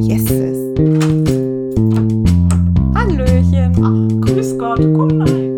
Yeses. 0.00 0.56
Hallöchen. 2.94 3.72
Ach, 3.82 4.26
grüß 4.26 4.58
Gott, 4.58 4.80
komm 4.80 5.20
rein. 5.20 5.52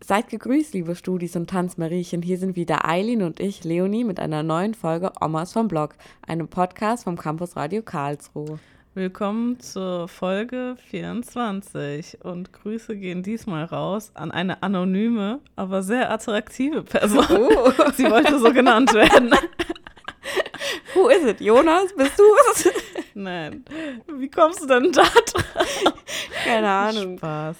Seid 0.00 0.28
gegrüßt, 0.30 0.74
liebe 0.74 0.96
Studis 0.96 1.36
und 1.36 1.48
Tanzmariechen. 1.48 2.22
Hier 2.22 2.38
sind 2.38 2.56
wieder 2.56 2.88
Eileen 2.88 3.22
und 3.22 3.38
ich, 3.38 3.62
Leonie, 3.62 4.02
mit 4.02 4.18
einer 4.18 4.42
neuen 4.42 4.74
Folge 4.74 5.12
Omas 5.20 5.52
vom 5.52 5.68
Blog, 5.68 5.94
einem 6.26 6.48
Podcast 6.48 7.04
vom 7.04 7.16
Campus 7.16 7.54
Radio 7.54 7.82
Karlsruhe. 7.82 8.58
Willkommen 8.96 9.58
zur 9.58 10.06
Folge 10.06 10.76
24 10.88 12.24
und 12.24 12.52
Grüße 12.52 12.96
gehen 12.96 13.24
diesmal 13.24 13.64
raus 13.64 14.12
an 14.14 14.30
eine 14.30 14.62
anonyme, 14.62 15.40
aber 15.56 15.82
sehr 15.82 16.12
attraktive 16.12 16.84
Person. 16.84 17.26
Oh. 17.28 17.72
Sie 17.96 18.08
wollte 18.08 18.38
so 18.38 18.52
genannt 18.52 18.94
werden. 18.94 19.34
Who 20.94 21.08
is 21.08 21.24
it? 21.24 21.40
Jonas, 21.40 21.92
bist 21.96 22.16
du 22.16 22.22
es? 22.52 22.70
Nein. 23.14 23.64
Wie 24.16 24.30
kommst 24.30 24.62
du 24.62 24.66
denn 24.68 24.92
da 24.92 25.02
drauf? 25.02 25.94
Keine 26.44 26.68
Ahnung. 26.68 27.18
Spaß. 27.18 27.56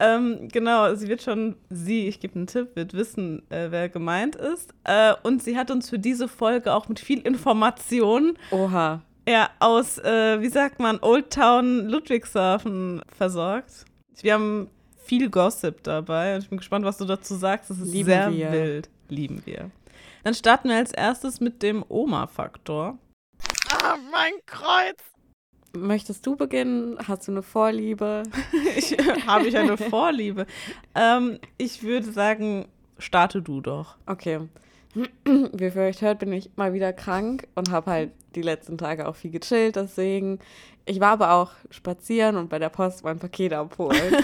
Ähm, 0.00 0.48
genau, 0.50 0.96
sie 0.96 1.06
wird 1.06 1.22
schon, 1.22 1.54
sie, 1.70 2.08
ich 2.08 2.18
gebe 2.18 2.34
einen 2.34 2.48
Tipp, 2.48 2.74
wird 2.74 2.92
wissen, 2.92 3.48
äh, 3.52 3.68
wer 3.70 3.88
gemeint 3.88 4.34
ist. 4.34 4.74
Äh, 4.82 5.14
und 5.22 5.44
sie 5.44 5.56
hat 5.56 5.70
uns 5.70 5.88
für 5.88 6.00
diese 6.00 6.26
Folge 6.26 6.74
auch 6.74 6.88
mit 6.88 6.98
viel 6.98 7.20
Information 7.20 8.36
Oha. 8.50 9.02
Ja, 9.28 9.50
aus, 9.58 9.98
äh, 9.98 10.40
wie 10.40 10.48
sagt 10.48 10.78
man, 10.80 10.98
Old 11.02 11.30
Town 11.32 11.88
Ludwigshafen 11.88 13.02
versorgt. 13.16 13.84
Wir 14.20 14.34
haben 14.34 14.70
viel 14.98 15.30
Gossip 15.30 15.82
dabei 15.82 16.34
und 16.36 16.42
ich 16.42 16.48
bin 16.48 16.58
gespannt, 16.58 16.84
was 16.84 16.98
du 16.98 17.04
dazu 17.04 17.34
sagst. 17.34 17.70
Das 17.70 17.78
ist 17.78 17.92
Lieben 17.92 18.06
sehr 18.06 18.32
wir. 18.32 18.52
wild. 18.52 18.88
Lieben 19.08 19.42
wir. 19.44 19.70
Dann 20.24 20.34
starten 20.34 20.68
wir 20.68 20.76
als 20.76 20.92
erstes 20.92 21.40
mit 21.40 21.62
dem 21.62 21.84
Oma-Faktor. 21.88 22.98
Ah, 23.70 23.96
mein 24.12 24.32
Kreuz! 24.46 24.96
Möchtest 25.76 26.26
du 26.26 26.36
beginnen? 26.36 26.96
Hast 27.06 27.28
du 27.28 27.32
eine 27.32 27.42
Vorliebe? 27.42 28.22
Ich, 28.76 28.96
Habe 29.26 29.46
ich 29.46 29.56
eine 29.56 29.76
Vorliebe? 29.76 30.46
ähm, 30.94 31.38
ich 31.58 31.82
würde 31.82 32.10
sagen, 32.10 32.66
starte 32.98 33.42
du 33.42 33.60
doch. 33.60 33.96
Okay. 34.06 34.40
Wie 35.24 35.64
ihr 35.64 35.72
vielleicht 35.72 36.00
hört, 36.00 36.20
bin 36.20 36.32
ich 36.32 36.50
mal 36.56 36.72
wieder 36.72 36.92
krank 36.92 37.46
und 37.54 37.70
habe 37.70 37.90
halt 37.90 38.10
die 38.36 38.42
letzten 38.42 38.78
Tage 38.78 39.08
auch 39.08 39.16
viel 39.16 39.30
gechillt. 39.30 39.76
Deswegen, 39.76 40.38
ich 40.84 41.00
war 41.00 41.10
aber 41.12 41.32
auch 41.32 41.52
spazieren 41.70 42.36
und 42.36 42.48
bei 42.48 42.58
der 42.58 42.68
Post 42.68 43.04
mein 43.04 43.18
Paket 43.18 43.52
abholen. 43.52 43.98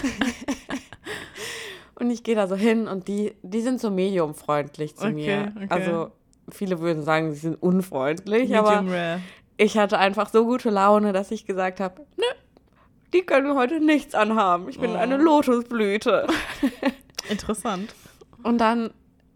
und 1.96 2.10
ich 2.10 2.22
gehe 2.22 2.34
da 2.34 2.46
so 2.46 2.56
hin 2.56 2.88
und 2.88 3.08
die, 3.08 3.34
die 3.42 3.60
sind 3.60 3.80
so 3.80 3.90
mediumfreundlich 3.90 4.96
zu 4.96 5.06
Okay, 5.06 5.14
mir. 5.14 5.52
okay. 5.56 5.66
Also 5.68 6.10
viele 6.50 6.80
würden 6.80 7.02
sagen, 7.02 7.32
sie 7.32 7.38
sind 7.40 7.62
unfreundlich, 7.62 8.54
aber 8.56 8.82
Medium 8.82 8.94
rare. 8.94 9.20
ich 9.56 9.78
hatte 9.78 9.98
einfach 9.98 10.28
so 10.30 10.44
gute 10.44 10.70
Laune, 10.70 11.12
dass 11.12 11.30
ich 11.30 11.46
gesagt 11.46 11.80
habe, 11.80 12.04
nö, 12.16 12.24
die 13.12 13.22
können 13.22 13.54
heute 13.56 13.80
nichts 13.80 14.14
anhaben. 14.14 14.68
Ich 14.68 14.78
bin 14.78 14.92
Oh. 14.92 14.96
eine 14.96 15.16
Lotusblüte. 15.18 16.26
Interessant. 17.30 17.94
Und 18.42 18.58
dann 18.58 18.90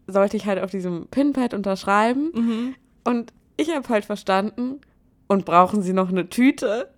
sollte 0.07 0.35
ich 0.35 0.45
halt 0.45 0.61
auf 0.61 0.71
diesem 0.71 1.07
Pinpad 1.07 1.53
unterschreiben. 1.53 2.31
Mhm. 2.33 2.75
Und 3.03 3.33
ich 3.57 3.75
habe 3.75 3.89
halt 3.89 4.05
verstanden, 4.05 4.81
und 5.27 5.45
brauchen 5.45 5.81
Sie 5.81 5.93
noch 5.93 6.09
eine 6.09 6.29
Tüte? 6.29 6.89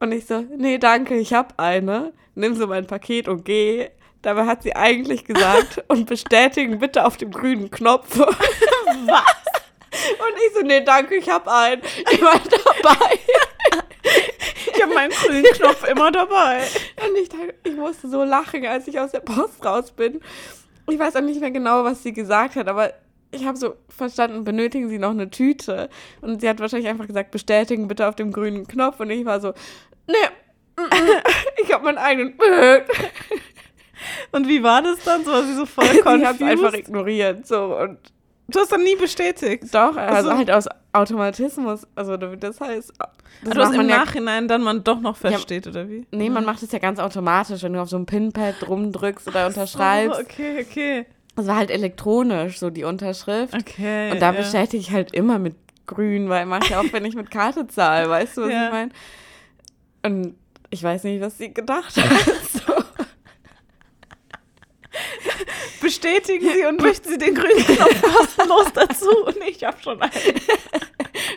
Und 0.00 0.12
ich 0.12 0.26
so, 0.26 0.40
nee, 0.56 0.78
danke, 0.78 1.16
ich 1.16 1.32
habe 1.32 1.54
eine. 1.58 2.12
Nimm 2.34 2.54
so 2.54 2.66
mein 2.66 2.86
Paket 2.86 3.28
und 3.28 3.44
geh. 3.44 3.88
Dabei 4.22 4.46
hat 4.46 4.62
sie 4.62 4.74
eigentlich 4.74 5.24
gesagt, 5.24 5.84
und 5.88 6.06
bestätigen 6.06 6.78
bitte 6.78 7.06
auf 7.06 7.16
dem 7.16 7.30
grünen 7.30 7.70
Knopf. 7.70 8.18
Was? 8.18 8.28
Und 9.90 10.34
ich 10.46 10.54
so, 10.54 10.60
nee, 10.62 10.82
danke, 10.82 11.16
ich 11.16 11.28
habe 11.28 11.50
einen. 11.50 11.82
Ich 12.12 12.20
war 12.20 12.34
dabei. 12.38 13.18
Ich 14.72 14.82
habe 14.82 14.94
meinen 14.94 15.10
grünen 15.10 15.44
Knopf 15.44 15.88
immer 15.88 16.12
dabei. 16.12 16.62
Und 17.04 17.16
ich, 17.20 17.28
dachte, 17.28 17.54
ich 17.64 17.74
musste 17.74 18.08
so 18.08 18.22
lachen, 18.22 18.66
als 18.66 18.86
ich 18.86 19.00
aus 19.00 19.12
der 19.12 19.20
Post 19.20 19.64
raus 19.64 19.90
bin. 19.90 20.20
Ich 20.88 20.98
weiß 20.98 21.16
auch 21.16 21.20
nicht 21.20 21.40
mehr 21.40 21.50
genau, 21.50 21.84
was 21.84 22.02
sie 22.02 22.12
gesagt 22.12 22.56
hat, 22.56 22.68
aber 22.68 22.92
ich 23.30 23.44
habe 23.44 23.58
so 23.58 23.74
verstanden, 23.88 24.44
benötigen 24.44 24.88
Sie 24.88 24.98
noch 24.98 25.10
eine 25.10 25.30
Tüte? 25.30 25.88
Und 26.20 26.40
sie 26.40 26.48
hat 26.48 26.60
wahrscheinlich 26.60 26.88
einfach 26.88 27.06
gesagt, 27.06 27.30
bestätigen 27.30 27.88
bitte 27.88 28.08
auf 28.08 28.16
dem 28.16 28.32
grünen 28.32 28.66
Knopf. 28.66 29.00
Und 29.00 29.10
ich 29.10 29.24
war 29.24 29.40
so, 29.40 29.52
nee, 30.06 30.14
ich 31.62 31.72
habe 31.72 31.84
meinen 31.84 31.98
eigenen. 31.98 32.34
Und 34.32 34.48
wie 34.48 34.62
war 34.62 34.82
das 34.82 35.02
dann? 35.04 35.24
So 35.24 35.32
war 35.32 35.42
sie 35.42 35.54
so 35.54 35.66
voll 35.66 35.84
hat 36.04 36.04
confused? 36.04 36.42
einfach 36.42 36.72
ignoriert. 36.74 37.46
So 37.46 37.76
und 37.76 37.98
Du 38.50 38.60
hast 38.60 38.72
dann 38.72 38.82
nie 38.82 38.96
bestätigt. 38.96 39.64
doch, 39.72 39.94
also 39.96 40.30
so. 40.30 40.36
halt 40.36 40.50
aus 40.50 40.66
Automatismus. 40.94 41.86
Also 41.94 42.16
das 42.16 42.58
heißt, 42.60 42.92
das 43.42 43.54
du 43.54 43.60
hast 43.60 43.74
im 43.74 43.88
ja 43.88 43.98
Nachhinein 43.98 44.48
dann 44.48 44.62
man 44.62 44.82
doch 44.82 45.00
noch 45.00 45.18
versteht, 45.18 45.66
oder 45.66 45.86
wie? 45.86 46.06
Nee, 46.12 46.30
man 46.30 46.46
macht 46.46 46.62
es 46.62 46.72
ja 46.72 46.78
ganz 46.78 46.98
automatisch, 46.98 47.62
wenn 47.62 47.74
du 47.74 47.80
auf 47.82 47.90
so 47.90 47.98
ein 47.98 48.06
Pinpad 48.06 48.66
rumdrückst 48.66 49.28
oder 49.28 49.46
unterschreibst. 49.48 50.18
Oh, 50.18 50.22
okay, 50.22 50.66
okay. 50.66 51.06
Das 51.38 51.46
war 51.46 51.54
halt 51.54 51.70
elektronisch, 51.70 52.58
so 52.58 52.68
die 52.68 52.82
Unterschrift. 52.82 53.54
Okay. 53.54 54.10
Und 54.10 54.20
da 54.20 54.32
ja. 54.32 54.40
bestätige 54.40 54.78
ich 54.78 54.90
halt 54.90 55.14
immer 55.14 55.38
mit 55.38 55.54
grün, 55.86 56.28
weil 56.28 56.46
mache 56.46 56.64
ich 56.64 56.74
auch, 56.74 56.92
wenn 56.92 57.04
ich 57.04 57.14
mit 57.14 57.30
Karte 57.30 57.68
zahle, 57.68 58.10
weißt 58.10 58.38
du, 58.38 58.42
was 58.42 58.50
Ja. 58.50 58.66
ich 58.66 58.72
meine? 58.72 58.90
Und 60.02 60.34
ich 60.70 60.82
weiß 60.82 61.04
nicht, 61.04 61.20
was 61.20 61.38
sie 61.38 61.54
gedacht 61.54 61.96
hat. 61.96 62.10
So. 62.66 62.74
Bestätigen 65.80 66.50
Sie 66.52 66.66
und 66.66 66.80
möchten 66.82 67.08
Sie 67.08 67.18
den 67.18 67.36
grünen 67.36 67.64
Knopf 67.64 68.02
kostenlos 68.16 68.72
dazu? 68.74 69.24
Und 69.26 69.36
ich 69.48 69.62
habe 69.62 69.80
schon 69.80 70.02
einen. 70.02 70.12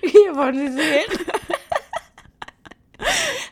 Hier 0.04 0.36
wollen 0.36 0.58
Sie 0.58 0.74
sehen. 0.74 1.26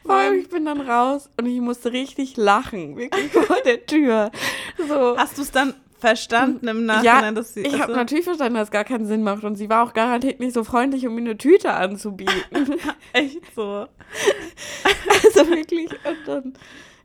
Vor 0.04 0.16
allem, 0.16 0.40
ich 0.40 0.50
bin 0.50 0.66
dann 0.66 0.82
raus 0.82 1.30
und 1.38 1.46
ich 1.46 1.62
musste 1.62 1.92
richtig 1.92 2.38
lachen, 2.38 2.98
wirklich 2.98 3.32
vor 3.32 3.62
der 3.64 3.86
Tür. 3.86 4.32
So. 4.88 5.16
Hast 5.16 5.38
du 5.38 5.44
es 5.44 5.52
dann 5.52 5.76
verstanden 6.00 6.68
im 6.68 6.88
ja, 6.88 7.04
Nachhinein, 7.04 7.36
dass 7.36 7.54
sie. 7.54 7.62
ich 7.62 7.74
habe 7.74 7.84
also- 7.84 7.96
natürlich 7.96 8.26
verstanden, 8.26 8.56
dass 8.56 8.68
es 8.70 8.72
gar 8.72 8.84
keinen 8.84 9.06
Sinn 9.06 9.24
macht 9.24 9.44
und 9.44 9.56
sie 9.56 9.70
war 9.70 9.84
auch 9.88 9.94
garantiert 9.94 10.40
nicht 10.40 10.54
so 10.54 10.64
freundlich, 10.64 11.06
um 11.08 11.16
mir 11.16 11.22
eine 11.22 11.38
Tüte 11.38 11.74
anzubieten. 11.74 12.34
echt 13.14 13.40
so. 13.56 13.88
Also 15.24 15.50
wirklich. 15.50 15.90
Und 15.92 16.18
dann, 16.28 16.54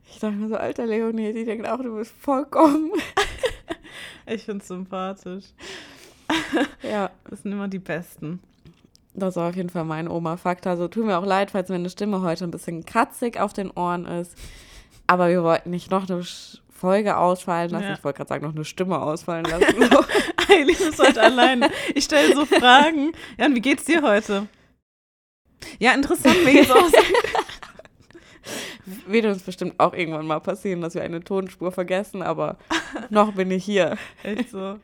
ich 0.09 0.19
dachte 0.19 0.35
mir 0.35 0.47
so, 0.49 0.55
alter 0.55 0.85
Leonie, 0.85 1.33
die 1.33 1.45
denkt 1.45 1.67
auch, 1.67 1.81
du 1.81 1.95
bist 1.95 2.13
vollkommen. 2.19 2.91
Ich 4.27 4.43
finde 4.43 4.61
es 4.63 4.67
sympathisch. 4.67 5.45
Ja, 6.81 7.11
Das 7.29 7.43
sind 7.43 7.51
immer 7.51 7.67
die 7.67 7.77
Besten. 7.79 8.39
das 9.13 9.35
war 9.35 9.49
auf 9.49 9.55
jeden 9.55 9.69
Fall 9.69 9.85
mein 9.85 10.07
Oma-Fakt. 10.07 10.65
Also 10.65 10.87
tut 10.87 11.05
mir 11.05 11.17
auch 11.19 11.25
leid, 11.25 11.51
falls 11.51 11.69
meine 11.69 11.89
Stimme 11.91 12.21
heute 12.21 12.43
ein 12.45 12.51
bisschen 12.51 12.85
kratzig 12.85 13.39
auf 13.39 13.53
den 13.53 13.69
Ohren 13.69 14.05
ist. 14.05 14.35
Aber 15.05 15.29
wir 15.29 15.43
wollten 15.43 15.69
nicht 15.69 15.91
noch 15.91 16.09
eine 16.09 16.23
Folge 16.75 17.17
ausfallen 17.17 17.71
lassen. 17.71 17.85
Ja. 17.85 17.93
Ich 17.93 18.03
wollte 18.03 18.17
gerade 18.17 18.27
sagen, 18.27 18.45
noch 18.45 18.53
eine 18.53 18.65
Stimme 18.65 19.01
ausfallen 19.01 19.45
lassen. 19.49 19.65
Eileen 20.49 20.75
ist 20.75 20.99
heute 20.99 21.21
alleine. 21.21 21.71
Ich 21.95 22.03
stelle 22.03 22.35
so 22.35 22.45
Fragen. 22.45 23.13
Ja, 23.37 23.45
und 23.45 23.55
wie 23.55 23.61
geht's 23.61 23.85
dir 23.85 24.01
heute? 24.01 24.47
Ja, 25.79 25.93
interessant, 25.93 26.43
mir 26.43 26.51
geht's 26.51 26.69
auch 26.69 26.87
so. 26.87 26.97
Wird 29.07 29.25
uns 29.25 29.41
bestimmt 29.41 29.79
auch 29.79 29.93
irgendwann 29.93 30.27
mal 30.27 30.39
passieren, 30.39 30.81
dass 30.81 30.93
wir 30.93 31.01
eine 31.01 31.23
Tonspur 31.23 31.71
vergessen, 31.71 32.21
aber 32.21 32.57
noch 33.09 33.33
bin 33.33 33.49
ich 33.49 33.65
hier. 33.65 33.97
Echt 34.21 34.51
so. 34.51 34.77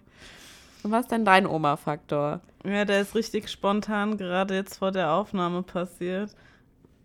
Und 0.83 0.91
was 0.91 1.01
ist 1.01 1.11
denn 1.11 1.25
dein 1.25 1.45
Oma-Faktor? 1.45 2.39
Ja, 2.65 2.85
der 2.85 3.01
ist 3.01 3.13
richtig 3.13 3.49
spontan 3.49 4.17
gerade 4.17 4.55
jetzt 4.55 4.77
vor 4.77 4.91
der 4.91 5.11
Aufnahme 5.11 5.61
passiert. 5.61 6.31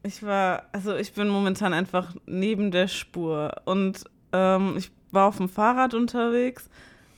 Ich 0.02 0.22
war, 0.22 0.62
also 0.72 0.96
ich 0.96 1.12
bin 1.12 1.28
momentan 1.28 1.74
einfach 1.74 2.14
neben 2.24 2.70
der 2.70 2.88
Spur 2.88 3.52
und 3.66 4.04
ähm, 4.36 4.74
ich 4.76 4.90
war 5.10 5.28
auf 5.28 5.38
dem 5.38 5.48
Fahrrad 5.48 5.94
unterwegs. 5.94 6.68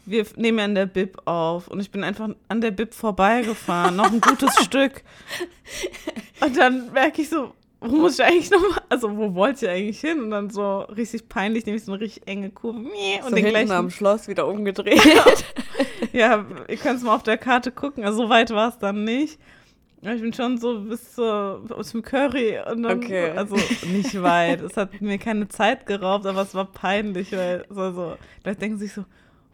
Wir 0.07 0.25
nehmen 0.37 0.59
ja 0.59 0.65
in 0.65 0.75
der 0.75 0.87
Bib 0.87 1.21
auf 1.27 1.69
und 1.69 1.81
ich 1.81 1.91
bin 1.91 2.03
einfach 2.03 2.31
an 2.49 2.61
der 2.61 2.71
Bib 2.71 2.95
vorbeigefahren, 2.95 3.97
noch 3.97 4.11
ein 4.11 4.21
gutes 4.21 4.55
Stück. 4.65 5.03
Und 6.41 6.57
dann 6.57 6.93
merke 6.93 7.21
ich 7.21 7.29
so, 7.29 7.53
wo 7.81 7.97
muss 7.97 8.19
ich 8.19 8.25
eigentlich 8.25 8.51
noch 8.51 8.63
also 8.89 9.17
wo 9.17 9.35
wollte 9.35 9.67
ich 9.67 9.71
eigentlich 9.71 10.01
hin? 10.01 10.23
Und 10.23 10.31
dann 10.31 10.51
so 10.51 10.81
richtig 10.81 11.29
peinlich, 11.29 11.67
nehme 11.67 11.77
ich 11.77 11.85
so 11.85 11.93
eine 11.93 12.01
richtig 12.01 12.27
enge 12.27 12.51
Kurve. 12.51 12.79
Und 12.79 12.91
so 13.29 13.35
den 13.35 13.45
gleichen 13.45 13.73
am 13.73 13.91
Schloss 13.91 14.29
wieder 14.29 14.47
umgedreht. 14.47 15.01
ja, 16.13 16.45
ihr 16.69 16.77
könnt 16.77 16.99
es 16.99 17.05
mal 17.05 17.15
auf 17.15 17.23
der 17.23 17.39
Karte 17.39 17.71
gucken. 17.71 18.05
Also 18.05 18.25
so 18.25 18.29
weit 18.29 18.51
war 18.51 18.71
es 18.71 18.79
dann 18.79 19.05
nicht. 19.05 19.39
Ich 20.01 20.21
bin 20.21 20.33
schon 20.33 20.59
so 20.59 20.81
bis 20.83 21.19
aus 21.19 21.91
dem 21.91 22.03
Curry 22.03 22.59
und 22.71 22.83
dann, 22.85 22.99
Okay. 22.99 23.31
also 23.31 23.57
nicht 23.87 24.23
weit. 24.23 24.61
es 24.61 24.77
hat 24.77 25.01
mir 25.01 25.19
keine 25.19 25.49
Zeit 25.49 25.87
geraubt, 25.87 26.25
aber 26.27 26.43
es 26.43 26.55
war 26.55 26.67
peinlich, 26.67 27.33
weil 27.33 27.65
so, 27.69 27.91
so 27.93 28.17
Leute 28.45 28.59
denken 28.61 28.79
sich 28.79 28.93
so, 28.93 29.05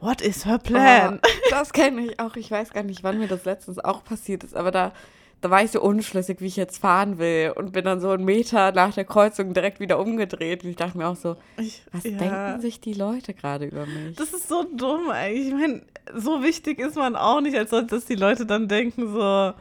what 0.00 0.20
is 0.20 0.44
her 0.44 0.58
plan? 0.58 1.18
Oh, 1.24 1.28
das 1.50 1.72
kenne 1.72 2.02
ich 2.06 2.20
auch. 2.20 2.36
Ich 2.36 2.50
weiß 2.50 2.72
gar 2.72 2.82
nicht, 2.82 3.02
wann 3.02 3.18
mir 3.18 3.28
das 3.28 3.44
letztens 3.46 3.78
auch 3.78 4.04
passiert 4.04 4.44
ist, 4.44 4.54
aber 4.54 4.70
da 4.70 4.92
da 5.40 5.50
war 5.50 5.62
ich 5.62 5.72
so 5.72 5.82
unschlüssig, 5.82 6.40
wie 6.40 6.46
ich 6.46 6.56
jetzt 6.56 6.78
fahren 6.78 7.18
will 7.18 7.52
und 7.54 7.72
bin 7.72 7.84
dann 7.84 8.00
so 8.00 8.08
einen 8.08 8.24
Meter 8.24 8.72
nach 8.72 8.94
der 8.94 9.04
Kreuzung 9.04 9.52
direkt 9.52 9.78
wieder 9.78 9.98
umgedreht. 9.98 10.64
Und 10.64 10.70
ich 10.70 10.76
dachte 10.76 10.96
mir 10.96 11.06
auch 11.06 11.16
so, 11.16 11.36
Ich, 11.58 11.82
was 11.92 12.04
ja. 12.04 12.12
denken 12.12 12.60
sich 12.62 12.80
die 12.80 12.94
Leute 12.94 13.34
gerade 13.34 13.66
über 13.66 13.84
mich? 13.84 14.16
Das 14.16 14.32
ist 14.32 14.48
so 14.48 14.62
dumm 14.74 15.10
eigentlich. 15.10 15.48
Ich 15.48 15.52
meine, 15.52 15.82
so 16.14 16.42
wichtig 16.42 16.78
ist 16.78 16.96
man 16.96 17.14
auch 17.14 17.42
nicht, 17.42 17.58
als 17.58 17.68
dass 17.70 18.06
die 18.06 18.14
Leute 18.14 18.46
dann 18.46 18.68
denken 18.68 19.12
so, 19.12 19.20
"Hä, 19.20 19.52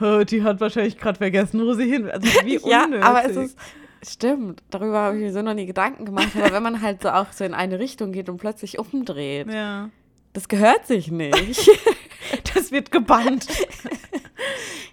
die 0.00 0.42
hat 0.42 0.60
wahrscheinlich 0.60 0.98
gerade 0.98 1.18
vergessen, 1.18 1.60
wo 1.64 1.74
sie 1.74 1.90
hin 1.90 2.04
will. 2.04 2.10
Also 2.12 2.26
wie 2.44 2.58
ja, 2.68 2.84
unnötig. 2.84 3.04
aber 3.04 3.24
es 3.24 3.36
ist, 3.36 3.58
stimmt, 4.06 4.62
darüber 4.70 4.98
habe 4.98 5.16
ich 5.16 5.22
mir 5.22 5.32
so 5.32 5.42
noch 5.42 5.54
nie 5.54 5.66
Gedanken 5.66 6.04
gemacht. 6.04 6.28
Aber 6.36 6.52
wenn 6.52 6.62
man 6.62 6.82
halt 6.82 7.02
so 7.02 7.10
auch 7.10 7.32
so 7.32 7.44
in 7.44 7.54
eine 7.54 7.78
Richtung 7.78 8.12
geht 8.12 8.28
und 8.28 8.36
plötzlich 8.38 8.78
umdreht, 8.78 9.48
Ja, 9.52 9.90
das 10.32 10.48
gehört 10.48 10.86
sich 10.86 11.10
nicht. 11.10 11.68
das 12.54 12.70
wird 12.70 12.90
gebannt. 12.92 13.46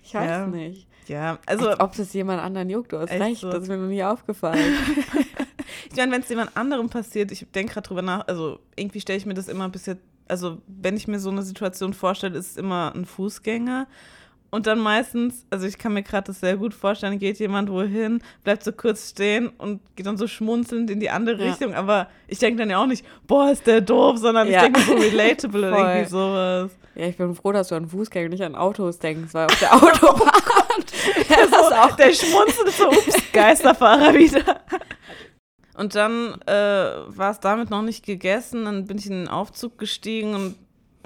Ich 0.04 0.14
weiß 0.14 0.30
Ja. 0.30 0.48
nicht. 0.48 0.88
ja, 1.08 1.38
also 1.46 1.70
Als 1.70 1.80
ob 1.80 1.96
das 1.96 2.14
jemand 2.14 2.42
anderen 2.42 2.70
juckt, 2.70 2.92
du 2.94 3.00
hast 3.00 3.12
Echt 3.12 3.22
recht, 3.22 3.42
so. 3.42 3.50
das 3.52 3.64
ist 3.64 3.70
mir 3.70 3.78
noch 3.78 3.88
nie 3.90 4.04
aufgefallen. 4.04 4.74
Ich 5.90 5.98
meine, 5.98 6.12
wenn 6.12 6.22
es 6.22 6.30
jemand 6.30 6.56
anderem 6.58 6.90
passiert, 6.90 7.32
ich 7.32 7.46
denke 7.54 7.74
gerade 7.74 7.88
drüber 7.88 8.02
nach, 8.02 8.28
also 8.28 8.60
irgendwie 8.76 9.00
stelle 9.02 9.18
ich 9.18 9.26
mir 9.26 9.34
das 9.34 9.48
immer 9.48 9.66
ein 9.66 9.72
bisschen, 9.72 9.98
also 10.28 10.58
wenn 10.68 10.96
ich 10.98 11.08
mir 11.08 11.20
so 11.20 11.30
eine 11.30 11.42
Situation 11.42 11.94
vorstelle, 11.94 12.38
ist 12.38 12.52
es 12.52 12.58
immer 12.58 12.94
ein 12.96 13.06
Fußgänger. 13.06 13.88
Und 14.56 14.68
dann 14.68 14.80
meistens, 14.80 15.46
also 15.50 15.68
ich 15.68 15.78
kann 15.78 15.94
mir 15.94 16.02
gerade 16.02 16.28
das 16.28 16.40
sehr 16.40 16.56
gut 16.56 16.74
vorstellen, 16.74 17.20
geht 17.20 17.40
jemand 17.40 17.70
wohin, 17.70 18.22
bleibt 18.46 18.64
so 18.64 18.72
kurz 18.72 19.10
stehen 19.10 19.50
und 19.58 19.82
geht 19.98 20.06
dann 20.06 20.16
so 20.18 20.28
schmunzelnd 20.28 20.90
in 20.90 21.02
die 21.02 21.10
andere 21.10 21.44
Ja. 21.44 21.50
Richtung. 21.50 21.74
Aber 21.76 22.08
ich 22.30 22.40
denke 22.40 22.60
dann 22.60 22.70
ja 22.70 22.78
auch 22.82 22.86
nicht, 22.86 23.06
boah, 23.28 23.52
ist 23.52 23.68
der 23.68 23.82
doof, 23.82 24.18
sondern 24.18 24.48
Ja. 24.48 24.60
ich 24.60 24.64
denke 24.64 24.80
so 24.80 24.94
relatable 24.94 25.68
oder 25.68 25.96
irgendwie 25.96 26.10
sowas. 26.10 26.72
Ja, 26.96 27.08
ich 27.08 27.18
bin 27.18 27.36
froh, 27.36 27.52
dass 27.52 27.68
du 27.68 27.76
an 27.76 27.90
Fußgänger 27.90 28.30
nicht 28.30 28.44
an 28.44 28.56
Autos 28.56 28.98
denkst, 29.00 29.34
weil 29.34 29.48
auf 29.48 29.60
der 29.60 29.74
Autobahn 29.76 30.32
Der, 31.30 31.48
so, 31.50 31.96
der 31.98 32.14
schmunzelt 32.14 32.72
so, 32.72 32.88
ups, 32.88 33.32
Geisterfahrer 33.34 34.14
wieder. 34.14 34.62
Und 35.78 35.96
dann 35.96 36.40
äh, 36.46 36.54
war 36.54 37.32
es 37.32 37.42
damit 37.42 37.70
noch 37.70 37.82
nicht 37.82 38.06
gegessen. 38.06 38.64
Dann 38.64 38.86
bin 38.86 38.98
ich 38.98 39.08
in 39.08 39.12
den 39.12 39.28
Aufzug 39.28 39.78
gestiegen 39.78 40.34
und 40.34 40.56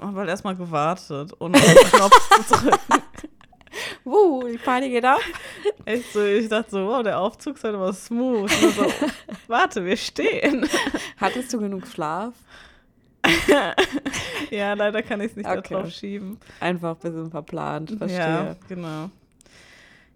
habe 0.00 0.20
halt 0.20 0.28
erstmal 0.28 0.54
gewartet, 0.54 1.32
ohne 1.40 1.56
auf 1.58 1.64
den 1.64 1.76
Knopf 1.90 2.46
zu 2.46 2.54
drücken. 2.54 2.99
Wuh, 4.04 4.44
die 4.48 4.58
Party 4.58 4.88
geht 4.90 5.04
ab. 5.04 5.20
Echt 5.84 6.12
so, 6.12 6.24
ich 6.24 6.48
dachte 6.48 6.70
so, 6.70 6.86
wow, 6.86 7.02
der 7.02 7.18
Aufzug 7.20 7.56
ist 7.56 7.64
halt 7.64 7.74
aber 7.74 7.92
smooth. 7.92 8.50
So, 8.50 8.86
warte, 9.48 9.84
wir 9.84 9.96
stehen. 9.96 10.66
Hattest 11.18 11.52
du 11.52 11.58
genug 11.60 11.86
Schlaf? 11.86 12.34
Ja, 14.50 14.72
leider 14.72 15.02
kann 15.02 15.20
ich 15.20 15.30
es 15.30 15.36
nicht 15.36 15.48
Okay. 15.48 15.74
darauf 15.74 15.90
schieben. 15.90 16.38
Einfach 16.58 16.96
ein 16.96 17.00
bisschen 17.00 17.30
verplant, 17.30 17.90
verstehe. 17.98 18.18
Ja, 18.18 18.56
genau. 18.68 19.10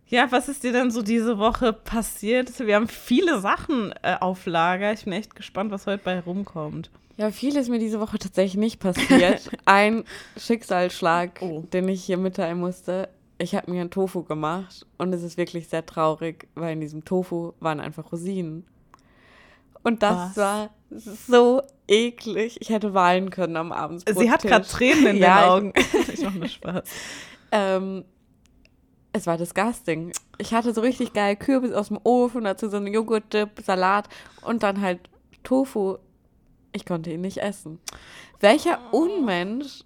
Ja, 0.08 0.30
was 0.32 0.48
ist 0.48 0.64
dir 0.64 0.72
denn 0.72 0.90
so 0.90 1.02
diese 1.02 1.38
Woche 1.38 1.72
passiert? 1.72 2.58
Wir 2.66 2.74
haben 2.76 2.88
viele 2.88 3.38
Sachen 3.40 3.92
äh, 4.02 4.16
auf 4.20 4.46
Lager. 4.46 4.92
Ich 4.92 5.04
bin 5.04 5.12
echt 5.12 5.34
gespannt, 5.36 5.70
was 5.70 5.86
heute 5.86 6.02
bei 6.02 6.18
rumkommt. 6.20 6.90
Ja, 7.16 7.30
viel 7.30 7.56
ist 7.56 7.68
mir 7.68 7.78
diese 7.78 8.00
Woche 8.00 8.18
tatsächlich 8.18 8.56
nicht 8.56 8.80
passiert. 8.80 9.48
Ein 9.64 10.04
Schicksalsschlag, 10.36 11.40
Oh. 11.42 11.60
den 11.72 11.88
ich 11.88 12.04
hier 12.04 12.16
mitteilen 12.16 12.58
musste. 12.58 13.08
Ich 13.44 13.54
habe 13.54 13.70
mir 13.70 13.82
einen 13.82 13.90
Tofu 13.90 14.22
gemacht 14.22 14.86
und 14.96 15.12
es 15.12 15.22
ist 15.22 15.36
wirklich 15.36 15.68
sehr 15.68 15.84
traurig, 15.84 16.48
weil 16.54 16.72
in 16.72 16.80
diesem 16.80 17.04
Tofu 17.04 17.52
waren 17.60 17.78
einfach 17.78 18.10
Rosinen. 18.10 18.66
Und 19.82 20.02
das 20.02 20.30
Was? 20.30 20.36
war 20.38 20.70
so 20.90 21.60
eklig. 21.86 22.56
Ich 22.62 22.70
hätte 22.70 22.94
weinen 22.94 23.28
können 23.28 23.58
am 23.58 23.70
Abend. 23.70 24.02
Sie 24.08 24.30
hat 24.30 24.42
gerade 24.42 24.66
Tränen 24.66 25.06
in 25.08 25.16
Ja, 25.18 25.42
den 25.42 25.50
Augen. 25.50 25.72
Ich 26.12 26.22
mache 26.22 26.38
nur 26.38 26.48
Spaß. 26.48 26.84
Ähm, 27.52 28.04
es 29.12 29.26
war 29.26 29.36
disgusting. 29.36 30.12
Ich 30.38 30.54
hatte 30.54 30.72
so 30.72 30.80
richtig 30.80 31.12
geil 31.12 31.36
Kürbis 31.36 31.72
aus 31.72 31.88
dem 31.88 32.00
Ofen, 32.02 32.44
dazu 32.44 32.70
so 32.70 32.78
einen 32.78 32.94
Joghurt-Dip, 32.94 33.60
Salat 33.62 34.08
und 34.40 34.62
dann 34.62 34.80
halt 34.80 35.00
Tofu. 35.42 35.98
Ich 36.72 36.86
konnte 36.86 37.12
ihn 37.12 37.20
nicht 37.20 37.42
essen. 37.42 37.78
Welcher 38.40 38.78
Unmensch 38.90 39.84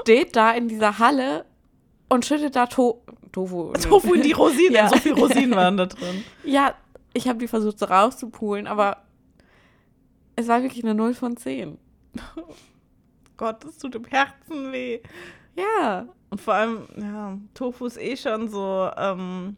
steht 0.00 0.34
da 0.34 0.52
in 0.52 0.68
dieser 0.68 0.98
Halle 0.98 1.44
und 2.10 2.26
schüttet 2.26 2.54
da 2.54 2.66
to 2.66 3.02
Tofu? 3.32 3.72
Tofu 3.72 4.14
in 4.14 4.22
die 4.22 4.32
Rosinen. 4.42 4.74
Ja. 4.74 4.88
So 4.88 4.96
viele 4.96 5.14
Rosinen 5.14 5.52
waren 5.52 5.78
da 5.78 5.86
drin. 5.86 6.24
Ja, 6.44 6.74
ich 7.14 7.28
habe 7.28 7.38
die 7.38 7.48
versucht 7.48 7.78
so 7.78 7.86
rauszupulen, 7.86 8.66
aber 8.66 8.98
es 10.36 10.48
war 10.48 10.62
wirklich 10.62 10.84
eine 10.84 10.94
0 10.94 11.14
von 11.14 11.36
10. 11.36 11.78
Gott, 13.36 13.64
das 13.64 13.78
tut 13.78 13.94
im 13.94 14.04
Herzen 14.04 14.72
weh. 14.72 15.00
Ja. 15.56 16.06
Und 16.28 16.40
vor 16.40 16.54
allem, 16.54 16.86
ja, 16.96 17.38
Tofu 17.54 17.86
ist 17.86 17.98
eh 17.98 18.16
schon 18.16 18.48
so, 18.48 18.90
ähm, 18.96 19.56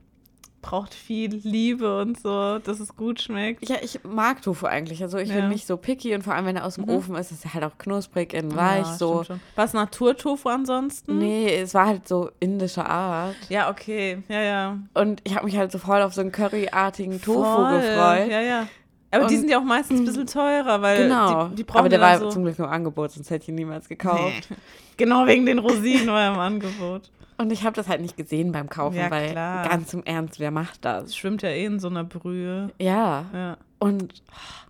braucht 0.62 0.94
viel 0.94 1.34
Liebe 1.42 2.00
und 2.00 2.18
so, 2.20 2.58
dass 2.60 2.80
es 2.80 2.96
gut 2.96 3.20
schmeckt. 3.20 3.68
Ja, 3.68 3.76
ich 3.82 4.00
mag 4.04 4.40
Tofu 4.42 4.66
eigentlich. 4.66 5.02
Also 5.02 5.18
ich 5.18 5.28
Ja. 5.28 5.34
bin 5.36 5.48
nicht 5.48 5.66
so 5.66 5.76
picky 5.76 6.14
und 6.14 6.22
vor 6.22 6.34
allem, 6.34 6.46
wenn 6.46 6.56
er 6.56 6.64
aus 6.64 6.76
dem 6.76 6.84
Mhm. 6.84 6.90
Ofen 6.90 7.14
ist, 7.16 7.32
ist 7.32 7.44
er 7.44 7.52
halt 7.54 7.64
auch 7.64 7.76
knusprig, 7.78 8.32
innen 8.32 8.54
weich, 8.56 8.86
Ja, 8.86 8.94
so. 8.96 9.24
War 9.56 9.64
es 9.64 9.72
Naturtofu 9.74 10.48
ansonsten? 10.48 11.18
Nee, 11.18 11.54
es 11.56 11.74
war 11.74 11.86
halt 11.86 12.08
so 12.08 12.30
indischer 12.40 12.88
Art. 12.88 13.34
Ja, 13.48 13.68
okay. 13.70 14.22
Ja, 14.28 14.40
ja. 14.40 14.78
Und 14.94 15.20
ich 15.24 15.34
habe 15.34 15.44
mich 15.44 15.56
halt 15.58 15.70
so 15.72 15.78
voll 15.78 16.00
auf 16.00 16.14
so 16.14 16.20
einen 16.22 16.32
curryartigen 16.32 17.20
Tofu 17.20 17.42
Voll. 17.42 17.72
gefreut. 17.80 18.30
Ja, 18.30 18.40
ja. 18.40 18.68
Aber 19.10 19.26
die 19.26 19.34
Und- 19.34 19.40
sind 19.40 19.50
ja 19.50 19.58
auch 19.58 19.64
meistens 19.64 20.00
ein 20.00 20.06
bisschen 20.06 20.26
teurer, 20.26 20.80
weil 20.80 21.02
Genau. 21.02 21.48
die, 21.48 21.56
die 21.56 21.64
brauchen 21.64 21.80
Aber 21.80 21.88
der 21.90 22.00
war 22.00 22.18
so 22.18 22.30
zum 22.30 22.44
Glück 22.44 22.58
nur 22.58 22.68
im 22.68 22.72
Angebot, 22.72 23.10
sonst 23.10 23.28
hätte 23.28 23.42
ich 23.42 23.48
ihn 23.50 23.56
niemals 23.56 23.88
gekauft. 23.88 24.46
Nee. 24.48 24.56
Genau 24.98 25.26
wegen 25.26 25.44
den 25.46 25.58
Rosinen 25.58 26.06
war 26.08 26.20
er 26.22 26.32
im 26.34 26.38
Angebot. 26.38 27.10
Und 27.42 27.52
ich 27.52 27.64
habe 27.64 27.74
das 27.76 27.88
halt 27.88 28.00
nicht 28.00 28.16
gesehen 28.16 28.52
beim 28.52 28.68
Kaufen, 28.68 28.96
Ja, 28.96 29.10
weil 29.10 29.30
klar. 29.32 29.68
ganz 29.68 29.92
im 29.94 30.04
Ernst, 30.04 30.38
wer 30.40 30.50
macht 30.50 30.74
Es 30.76 30.80
das? 30.80 31.16
schwimmt 31.16 31.42
ja 31.42 31.48
eh 31.50 31.64
in 31.64 31.80
so 31.80 31.88
einer 31.88 32.04
Brühe. 32.04 32.70
Ja. 32.78 33.24
Ja, 33.34 33.56
Und 33.78 34.22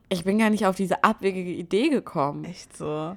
ich 0.09 0.25
bin 0.25 0.39
gar 0.39 0.51
nicht 0.51 0.67
auf 0.67 0.77
diese 0.77 1.05
abwegige 1.05 1.51
Idee 1.53 1.89
gekommen. 1.91 2.45
echt 2.45 2.77
so. 2.77 3.17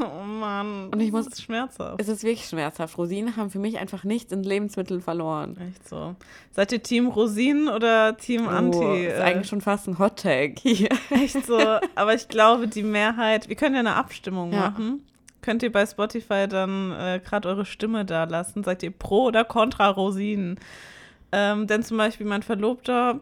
Oh 0.00 0.24
Mann. 0.24 0.88
Und 0.88 1.00
ich 1.00 1.12
muss- 1.12 1.26
ist 1.26 1.42
schmerzhaft. 1.42 2.00
Es 2.00 2.08
ist 2.08 2.22
wirklich 2.22 2.46
schmerzhaft. 2.48 2.96
Rosinen 2.96 3.36
haben 3.36 3.50
für 3.50 3.58
mich 3.58 3.78
einfach 3.78 4.04
nichts 4.04 4.32
in 4.32 4.42
Lebensmitteln 4.42 5.02
verloren. 5.02 5.54
Echt 5.68 5.86
so. 5.86 6.14
Seid 6.52 6.72
ihr 6.72 6.82
Team 6.82 7.08
Rosinen 7.08 7.68
oder 7.68 8.16
Team 8.16 8.48
Anti? 8.48 8.78
Oh, 8.78 8.94
ist 8.94 9.18
äh, 9.18 9.22
eigentlich 9.22 9.48
schon 9.48 9.60
fast 9.60 9.88
ein 9.88 9.98
Hot 9.98 10.22
hier. 10.22 10.88
Echt 11.10 11.44
so. 11.44 11.58
Aber 11.94 12.14
ich 12.14 12.28
glaube, 12.28 12.68
die 12.68 12.82
Mehrheit, 12.82 13.50
wir 13.50 13.56
können 13.56 13.74
ja 13.74 13.80
eine 13.80 13.96
Abstimmung 13.96 14.50
Ja. 14.52 14.70
machen. 14.70 15.02
Könnt 15.42 15.62
ihr 15.62 15.70
bei 15.72 15.84
Spotify 15.84 16.46
dann 16.48 16.92
äh, 16.92 17.20
gerade 17.22 17.48
eure 17.48 17.64
Stimme 17.66 18.04
da 18.04 18.24
lassen? 18.24 18.64
Seid 18.64 18.82
ihr 18.82 18.90
pro 18.92 19.24
oder 19.26 19.44
contra 19.44 19.88
Rosinen? 19.90 20.58
Ähm, 21.32 21.66
denn 21.66 21.82
zum 21.82 21.96
Beispiel 21.96 22.26
mein 22.26 22.42
Verlobter, 22.42 23.20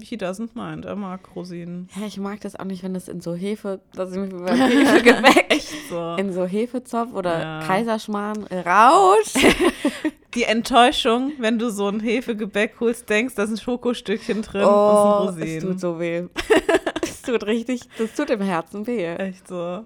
he 0.00 0.16
doesn't 0.16 0.50
mind, 0.54 0.86
er 0.86 0.96
mag 0.96 1.20
Rosinen. 1.36 1.88
Ja, 2.00 2.06
ich 2.06 2.18
mag 2.18 2.40
das 2.40 2.56
auch 2.58 2.64
nicht, 2.64 2.82
wenn 2.82 2.94
das 2.94 3.08
in 3.08 3.20
so 3.20 3.34
Hefe, 3.34 3.80
das 3.92 4.10
ist 4.10 4.16
mir 4.16 4.28
beim 4.28 4.56
Hefegebäck, 4.58 5.46
Echt 5.50 5.74
so. 5.90 6.14
in 6.16 6.32
so 6.32 6.46
Hefezopf 6.46 7.12
oder 7.12 7.40
Ja. 7.40 7.60
Kaiserschmarrn 7.66 8.44
raus. 8.44 9.34
Die 10.34 10.44
Enttäuschung, 10.44 11.32
wenn 11.38 11.58
du 11.58 11.70
so 11.70 11.88
ein 11.88 11.98
Hefegebäck 12.00 12.76
holst, 12.78 13.10
denkst, 13.10 13.34
da 13.34 13.46
sind 13.48 13.60
Schokostückchen 13.60 14.42
drin 14.42 14.64
Oh, 14.64 15.26
und 15.26 15.34
sind 15.34 15.42
es 15.42 15.48
Rosinen. 15.56 15.60
tut 15.72 15.80
so 15.80 15.98
weh. 15.98 16.22
es 17.02 17.22
tut 17.22 17.44
richtig, 17.46 17.80
das 17.98 18.14
tut 18.14 18.30
im 18.30 18.40
Herzen 18.40 18.86
weh. 18.86 19.04
Echt 19.06 19.48
so. 19.48 19.84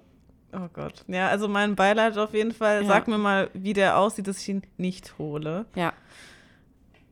Oh 0.55 0.69
Gott. 0.73 1.05
Ja, 1.09 1.29
also 1.29 1.49
mein 1.49 1.75
Beileid 1.75 2.17
auf 2.19 2.33
jeden 2.33 2.53
Fall. 2.53 2.83
Ja. 2.83 2.89
Sag 2.89 3.09
mir 3.09 3.19
mal, 3.19 3.51
wie 3.55 3.73
der 3.73 3.99
aussieht, 3.99 4.29
dass 4.29 4.39
ich 4.41 4.49
ihn 4.49 4.63
nicht 4.77 5.19
hole. 5.19 5.67
Ja. 5.75 5.93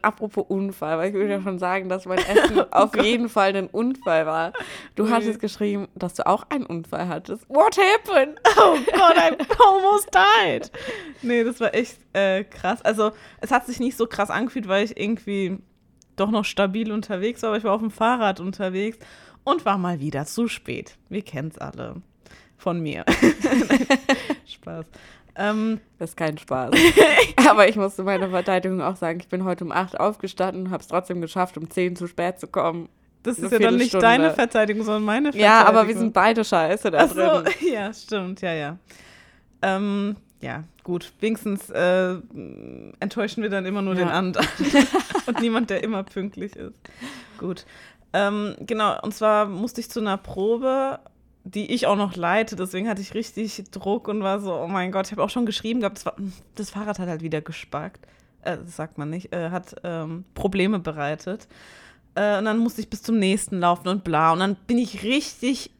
Apropos 0.01 0.45
Unfall, 0.49 0.99
weil 0.99 1.09
ich 1.09 1.15
würde 1.15 1.31
ja 1.31 1.41
schon 1.41 1.59
sagen, 1.61 1.89
dass 1.89 2.07
mein 2.07 2.19
Essen 2.27 2.73
auf 2.73 2.97
jeden 3.01 3.29
Fall 3.29 3.55
ein 3.55 3.69
Unfall 3.69 4.27
war. 4.27 4.53
Du 4.97 5.11
hattest 5.11 5.39
geschrieben, 5.39 5.87
dass 5.95 6.15
du 6.15 6.27
auch 6.27 6.45
einen 6.51 6.67
Unfall 6.67 7.09
hattest. 7.09 7.49
What 7.49 7.77
happened? 7.79 8.41
Oh 8.57 8.77
Gott, 8.93 9.17
I 9.17 9.37
almost 9.59 10.11
died. 10.15 10.71
Nee, 11.23 11.43
das 11.43 11.59
war 11.61 11.75
echt 11.75 11.99
äh, 12.13 12.45
krass. 12.45 12.83
Also, 12.83 13.13
es 13.41 13.51
hat 13.51 13.67
sich 13.67 13.81
nicht 13.81 13.97
so 13.97 14.07
krass 14.07 14.31
angefühlt, 14.31 14.69
weil 14.69 14.85
ich 14.85 14.99
irgendwie 14.99 15.59
doch 16.17 16.31
noch 16.31 16.45
stabil 16.45 16.93
unterwegs 16.93 17.43
war, 17.43 17.49
aber 17.49 17.57
ich 17.57 17.65
war 17.65 17.73
auf 17.73 17.81
dem 17.81 17.91
Fahrrad 17.91 18.41
unterwegs 18.41 18.99
und 19.45 19.65
war 19.65 19.79
mal 19.79 20.01
wieder 20.01 20.27
zu 20.27 20.49
spät. 20.49 20.97
Wir 21.09 21.23
kennen's 21.23 21.59
alle. 21.59 22.03
Von 22.62 22.81
mir. 22.81 23.04
Spaß. 24.47 24.87
Ähm, 25.35 25.81
Das 25.99 26.11
ist 26.11 26.16
kein 26.16 26.38
Spaß. 26.38 26.71
Aber 27.50 27.69
ich 27.69 27.75
musste 27.75 28.04
meiner 28.04 28.28
Verteidigung 28.31 28.81
auch 28.81 28.95
sagen, 28.95 29.19
ich 29.21 29.26
bin 29.28 29.45
heute 29.45 29.64
um 29.64 29.73
8 29.73 29.99
aufgestanden, 29.99 30.71
habe 30.71 30.81
es 30.81 30.87
trotzdem 30.88 31.21
geschafft, 31.21 31.59
um 31.59 31.69
10 31.69 31.97
zu 31.97 32.07
spät 32.07 32.38
zu 32.38 32.47
kommen. 32.47 32.88
das 33.25 33.38
ist 33.40 33.50
ja 33.50 33.59
dann 33.59 33.75
nicht 33.75 33.90
Viertelstunde. 33.90 34.07
deine 34.07 34.31
Verteidigung, 34.35 34.85
sondern 34.85 35.02
meine 35.04 35.33
Verteidigung. 35.33 35.45
Ja, 35.50 35.64
aber 35.66 35.88
wir 35.88 35.97
sind 35.97 36.12
beide 36.12 36.45
scheiße 36.45 36.90
da 36.92 36.99
Ach 36.99 37.09
so, 37.09 37.14
drin. 37.14 37.45
ja, 37.73 37.92
stimmt, 37.92 38.40
ja, 38.42 38.52
ja. 38.52 38.78
Ähm, 39.62 40.16
ja, 40.40 40.62
gut. 40.85 41.12
Wenigstens 41.19 41.69
äh, 41.71 42.14
enttäuschen 43.00 43.42
wir 43.42 43.50
dann 43.50 43.66
immer 43.66 43.83
nur 43.83 43.95
Ja. 43.95 44.00
den 44.04 44.09
anderen. 44.09 44.47
und 45.26 45.40
niemand, 45.40 45.71
der 45.71 45.83
immer 45.83 46.04
pünktlich 46.04 46.54
ist. 46.54 46.78
Gut. 47.38 47.64
Ähm, 48.12 48.54
genau, 48.61 49.00
und 49.02 49.14
zwar 49.14 49.47
musste 49.47 49.81
ich 49.81 49.88
zu 49.90 49.99
einer 50.00 50.19
Probe, 50.19 50.99
die 51.45 51.73
ich 51.73 51.87
auch 51.87 51.97
noch 51.97 52.17
leite. 52.17 52.57
Deswegen 52.57 52.89
hatte 52.89 53.01
ich 53.01 53.15
richtig 53.15 53.65
Druck 53.71 54.09
und 54.09 54.23
war 54.23 54.41
so, 54.41 54.55
oh 54.55 54.69
mein 54.69 54.93
Gott, 54.93 55.07
ich 55.07 55.13
habe 55.13 55.23
auch 55.23 55.31
schon 55.31 55.47
geschrieben 55.47 55.81
gehabt, 55.81 55.99
das, 55.99 56.07
war, 56.07 56.15
das 56.55 56.71
Fahrrad 56.71 56.99
hat 56.99 57.09
halt 57.09 57.23
wieder 57.23 57.41
gespackt. 57.41 58.07
äh, 58.43 58.57
das 58.59 58.77
sagt 58.77 58.99
man 58.99 59.11
nicht, 59.11 59.33
äh, 59.33 59.51
hat 59.51 59.77
ähm, 59.85 60.25
Probleme 60.35 60.79
bereitet. 60.79 61.49
Äh, 62.15 62.39
und 62.39 62.45
dann 62.45 62.59
musste 62.59 62.81
ich 62.81 62.91
bis 62.91 63.03
zum 63.03 63.19
nächsten 63.19 63.59
laufen 63.61 63.89
und 63.89 64.05
bla. 64.05 64.33
Und 64.33 64.41
dann 64.41 64.55
bin 64.67 64.79
ich 64.79 65.03
richtig 65.03 65.71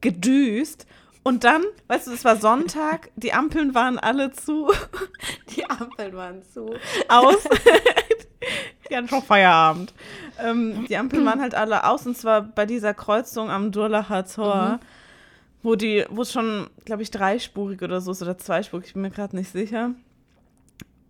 gedüst. 0.00 0.86
Und 1.22 1.42
dann, 1.42 1.62
weißt 1.88 2.06
du, 2.06 2.12
es 2.12 2.24
war 2.24 2.36
Sonntag, 2.36 3.10
die 3.16 3.32
Ampeln 3.32 3.74
waren 3.74 3.98
alle 3.98 4.32
zu. 4.32 4.70
Die 5.56 5.64
Ampeln 5.68 6.14
waren 6.14 6.42
zu. 6.42 6.74
aus. 7.08 7.36
die 8.90 8.96
hatten 8.96 9.08
schon 9.08 9.22
Feierabend. 9.22 9.94
Ähm, 10.38 10.86
die 10.88 10.96
Ampeln 10.96 11.24
waren 11.24 11.40
halt 11.40 11.54
alle 11.54 11.84
aus 11.88 12.06
und 12.06 12.16
zwar 12.16 12.42
bei 12.42 12.66
dieser 12.66 12.94
Kreuzung 12.94 13.50
am 13.50 13.72
Durlacher 13.72 14.24
Tor, 14.26 14.68
Mhm. 14.74 14.78
Wo 15.66 15.74
die, 15.74 16.04
wo 16.10 16.22
es 16.22 16.32
schon, 16.32 16.70
glaube 16.84 17.02
ich, 17.02 17.10
dreispurig 17.10 17.82
oder 17.82 18.00
so 18.00 18.12
ist 18.12 18.22
oder 18.22 18.38
zweispurig, 18.38 18.86
ich 18.86 18.92
bin 18.92 19.02
mir 19.02 19.10
gerade 19.10 19.34
nicht 19.34 19.50
sicher. 19.50 19.90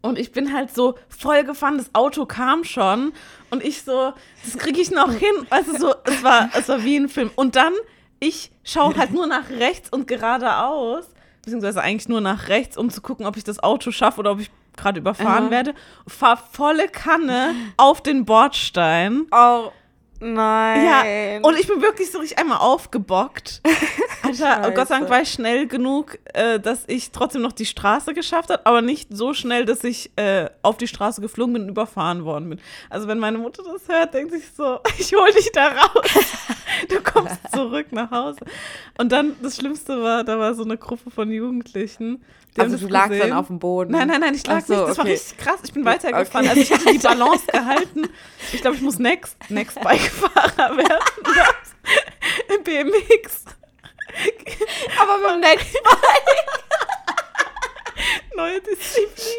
Und 0.00 0.18
ich 0.18 0.32
bin 0.32 0.54
halt 0.54 0.74
so 0.74 0.94
voll 1.10 1.44
gefahren, 1.44 1.76
das 1.76 1.94
Auto 1.94 2.24
kam 2.24 2.64
schon 2.64 3.12
und 3.50 3.62
ich 3.62 3.82
so, 3.82 4.14
das 4.42 4.56
kriege 4.56 4.80
ich 4.80 4.90
noch 4.90 5.12
hin. 5.12 5.46
Du, 5.50 5.78
so, 5.78 5.94
es 6.04 6.24
war, 6.24 6.48
es 6.56 6.70
war 6.70 6.82
wie 6.84 6.96
ein 6.96 7.10
Film. 7.10 7.30
Und 7.36 7.54
dann, 7.54 7.74
ich 8.18 8.50
schaue 8.64 8.96
halt 8.96 9.12
nur 9.12 9.26
nach 9.26 9.50
rechts 9.50 9.90
und 9.90 10.06
geradeaus, 10.06 11.04
beziehungsweise 11.42 11.82
eigentlich 11.82 12.08
nur 12.08 12.22
nach 12.22 12.48
rechts, 12.48 12.78
um 12.78 12.88
zu 12.88 13.02
gucken, 13.02 13.26
ob 13.26 13.36
ich 13.36 13.44
das 13.44 13.62
Auto 13.62 13.90
schaffe 13.90 14.20
oder 14.20 14.32
ob 14.32 14.40
ich 14.40 14.50
gerade 14.74 15.00
überfahren 15.00 15.44
Aha. 15.44 15.50
werde. 15.50 15.74
Fahr 16.06 16.38
volle 16.38 16.88
Kanne 16.88 17.54
auf 17.76 18.02
den 18.02 18.24
Bordstein. 18.24 19.26
Oh, 19.32 19.70
nein. 20.20 20.84
Ja, 20.84 21.48
und 21.48 21.58
ich 21.58 21.66
bin 21.66 21.80
wirklich 21.82 22.10
so 22.10 22.18
richtig 22.18 22.38
einmal 22.38 22.58
aufgebockt. 22.58 23.62
Alter, 24.22 24.70
Gott 24.72 24.88
sei 24.88 24.98
Dank 24.98 25.10
war 25.10 25.22
ich 25.22 25.30
schnell 25.30 25.66
genug, 25.66 26.18
äh, 26.34 26.58
dass 26.58 26.84
ich 26.86 27.12
trotzdem 27.12 27.42
noch 27.42 27.52
die 27.52 27.66
Straße 27.66 28.14
geschafft 28.14 28.50
habe, 28.50 28.66
aber 28.66 28.82
nicht 28.82 29.08
so 29.10 29.34
schnell, 29.34 29.64
dass 29.64 29.84
ich 29.84 30.10
äh, 30.16 30.48
auf 30.62 30.76
die 30.76 30.88
Straße 30.88 31.20
geflogen 31.20 31.54
bin 31.54 31.62
und 31.64 31.68
überfahren 31.68 32.24
worden 32.24 32.50
bin. 32.50 32.60
Also 32.90 33.08
wenn 33.08 33.18
meine 33.18 33.38
Mutter 33.38 33.62
das 33.62 33.88
hört, 33.88 34.14
denkt 34.14 34.32
sich 34.32 34.44
so, 34.56 34.80
ich 34.98 35.12
hol 35.14 35.30
dich 35.32 35.50
da 35.52 35.68
raus. 35.68 36.10
Du 36.90 37.00
kommst 37.00 37.38
zurück 37.54 37.86
nach 37.92 38.10
Hause. 38.10 38.40
Und 38.98 39.10
dann, 39.10 39.34
das 39.40 39.56
Schlimmste 39.56 40.02
war, 40.02 40.24
da 40.24 40.38
war 40.38 40.52
so 40.52 40.62
eine 40.62 40.76
Gruppe 40.76 41.10
von 41.10 41.30
Jugendlichen. 41.30 42.22
also 42.58 42.76
du 42.76 42.88
lagst 42.88 43.10
gesehen. 43.12 43.30
dann 43.30 43.38
auf 43.38 43.46
dem 43.46 43.58
Boden. 43.58 43.92
Nein, 43.92 44.08
nein, 44.08 44.20
nein, 44.20 44.34
ich 44.34 44.46
lag 44.46 44.64
so, 44.66 44.74
nicht. 44.74 44.88
Das 44.88 44.98
war 44.98 45.04
okay. 45.04 45.14
richtig 45.14 45.38
krass. 45.38 45.60
Ich 45.64 45.72
bin 45.72 45.84
weitergefahren. 45.86 46.46
Okay. 46.46 46.60
Also 46.60 46.60
ich 46.60 46.72
hatte 46.72 46.92
die 46.92 46.98
Balance 46.98 47.46
gehalten. 47.46 48.02
Ich 48.52 48.60
glaube, 48.60 48.76
ich 48.76 48.82
muss 48.82 48.98
Next, 48.98 49.36
Next 49.48 49.82
Bike-Fahrer 50.06 50.76
werden. 50.76 51.02
Im 52.56 52.64
BMX. 52.64 53.44
Aber 55.00 55.22
beim 55.22 55.40
nächsten 55.40 55.78
Neue 58.36 58.60
Disziplin. 58.60 59.32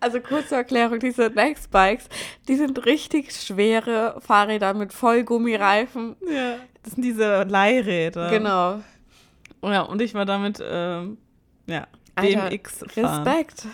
Also 0.00 0.20
kurze 0.20 0.56
Erklärung, 0.56 0.98
diese 1.00 1.28
Next 1.28 1.70
Bikes, 1.70 2.08
die 2.46 2.56
sind 2.56 2.86
richtig 2.86 3.32
schwere 3.32 4.20
Fahrräder 4.20 4.74
mit 4.74 4.92
Vollgummireifen. 4.92 6.16
Ja. 6.30 6.56
Das 6.82 6.94
sind 6.94 7.04
diese 7.04 7.42
Leihräder. 7.42 8.30
Genau. 8.30 8.80
Ja, 9.62 9.82
und 9.82 10.00
ich 10.00 10.14
war 10.14 10.24
damit, 10.24 10.62
ähm, 10.62 11.18
ja, 11.66 11.86
Alter, 12.14 12.48
BMX 12.48 12.78
fahren. 12.78 13.26
Respekt. 13.26 13.66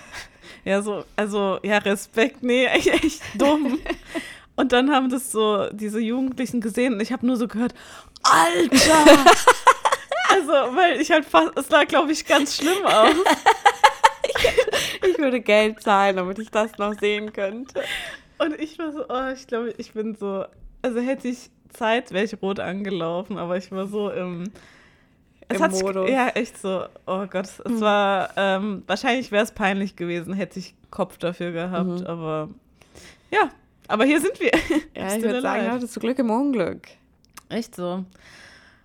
Ja, 0.64 0.82
so, 0.82 1.04
also, 1.14 1.60
ja, 1.62 1.78
Respekt, 1.78 2.42
nee, 2.42 2.66
echt, 2.66 2.88
echt 2.88 3.22
dumm. 3.34 3.78
Und 4.56 4.72
dann 4.72 4.90
haben 4.92 5.10
das 5.10 5.32
so 5.32 5.68
diese 5.72 5.98
Jugendlichen 6.00 6.60
gesehen 6.60 6.94
und 6.94 7.00
ich 7.00 7.12
habe 7.12 7.26
nur 7.26 7.36
so 7.36 7.48
gehört, 7.48 7.74
Alter! 8.22 9.24
also, 10.30 10.52
weil 10.76 11.00
ich 11.00 11.10
halt 11.10 11.24
fast, 11.24 11.56
es 11.58 11.68
sah, 11.68 11.84
glaube 11.84 12.12
ich, 12.12 12.24
ganz 12.26 12.56
schlimm 12.56 12.84
aus. 12.84 13.14
Ich 15.06 15.18
würde 15.18 15.40
Geld 15.40 15.82
zahlen, 15.82 16.16
damit 16.16 16.38
ich 16.38 16.50
das 16.50 16.76
noch 16.78 16.98
sehen 16.98 17.32
könnte. 17.32 17.82
Und 18.38 18.58
ich 18.58 18.78
war 18.78 18.90
so, 18.92 19.04
oh, 19.08 19.32
ich 19.32 19.46
glaube, 19.46 19.74
ich 19.76 19.92
bin 19.92 20.14
so, 20.16 20.44
also 20.82 20.98
hätte 21.00 21.28
ich 21.28 21.50
Zeit, 21.72 22.10
wäre 22.12 22.24
ich 22.24 22.40
rot 22.42 22.58
angelaufen, 22.58 23.38
aber 23.38 23.56
ich 23.56 23.70
war 23.70 23.86
so 23.86 24.10
im, 24.10 24.44
es 25.48 25.58
Im 25.58 25.62
hat 25.62 25.74
sich- 25.74 25.82
Modus. 25.82 26.08
ja, 26.10 26.28
echt 26.28 26.58
so, 26.60 26.84
oh 27.06 27.26
Gott, 27.26 27.46
es 27.64 27.80
war, 27.80 28.30
ähm, 28.36 28.82
wahrscheinlich 28.86 29.30
wäre 29.30 29.44
es 29.44 29.52
peinlich 29.52 29.94
gewesen, 29.94 30.32
hätte 30.34 30.58
ich 30.58 30.74
Kopf 30.90 31.18
dafür 31.18 31.52
gehabt, 31.52 32.00
Mhm. 32.00 32.06
aber 32.06 32.48
ja, 33.30 33.50
aber 33.88 34.04
hier 34.04 34.20
sind 34.20 34.38
wir. 34.40 34.52
Ja, 34.94 35.14
ich 35.16 35.22
würde 35.22 35.40
sagen, 35.40 35.70
hattest 35.70 35.96
du 35.96 36.00
Glück 36.00 36.18
im 36.18 36.30
Unglück. 36.30 36.88
Echt 37.48 37.74
so. 37.74 38.04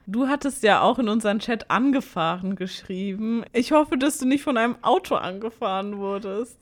Du 0.08 0.27
hattest 0.27 0.63
ja 0.63 0.82
auch 0.82 0.98
in 0.98 1.08
unseren 1.08 1.39
Chat 1.39 1.70
angefahren 1.70 2.56
geschrieben. 2.56 3.44
Ich 3.53 3.72
hoffe, 3.72 3.98
dass 3.98 4.18
du 4.18 4.25
nicht 4.25 4.44
von 4.44 4.58
einem 4.58 4.75
Auto 4.82 5.15
angefahren 5.15 5.98
wurdest. 5.98 6.58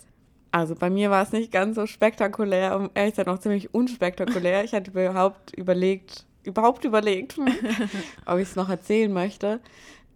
Also 0.51 0.75
bei 0.75 0.89
mir 0.89 1.09
war 1.11 1.23
es 1.23 1.31
nicht 1.31 1.51
ganz 1.51 1.75
so 1.75 1.85
spektakulär, 1.85 2.75
um 2.75 2.89
ehrlich 2.93 3.15
sein, 3.15 3.27
auch 3.27 3.39
ziemlich 3.39 3.73
unspektakulär. 3.73 4.63
Ich 4.63 4.73
hatte 4.73 4.91
überhaupt 4.91 5.53
überlegt, 5.55 6.25
überhaupt 6.43 6.83
überlegt, 6.83 7.37
ob 8.25 8.37
ich 8.37 8.49
es 8.49 8.55
noch 8.55 8.69
erzählen 8.69 9.11
möchte. 9.11 9.59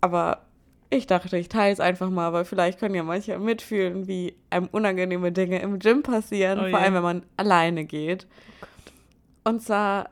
Aber 0.02 0.42
ich 0.94 1.08
dachte, 1.08 1.38
ich 1.38 1.48
teile 1.50 1.72
es 1.74 1.80
einfach 1.80 2.10
mal, 2.10 2.34
weil 2.34 2.46
vielleicht 2.46 2.78
können 2.80 2.94
ja 2.96 3.04
manche 3.04 3.40
mitfühlen, 3.40 4.08
wie 4.08 4.36
einem 4.50 4.68
unangenehme 4.72 5.32
Dinge 5.32 5.60
im 5.62 5.80
Gym 5.80 6.04
passieren, 6.04 6.60
Oh 6.60 6.70
vor 6.70 6.80
allem 6.80 6.94
wenn 6.94 7.02
man 7.04 7.24
alleine 7.38 7.86
geht. 7.86 8.28
Und 9.44 9.62
zwar 9.62 10.10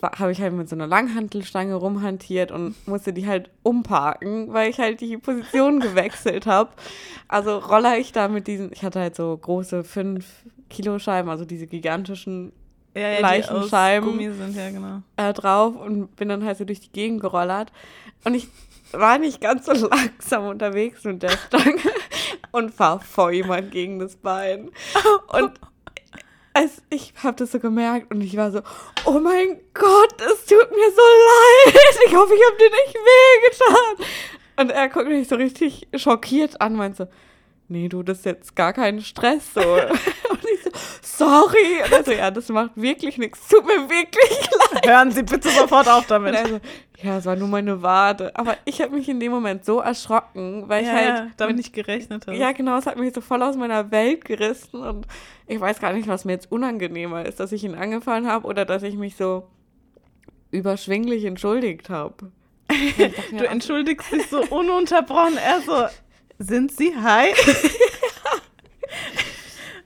wa- 0.00 0.18
habe 0.18 0.32
ich 0.32 0.40
halt 0.40 0.52
mit 0.54 0.68
so 0.68 0.74
einer 0.76 0.86
Langhantelstange 0.86 1.74
rumhantiert 1.74 2.50
und 2.50 2.74
musste 2.88 3.12
die 3.12 3.26
halt 3.26 3.50
umparken, 3.62 4.52
weil 4.52 4.70
ich 4.70 4.78
halt 4.78 5.00
die 5.00 5.16
Position 5.18 5.80
gewechselt 5.80 6.46
habe. 6.46 6.70
Also 7.28 7.58
roller 7.58 7.98
ich 7.98 8.12
da 8.12 8.28
mit 8.28 8.46
diesen, 8.46 8.72
ich 8.72 8.82
hatte 8.82 8.98
halt 9.00 9.14
so 9.14 9.36
große 9.36 9.84
5 9.84 10.26
Kilo 10.70 10.98
Scheiben, 10.98 11.28
also 11.28 11.44
diese 11.44 11.66
gigantischen 11.66 12.52
Ja, 12.94 13.02
ja, 13.02 13.16
die 13.16 13.22
Leichenscheiben. 13.22 14.34
sind, 14.34 14.56
ja, 14.56 14.70
genau. 14.70 15.02
äh, 15.16 15.32
drauf 15.34 15.76
und 15.76 16.16
bin 16.16 16.28
dann 16.30 16.44
halt 16.44 16.56
so 16.58 16.64
durch 16.64 16.80
die 16.80 16.92
Gegend 16.92 17.20
gerollert. 17.20 17.70
Und 18.24 18.34
ich 18.34 18.48
war 18.94 19.18
nicht 19.18 19.40
ganz 19.40 19.66
so 19.66 19.72
langsam 19.88 20.46
unterwegs 20.46 21.04
mit 21.04 21.22
der 21.22 21.30
Stange 21.30 21.80
und 22.50 22.74
fahr 22.74 23.00
voll 23.00 23.34
jemand 23.34 23.70
gegen 23.70 23.98
das 23.98 24.16
Bein. 24.16 24.70
Und 25.28 25.52
als 26.54 26.82
ich 26.90 27.14
habe 27.22 27.36
das 27.36 27.52
so 27.52 27.58
gemerkt 27.58 28.12
und 28.12 28.20
ich 28.20 28.36
war 28.36 28.50
so, 28.50 28.60
oh 29.06 29.18
mein 29.20 29.60
Gott, 29.74 30.20
es 30.20 30.44
tut 30.46 30.70
mir 30.70 30.90
so 30.90 31.02
leid. 31.02 31.98
Ich 32.06 32.14
hoffe, 32.14 32.34
ich 32.34 32.42
habe 32.44 32.56
dir 32.58 32.70
nicht 32.70 32.94
wehgetan. 32.94 34.06
Und 34.56 34.70
er 34.70 34.88
guckt 34.88 35.08
mich 35.08 35.28
so 35.28 35.36
richtig 35.36 35.88
schockiert 35.96 36.60
an, 36.60 36.74
meint 36.76 36.96
so, 36.96 37.06
nee, 37.68 37.88
du, 37.88 38.02
das 38.02 38.18
ist 38.18 38.24
jetzt 38.26 38.54
gar 38.54 38.72
kein 38.74 39.00
Stress 39.00 39.54
so. 39.54 39.60
Und 40.30 40.44
ich 40.44 40.62
so, 40.62 40.70
sorry. 41.02 41.82
Und 41.84 41.92
er 41.92 42.04
so, 42.04 42.12
ja, 42.12 42.30
das 42.30 42.48
macht 42.50 42.72
wirklich 42.74 43.16
nichts. 43.16 43.48
Tut 43.48 43.64
mir 43.66 43.88
wirklich 43.88 44.48
leid. 44.72 44.86
Hören 44.86 45.10
Sie 45.10 45.22
bitte 45.22 45.48
sofort 45.48 45.88
auf 45.88 46.02
Und 46.02 46.10
damit. 46.10 46.34
er 46.34 46.48
so, 46.48 46.60
ja, 47.02 47.18
es 47.18 47.26
war 47.26 47.36
nur 47.36 47.48
meine 47.48 47.82
Wade. 47.82 48.34
Aber 48.36 48.56
ich 48.64 48.80
habe 48.80 48.94
mich 48.94 49.08
in 49.08 49.18
dem 49.20 49.32
Moment 49.32 49.64
so 49.64 49.80
erschrocken, 49.80 50.68
weil 50.68 50.82
ich 50.82 50.88
ja, 50.88 50.94
halt 50.94 51.06
ja, 51.06 51.26
damit 51.36 51.56
mit 51.56 51.64
nicht 51.64 51.72
gerechnet 51.74 52.26
habe. 52.26 52.36
ja, 52.36 52.52
genau, 52.52 52.78
es 52.78 52.86
hat 52.86 52.96
mich 52.96 53.12
so 53.14 53.20
voll 53.20 53.42
aus 53.42 53.56
meiner 53.56 53.90
Welt 53.90 54.24
gerissen 54.24 54.80
und 54.80 55.06
ich 55.46 55.60
weiß 55.60 55.80
gar 55.80 55.92
nicht, 55.92 56.08
was 56.08 56.24
mir 56.24 56.32
jetzt 56.32 56.50
unangenehmer 56.50 57.26
ist, 57.26 57.40
dass 57.40 57.52
ich 57.52 57.64
ihn 57.64 57.74
angefahren 57.74 58.26
habe 58.26 58.46
oder 58.46 58.64
dass 58.64 58.82
ich 58.82 58.96
mich 58.96 59.16
so 59.16 59.48
überschwinglich 60.50 61.24
entschuldigt 61.24 61.90
habe. 61.90 62.30
Du 63.30 63.44
entschuldigst 63.46 64.12
dich 64.12 64.28
so 64.28 64.40
ununterbrochen. 64.44 65.36
Er 65.36 65.60
so, 65.60 65.86
sind 66.38 66.72
Sie 66.72 66.94
high? 66.96 67.34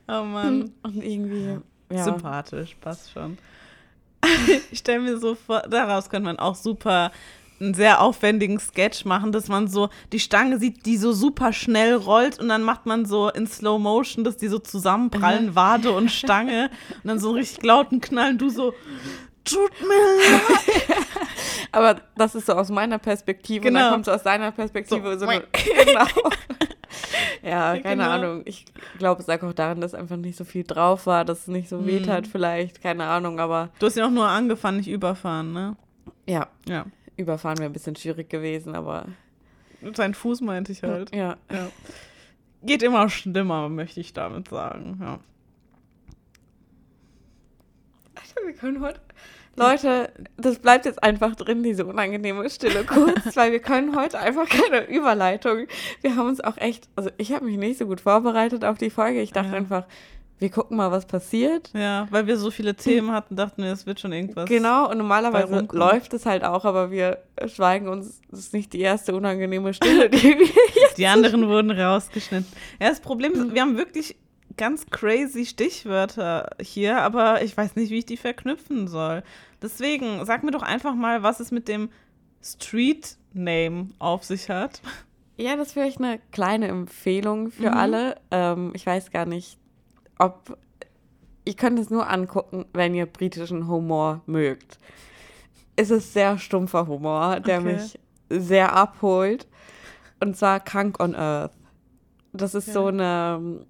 oh 0.08 0.22
Mann. 0.22 0.72
Und 0.82 1.02
irgendwie, 1.02 1.58
ja. 1.90 2.04
Sympathisch, 2.04 2.76
passt 2.80 3.12
schon. 3.12 3.38
ich 4.70 4.78
stelle 4.78 5.00
mir 5.00 5.18
so 5.18 5.34
vor, 5.34 5.62
daraus 5.68 6.08
könnte 6.10 6.26
man 6.26 6.38
auch 6.38 6.54
super 6.54 7.10
einen 7.58 7.72
sehr 7.72 8.02
aufwendigen 8.02 8.60
Sketch 8.60 9.06
machen, 9.06 9.32
dass 9.32 9.48
man 9.48 9.66
so 9.66 9.88
die 10.12 10.20
Stange 10.20 10.58
sieht, 10.58 10.84
die 10.84 10.98
so 10.98 11.12
super 11.12 11.54
schnell 11.54 11.94
rollt 11.94 12.38
und 12.38 12.48
dann 12.50 12.62
macht 12.62 12.84
man 12.84 13.06
so 13.06 13.30
in 13.30 13.46
Slow 13.46 13.78
Motion, 13.78 14.24
dass 14.24 14.36
die 14.36 14.48
so 14.48 14.58
zusammenprallen, 14.58 15.54
Wade 15.54 15.90
und 15.92 16.10
Stange 16.10 16.70
und 17.02 17.08
dann 17.08 17.18
so 17.18 17.28
einen 17.28 17.38
richtig 17.38 17.64
lauten 17.64 18.02
Knall 18.02 18.32
und 18.32 18.38
du 18.42 18.50
so, 18.50 18.74
tut 19.44 19.70
mir 19.80 19.86
leid. 19.88 20.98
Aber 21.72 22.00
das 22.16 22.34
ist 22.34 22.46
so 22.46 22.52
aus 22.52 22.68
meiner 22.68 22.98
Perspektive 22.98 23.60
und 23.60 23.72
Genau. 23.74 23.80
dann 23.80 23.92
kommt 23.92 24.04
so 24.04 24.12
aus 24.12 24.22
deiner 24.22 24.52
Perspektive 24.52 25.18
So, 25.18 25.26
so, 25.26 25.26
genau. 25.84 26.06
Ja, 27.42 27.78
keine 27.78 28.02
Genau. 28.02 28.10
Ahnung. 28.10 28.42
Ich 28.44 28.64
glaube, 28.98 29.20
es 29.20 29.26
lag 29.28 29.42
auch 29.42 29.52
daran, 29.52 29.80
dass 29.80 29.94
einfach 29.94 30.16
nicht 30.16 30.36
so 30.36 30.44
viel 30.44 30.64
drauf 30.64 31.06
war, 31.06 31.24
dass 31.24 31.40
es 31.42 31.48
nicht 31.48 31.68
so 31.68 31.78
Mhm. 31.78 32.02
tat 32.04 32.26
vielleicht, 32.26 32.82
keine 32.82 33.04
Ahnung, 33.04 33.38
aber 33.38 33.70
Du 33.78 33.86
hast 33.86 33.96
ihn 33.96 34.02
auch 34.02 34.10
nur 34.10 34.26
angefahren, 34.28 34.76
nicht 34.78 34.88
überfahren, 34.88 35.52
ne? 35.52 35.76
ja, 36.26 36.48
Ja. 36.68 36.86
überfahren 37.16 37.58
wäre 37.58 37.70
ein 37.70 37.72
bisschen 37.72 37.94
schwierig 37.96 38.28
gewesen, 38.30 38.74
aber 38.74 39.06
Sein 39.94 40.14
Fuß 40.14 40.40
meinte 40.40 40.72
ich 40.72 40.82
halt. 40.82 41.14
ja. 41.14 41.36
Ja. 41.52 41.68
Geht 42.62 42.82
immer 42.82 43.08
schlimmer, 43.10 43.68
möchte 43.68 44.00
ich 44.00 44.12
damit 44.12 44.48
sagen. 44.48 44.98
Ja. 45.00 45.18
Wir 48.44 48.52
können 48.54 48.80
heute. 48.80 49.00
Leute, 49.56 50.10
das 50.36 50.58
bleibt 50.58 50.84
jetzt 50.84 51.02
einfach 51.02 51.34
drin, 51.34 51.62
diese 51.62 51.86
unangenehme 51.86 52.48
Stille 52.50 52.84
kurz, 52.84 53.20
weil 53.36 53.52
wir 53.52 53.60
können 53.60 53.96
heute 53.96 54.18
einfach 54.18 54.48
keine 54.48 54.86
Überleitung. 54.88 55.66
Wir 56.02 56.16
haben 56.16 56.28
uns 56.28 56.40
auch 56.42 56.56
echt, 56.58 56.88
also 56.96 57.10
ich 57.16 57.32
habe 57.32 57.44
mich 57.46 57.56
nicht 57.56 57.78
so 57.78 57.86
gut 57.86 58.00
vorbereitet 58.00 58.64
auf 58.64 58.78
die 58.78 58.90
Folge. 58.90 59.20
Ich 59.22 59.32
dachte 59.32 59.50
Ja. 59.52 59.56
einfach, 59.56 59.84
wir 60.38 60.50
gucken 60.50 60.76
mal, 60.76 60.90
was 60.90 61.06
passiert. 61.06 61.70
Ja, 61.74 62.06
weil 62.10 62.26
wir 62.26 62.36
so 62.36 62.50
viele 62.50 62.74
Themen 62.74 63.10
hatten, 63.12 63.36
dachten 63.36 63.62
wir, 63.62 63.72
es 63.72 63.86
wird 63.86 64.00
schon 64.00 64.12
irgendwas. 64.12 64.46
Genau, 64.46 64.90
und 64.90 64.98
normalerweise 64.98 65.66
läuft 65.72 66.12
es 66.12 66.26
halt 66.26 66.44
auch, 66.44 66.66
aber 66.66 66.90
wir 66.90 67.22
schweigen 67.46 67.88
uns. 67.88 68.20
Das 68.30 68.40
ist 68.40 68.52
nicht 68.52 68.74
die 68.74 68.80
erste 68.80 69.14
unangenehme 69.14 69.72
Stille, 69.72 70.10
die 70.10 70.22
wir 70.38 70.46
jetzt. 70.82 70.98
Die 70.98 71.06
anderen 71.06 71.48
wurden 71.48 71.70
rausgeschnitten. 71.70 72.52
Ja, 72.78 72.90
das 72.90 73.00
Problem 73.00 73.32
ist, 73.32 73.54
wir 73.54 73.62
haben 73.62 73.78
wirklich 73.78 74.14
ganz 74.56 74.86
crazy 74.86 75.44
Stichwörter 75.46 76.50
hier, 76.60 77.02
aber 77.02 77.42
ich 77.42 77.56
weiß 77.56 77.76
nicht, 77.76 77.90
wie 77.90 77.98
ich 77.98 78.06
die 78.06 78.16
verknüpfen 78.16 78.88
soll. 78.88 79.22
Deswegen, 79.62 80.24
sag 80.24 80.42
mir 80.44 80.50
doch 80.50 80.62
einfach 80.62 80.94
mal, 80.94 81.22
was 81.22 81.40
es 81.40 81.50
mit 81.50 81.68
dem 81.68 81.90
Street 82.42 83.16
Name 83.32 83.88
auf 83.98 84.24
sich 84.24 84.48
hat. 84.50 84.80
Ja, 85.36 85.56
das 85.56 85.76
wäre 85.76 85.86
echt 85.86 85.98
eine 85.98 86.18
kleine 86.32 86.68
Empfehlung 86.68 87.50
für 87.50 87.70
Mhm. 87.70 87.76
alle. 87.76 88.16
Ähm, 88.30 88.72
ich 88.74 88.86
weiß 88.86 89.10
gar 89.10 89.26
nicht, 89.26 89.58
ob. 90.18 90.56
Ich 91.44 91.56
könnte 91.56 91.80
es 91.82 91.90
nur 91.90 92.08
angucken, 92.08 92.64
wenn 92.72 92.94
ihr 92.94 93.06
britischen 93.06 93.68
Humor 93.68 94.22
mögt. 94.26 94.78
Es 95.76 95.90
ist 95.90 96.12
sehr 96.14 96.38
stumpfer 96.38 96.86
Humor, 96.86 97.40
der 97.40 97.58
Okay. 97.60 97.74
mich 97.74 97.98
sehr 98.30 98.72
abholt. 98.74 99.46
Und 100.20 100.36
zwar 100.36 100.58
Krank 100.60 100.98
on 101.00 101.14
Earth. 101.14 101.52
Das 102.32 102.54
ist 102.54 102.72
so 102.72 102.86
Okay. 102.86 102.94
eine 102.94 103.66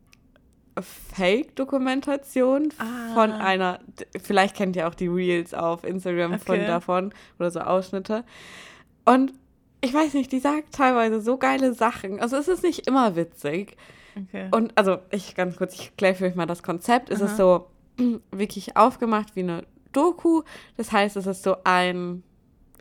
Fake-Dokumentation 0.82 2.70
von 2.70 3.30
Ah. 3.32 3.38
einer, 3.38 3.80
vielleicht 4.22 4.56
kennt 4.56 4.76
ihr 4.76 4.88
auch 4.88 4.94
die 4.94 5.06
Reels 5.08 5.54
auf 5.54 5.84
Instagram 5.84 6.38
von 6.38 6.56
Okay. 6.56 6.66
davon 6.66 7.14
oder 7.38 7.50
so 7.50 7.60
Ausschnitte. 7.60 8.24
Und 9.04 9.32
ich 9.80 9.92
weiß 9.92 10.14
nicht, 10.14 10.32
die 10.32 10.38
sagt 10.40 10.74
teilweise 10.74 11.20
so 11.20 11.36
geile 11.36 11.74
Sachen. 11.74 12.20
Also 12.20 12.36
es 12.36 12.48
ist 12.48 12.62
nicht 12.62 12.86
immer 12.86 13.14
witzig. 13.16 13.76
Okay. 14.16 14.48
Und 14.50 14.72
also 14.76 14.98
ich 15.10 15.34
ganz 15.34 15.56
kurz, 15.56 15.74
ich 15.74 15.86
erkläre 15.90 16.14
für 16.14 16.24
euch 16.26 16.34
mal 16.34 16.46
das 16.46 16.62
Konzept. 16.62 17.10
Es 17.10 17.20
Aha. 17.20 17.26
ist 17.30 17.36
so 17.36 17.68
wirklich 18.30 18.76
aufgemacht 18.76 19.36
wie 19.36 19.40
eine 19.40 19.64
Doku. 19.92 20.42
Das 20.76 20.92
heißt, 20.92 21.16
es 21.16 21.26
ist 21.26 21.42
so 21.42 21.56
ein, 21.64 22.22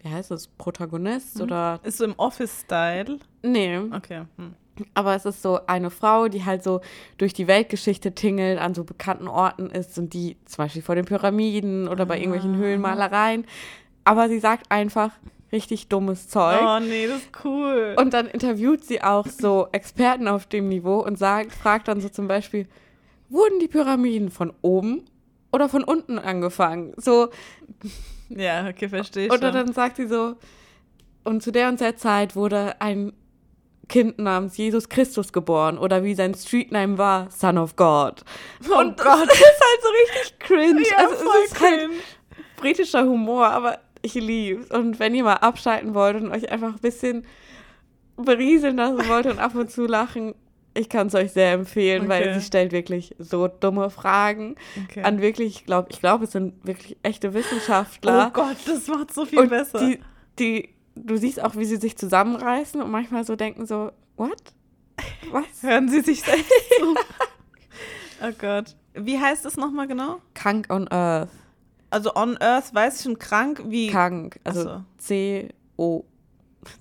wie 0.02 0.10
heißt 0.10 0.32
es, 0.32 0.48
Protagonist 0.48 1.36
Mhm. 1.38 1.42
oder 1.44 1.80
ist 1.84 1.98
so 1.98 2.06
im 2.06 2.14
Office-Style. 2.18 3.20
nee, 3.44 3.78
Okay. 3.78 4.24
Hm. 4.38 4.54
Aber 4.94 5.15
es 5.15 5.25
ist 5.25 5.41
so 5.41 5.60
eine 5.67 5.89
Frau, 5.89 6.27
die 6.27 6.44
halt 6.46 6.63
so 6.63 6.82
durch 7.17 7.34
die 7.34 7.48
Weltgeschichte 7.48 8.13
tingelt, 8.13 8.60
an 8.60 8.74
so 8.75 8.84
bekannten 8.84 9.27
Orten 9.27 9.70
ist 9.70 9.98
und 9.98 10.13
die 10.13 10.38
zum 10.46 10.63
Beispiel 10.65 10.82
vor 10.82 10.96
den 10.96 11.05
Pyramiden 11.05 11.88
oder 11.88 12.05
bei 12.05 12.17
irgendwelchen 12.17 12.55
Ah. 12.55 12.58
Höhlenmalereien. 12.58 13.46
Aber 14.03 14.27
sie 14.29 14.39
sagt 14.39 14.72
einfach 14.72 15.12
richtig 15.51 15.88
dummes 15.88 16.27
Zeug. 16.27 16.60
Oh 16.62 16.79
nee, 16.79 17.08
das 17.08 17.20
ist 17.20 17.32
cool. 17.46 17.96
Und 17.98 18.13
dann 18.13 18.27
interviewt 18.27 18.84
sie 18.84 19.01
auch 19.01 19.27
so 19.27 19.67
Experten 19.72 20.27
auf 20.27 20.46
dem 20.46 20.67
Niveau 20.67 21.00
und 21.00 21.17
sagt, 21.17 21.53
fragt 21.53 21.88
dann 21.88 22.01
so 22.01 22.10
zum 22.10 22.27
Beispiel, 22.27 22.67
wurden 23.29 23.60
die 23.60 23.67
Pyramiden 23.67 24.29
von 24.29 24.51
oben 24.62 25.05
oder 25.51 25.70
von 25.70 25.84
unten 25.84 26.20
angefangen? 26.20 26.94
So, 26.98 27.29
ja, 28.29 28.67
okay, 28.67 28.89
verstehe 28.89 29.27
ich. 29.27 29.32
oder 29.32 29.51
dann 29.51 29.72
sagt 29.74 29.98
sie 29.98 30.08
so, 30.08 30.36
und 31.24 31.41
zu 31.41 31.51
der 31.51 31.70
und 31.70 31.79
der 31.79 31.96
Zeit 31.96 32.36
wurde 32.36 32.82
ein 32.82 33.13
Kind 33.88 34.18
namens 34.20 34.58
Jesus 34.58 34.89
Christus 34.89 35.32
geboren 35.32 35.77
oder 35.77 36.04
wie 36.04 36.15
sein 36.15 36.34
Streetname 36.34 36.98
war, 36.98 37.30
Son 37.32 37.58
of 37.58 37.75
God. 37.75 38.24
Oh 38.70 38.80
und 38.80 38.98
das 39.00 39.06
Gott. 39.06 39.32
ist 39.32 39.44
halt 39.44 39.82
so 39.82 39.89
richtig 39.89 40.39
cringe. 40.39 40.82
ja, 40.89 40.98
also 40.98 41.13
es 41.15 41.22
ist 41.51 41.62
halt 41.62 41.80
cringe. 41.80 41.94
britischer 42.58 43.04
Humor, 43.04 43.48
aber 43.48 43.80
ich 44.01 44.13
lieb's. 44.15 44.72
Und 44.72 45.00
wenn 45.00 45.13
ihr 45.15 45.24
mal 45.24 45.34
abschalten 45.36 45.94
wollt 45.94 46.15
und 46.15 46.32
euch 46.32 46.51
einfach 46.51 46.74
ein 46.74 46.80
bisschen 46.80 47.25
berieseln 48.18 48.77
lassen 48.77 49.08
wollt 49.08 49.25
und 49.25 49.39
ab 49.39 49.56
und 49.56 49.70
zu 49.70 49.86
lachen, 49.86 50.36
ich 50.74 50.89
kann 50.89 51.08
es 51.08 51.15
euch 51.15 51.32
sehr 51.32 51.54
empfehlen, 51.54 52.10
weil 52.10 52.24
Okay. 52.24 52.39
sie 52.39 52.46
stellt 52.46 52.72
wirklich 52.72 53.15
so 53.18 53.48
dumme 53.48 53.89
Fragen 53.89 54.56
Okay. 54.86 55.04
an 55.04 55.22
wirklich, 55.22 55.56
ich 55.62 55.65
glaube, 55.65 55.89
ich 55.92 56.00
glaube, 56.01 56.25
es 56.25 56.32
sind 56.32 56.54
wirklich 56.65 56.98
echte 57.04 57.30
oh 57.30 57.34
Wissenschaftler. 57.34 58.32
Gott, 58.34 58.58
das 58.65 58.88
macht 58.88 59.13
so 59.13 59.25
viel 59.25 59.39
und 59.39 59.50
besser. 59.50 59.80
die, 59.80 60.00
die, 60.39 60.70
du 60.96 61.18
siehst 61.18 61.42
auch, 61.42 61.56
wie 61.56 61.66
sie 61.66 61.78
sich 61.78 61.98
zusammenreißen 61.98 62.82
und 62.82 62.92
manchmal 62.92 63.25
so 63.25 63.36
denken 63.36 63.66
so, 63.66 63.92
what? 64.16 64.42
Was? 65.32 65.46
Hören 65.62 65.90
Sie 65.90 66.02
sich 66.02 66.22
selbst 66.22 66.52
zu. 66.80 66.96
oh 68.24 68.32
Gott. 68.40 68.75
Wie 68.94 69.20
heißt 69.20 69.46
es 69.46 69.58
nochmal 69.58 69.88
genau? 69.88 70.22
Krank 70.34 70.67
on 70.69 70.88
Earth. 70.89 71.30
Also 71.89 72.15
on 72.15 72.38
Earth 72.38 72.74
weiß 72.74 72.98
ich 72.98 73.04
schon 73.04 73.19
krank 73.19 73.62
wie. 73.67 73.88
Krank. 73.88 74.39
So. 74.46 74.50
Also 74.50 74.84
C-O. 74.98 76.06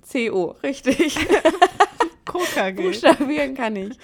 C-O, 0.03 0.45
richtig. 0.63 1.17
KKG. 2.25 2.83
Buchstabieren 2.83 3.55
kann 3.55 3.77
ich. 3.77 3.99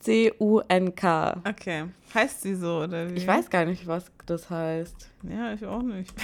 C-U-N-K. 0.00 1.42
Okay. 1.48 1.84
Heißt 2.14 2.42
sie 2.42 2.54
so 2.54 2.78
oder 2.82 3.10
wie? 3.10 3.14
Ich 3.16 3.26
weiß 3.26 3.50
gar 3.50 3.64
nicht, 3.64 3.86
was 3.86 4.10
das 4.26 4.48
heißt. 4.48 5.10
Ja, 5.28 5.52
ich 5.52 5.64
auch 5.66 5.82
nicht. 5.82 6.14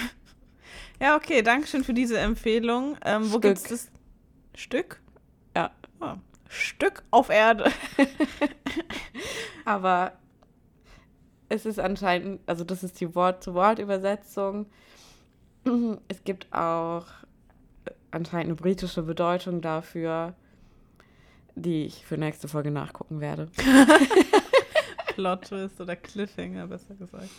Ja, 1.03 1.17
okay, 1.17 1.41
danke 1.41 1.67
schön 1.67 1.83
für 1.83 1.93
diese 1.93 2.17
Empfehlung. 2.17 2.95
Ähm, 3.03 3.23
wo 3.23 3.31
Stück. 3.31 3.41
gibt's 3.41 3.63
das 3.63 3.91
Stück? 4.55 5.01
Ja. 5.53 5.69
Ah, 5.99 6.15
Stück 6.47 7.03
auf 7.11 7.29
Erde. 7.29 7.69
Aber 9.65 10.13
es 11.49 11.65
ist 11.65 11.77
anscheinend, 11.77 12.39
also 12.45 12.63
das 12.63 12.85
ist 12.85 13.01
die 13.01 13.13
Wort-zu-Wort-Übersetzung. 13.15 14.67
Es 16.07 16.23
gibt 16.23 16.47
auch 16.53 17.05
anscheinend 18.11 18.45
eine 18.45 18.55
britische 18.55 19.01
Bedeutung 19.01 19.59
dafür, 19.59 20.35
die 21.55 21.85
ich 21.85 22.05
für 22.05 22.17
nächste 22.17 22.47
Folge 22.47 22.71
nachgucken 22.71 23.19
werde. 23.19 23.49
Plot 25.07 25.41
Twist 25.43 25.81
oder 25.81 25.97
Cliffhanger, 25.97 26.67
besser 26.67 26.95
gesagt. 26.95 27.29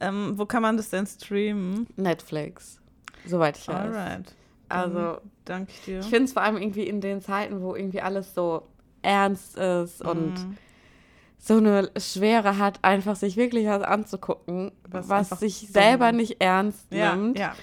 Ähm, 0.00 0.36
wo 0.36 0.46
kann 0.46 0.62
man 0.62 0.76
das 0.76 0.90
denn 0.90 1.06
streamen? 1.06 1.86
Netflix, 1.96 2.80
soweit 3.24 3.56
ich 3.58 3.68
weiß. 3.68 3.94
Alright. 3.94 4.34
Also 4.68 5.18
Danke 5.44 5.72
dir. 5.86 6.00
ich 6.00 6.06
finde 6.06 6.24
es 6.24 6.32
vor 6.32 6.42
allem 6.42 6.56
irgendwie 6.56 6.84
in 6.88 7.00
den 7.00 7.20
Zeiten, 7.20 7.60
wo 7.62 7.74
irgendwie 7.74 8.00
alles 8.00 8.34
so 8.34 8.62
ernst 9.02 9.56
ist 9.58 10.02
und 10.02 10.34
Mhm. 10.34 10.56
so 11.38 11.56
eine 11.58 11.90
Schwere 11.98 12.58
hat, 12.58 12.78
einfach 12.82 13.16
sich 13.16 13.36
wirklich 13.36 13.66
was 13.66 13.82
anzugucken, 13.82 14.72
Was 14.88 15.08
was, 15.08 15.28
sich 15.40 15.68
selber 15.70 16.10
ist. 16.10 16.16
nicht 16.16 16.40
ernst 16.40 16.86
ja, 16.90 17.14
nimmt. 17.14 17.38
ja. 17.38 17.54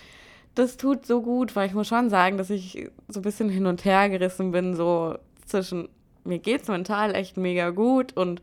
Das 0.54 0.78
tut 0.78 1.06
so 1.06 1.22
gut, 1.22 1.56
weil 1.56 1.68
ich 1.68 1.74
muss 1.74 1.88
schon 1.88 2.10
sagen, 2.10 2.38
dass 2.38 2.50
ich 2.50 2.90
so 3.08 3.20
ein 3.20 3.24
bisschen 3.24 3.50
hin 3.50 3.66
und 3.66 3.86
her 3.86 4.10
gerissen 4.10 4.52
bin, 4.52 4.76
so 4.76 5.18
zwischen 5.46 5.90
mir 6.24 6.38
geht's 6.40 6.68
mental 6.68 7.16
echt 7.16 7.38
mega 7.38 7.72
gut 7.72 8.16
und 8.16 8.42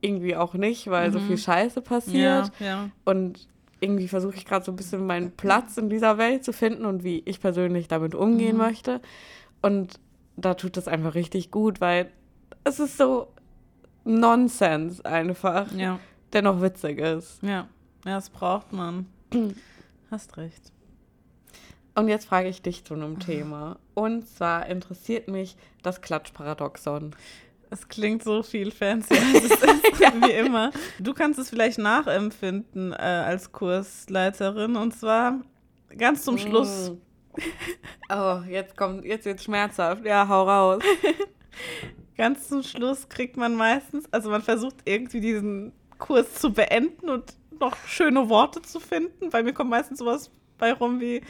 irgendwie 0.00 0.36
auch 0.36 0.54
nicht, 0.54 0.88
weil 0.88 1.12
so 1.12 1.18
Mhm. 1.18 1.26
viel 1.26 1.38
Scheiße 1.38 1.82
passiert. 1.82 2.50
Ja, 2.60 2.66
ja. 2.66 2.90
Und 3.04 3.48
irgendwie 3.80 4.08
versuche 4.08 4.36
ich 4.36 4.44
gerade 4.44 4.64
so 4.64 4.72
ein 4.72 4.76
bisschen 4.76 5.06
meinen 5.06 5.30
Platz 5.32 5.76
in 5.76 5.88
dieser 5.88 6.18
Welt 6.18 6.44
zu 6.44 6.52
finden 6.52 6.84
und 6.84 7.04
wie 7.04 7.22
ich 7.24 7.40
persönlich 7.40 7.88
damit 7.88 8.14
umgehen 8.14 8.56
Mhm. 8.56 8.62
möchte. 8.62 9.00
Und 9.62 10.00
da 10.36 10.54
tut 10.54 10.76
das 10.76 10.88
einfach 10.88 11.14
richtig 11.14 11.50
gut, 11.50 11.80
weil 11.80 12.10
es 12.64 12.80
ist 12.80 12.96
so 12.98 13.28
Nonsens 14.04 15.00
einfach, 15.04 15.70
Ja, 15.72 15.98
der 16.32 16.42
noch 16.42 16.60
witzig 16.62 16.98
ist. 16.98 17.42
ja. 17.42 17.68
Ja, 18.04 18.14
das 18.14 18.30
braucht 18.30 18.72
man. 18.72 19.06
Hast 20.10 20.36
recht. 20.36 20.72
Und 21.94 22.06
jetzt 22.08 22.26
frage 22.26 22.48
ich 22.48 22.62
dich 22.62 22.84
zu 22.84 22.94
einem 22.94 23.18
Thema. 23.18 23.76
Und 23.94 24.26
zwar 24.28 24.66
interessiert 24.66 25.26
mich 25.28 25.56
das 25.82 26.00
Klatschparadoxon. 26.00 27.14
Es 27.70 27.86
klingt 27.88 28.24
so 28.24 28.42
viel 28.42 28.70
fancy, 28.70 29.14
als 29.14 29.44
es 29.44 29.50
ist, 29.50 29.62
wie 30.22 30.32
immer. 30.32 30.70
Du 30.98 31.12
kannst 31.12 31.38
es 31.38 31.50
vielleicht 31.50 31.78
nachempfinden 31.78 32.92
äh, 32.92 32.96
als 32.96 33.52
Kursleiterin 33.52 34.76
und 34.76 34.94
zwar 34.98 35.40
ganz 35.96 36.24
zum 36.24 36.38
Schluss. 36.38 36.90
Mm. 36.90 36.96
Oh, 38.10 38.40
jetzt 38.48 38.76
kommt, 38.76 39.04
jetzt 39.04 39.26
wird's 39.26 39.44
schmerzhaft. 39.44 40.04
Ja, 40.04 40.26
hau 40.26 40.42
raus. 40.42 40.82
Ganz 42.16 42.48
zum 42.48 42.64
Schluss 42.64 43.08
kriegt 43.08 43.36
man 43.36 43.54
meistens, 43.54 44.12
also 44.12 44.30
man 44.30 44.42
versucht 44.42 44.76
irgendwie 44.86 45.20
diesen 45.20 45.72
Kurs 45.98 46.34
zu 46.34 46.52
beenden 46.52 47.08
und 47.08 47.34
noch 47.60 47.76
schöne 47.86 48.28
Worte 48.28 48.62
zu 48.62 48.80
finden. 48.80 49.30
Bei 49.30 49.44
mir 49.44 49.52
kommt 49.52 49.70
meistens 49.70 50.00
sowas 50.00 50.30
bei 50.58 50.72
rum 50.72 51.00
wie, 51.00 51.22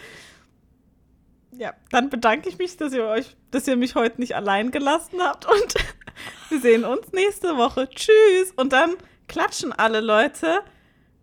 ja, 1.53 1.75
dann 1.91 2.11
bedanke 2.11 2.49
ich 2.49 2.59
mich, 2.59 2.77
dass 2.77 2.93
ihr 2.93 3.05
euch, 3.05 3.37
dass 3.51 3.67
ihr 3.67 3.77
mich 3.77 3.95
heute 3.95 4.21
nicht 4.21 4.37
allein 4.37 4.71
gelassen 4.71 5.21
habt 5.23 5.47
und 5.47 5.75
wir 6.49 6.61
sehen 6.61 6.85
uns 6.85 7.13
nächste 7.13 7.57
Woche. 7.57 7.89
Tschüss. 7.89 8.53
Und 8.57 8.73
dann 8.73 8.97
klatschen 9.29 9.73
alle 9.73 10.01
Leute. 10.01 10.61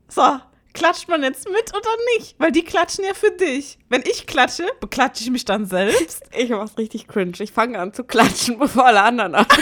So, 0.08 0.40
klatscht 0.74 1.08
man 1.08 1.24
jetzt 1.24 1.50
mit 1.50 1.76
oder 1.76 1.90
nicht? 2.16 2.36
Weil 2.38 2.52
die 2.52 2.64
klatschen 2.64 3.04
ja 3.06 3.14
für 3.14 3.32
dich. 3.32 3.80
Wenn 3.90 4.02
ich 4.02 4.28
klatsche, 4.28 4.68
beklatsche 4.80 5.24
ich 5.24 5.32
mich 5.32 5.46
dann 5.46 5.66
selbst. 5.66 6.24
Ich 6.38 6.50
mach's 6.50 6.78
richtig 6.78 7.08
cringe. 7.08 7.34
Ich 7.40 7.52
fange 7.52 7.80
an 7.80 7.94
zu 7.94 8.04
klatschen, 8.04 8.60
bevor 8.60 8.86
alle 8.86 9.02
anderen 9.02 9.36
anfangen. 9.36 9.62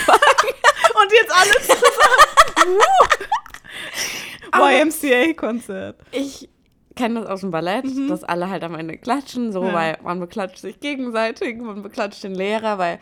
Und 1.01 1.11
jetzt 1.11 1.31
alles 1.31 1.67
zusammen. 1.67 2.79
YMCA-Konzert. 4.55 5.99
Ich 6.11 6.49
kenne 6.95 7.21
das 7.21 7.29
aus 7.29 7.41
dem 7.41 7.51
Ballett, 7.51 7.85
Mhm. 7.85 8.07
dass 8.07 8.23
alle 8.23 8.49
halt 8.49 8.63
am 8.63 8.75
Ende 8.75 8.97
klatschen, 8.97 9.51
so, 9.51 9.63
Ja. 9.65 9.73
weil 9.73 9.97
man 10.03 10.19
beklatscht 10.19 10.59
sich 10.59 10.79
gegenseitig, 10.79 11.57
man 11.57 11.81
beklatscht 11.81 12.23
den 12.23 12.35
Lehrer, 12.35 12.77
weil 12.77 12.99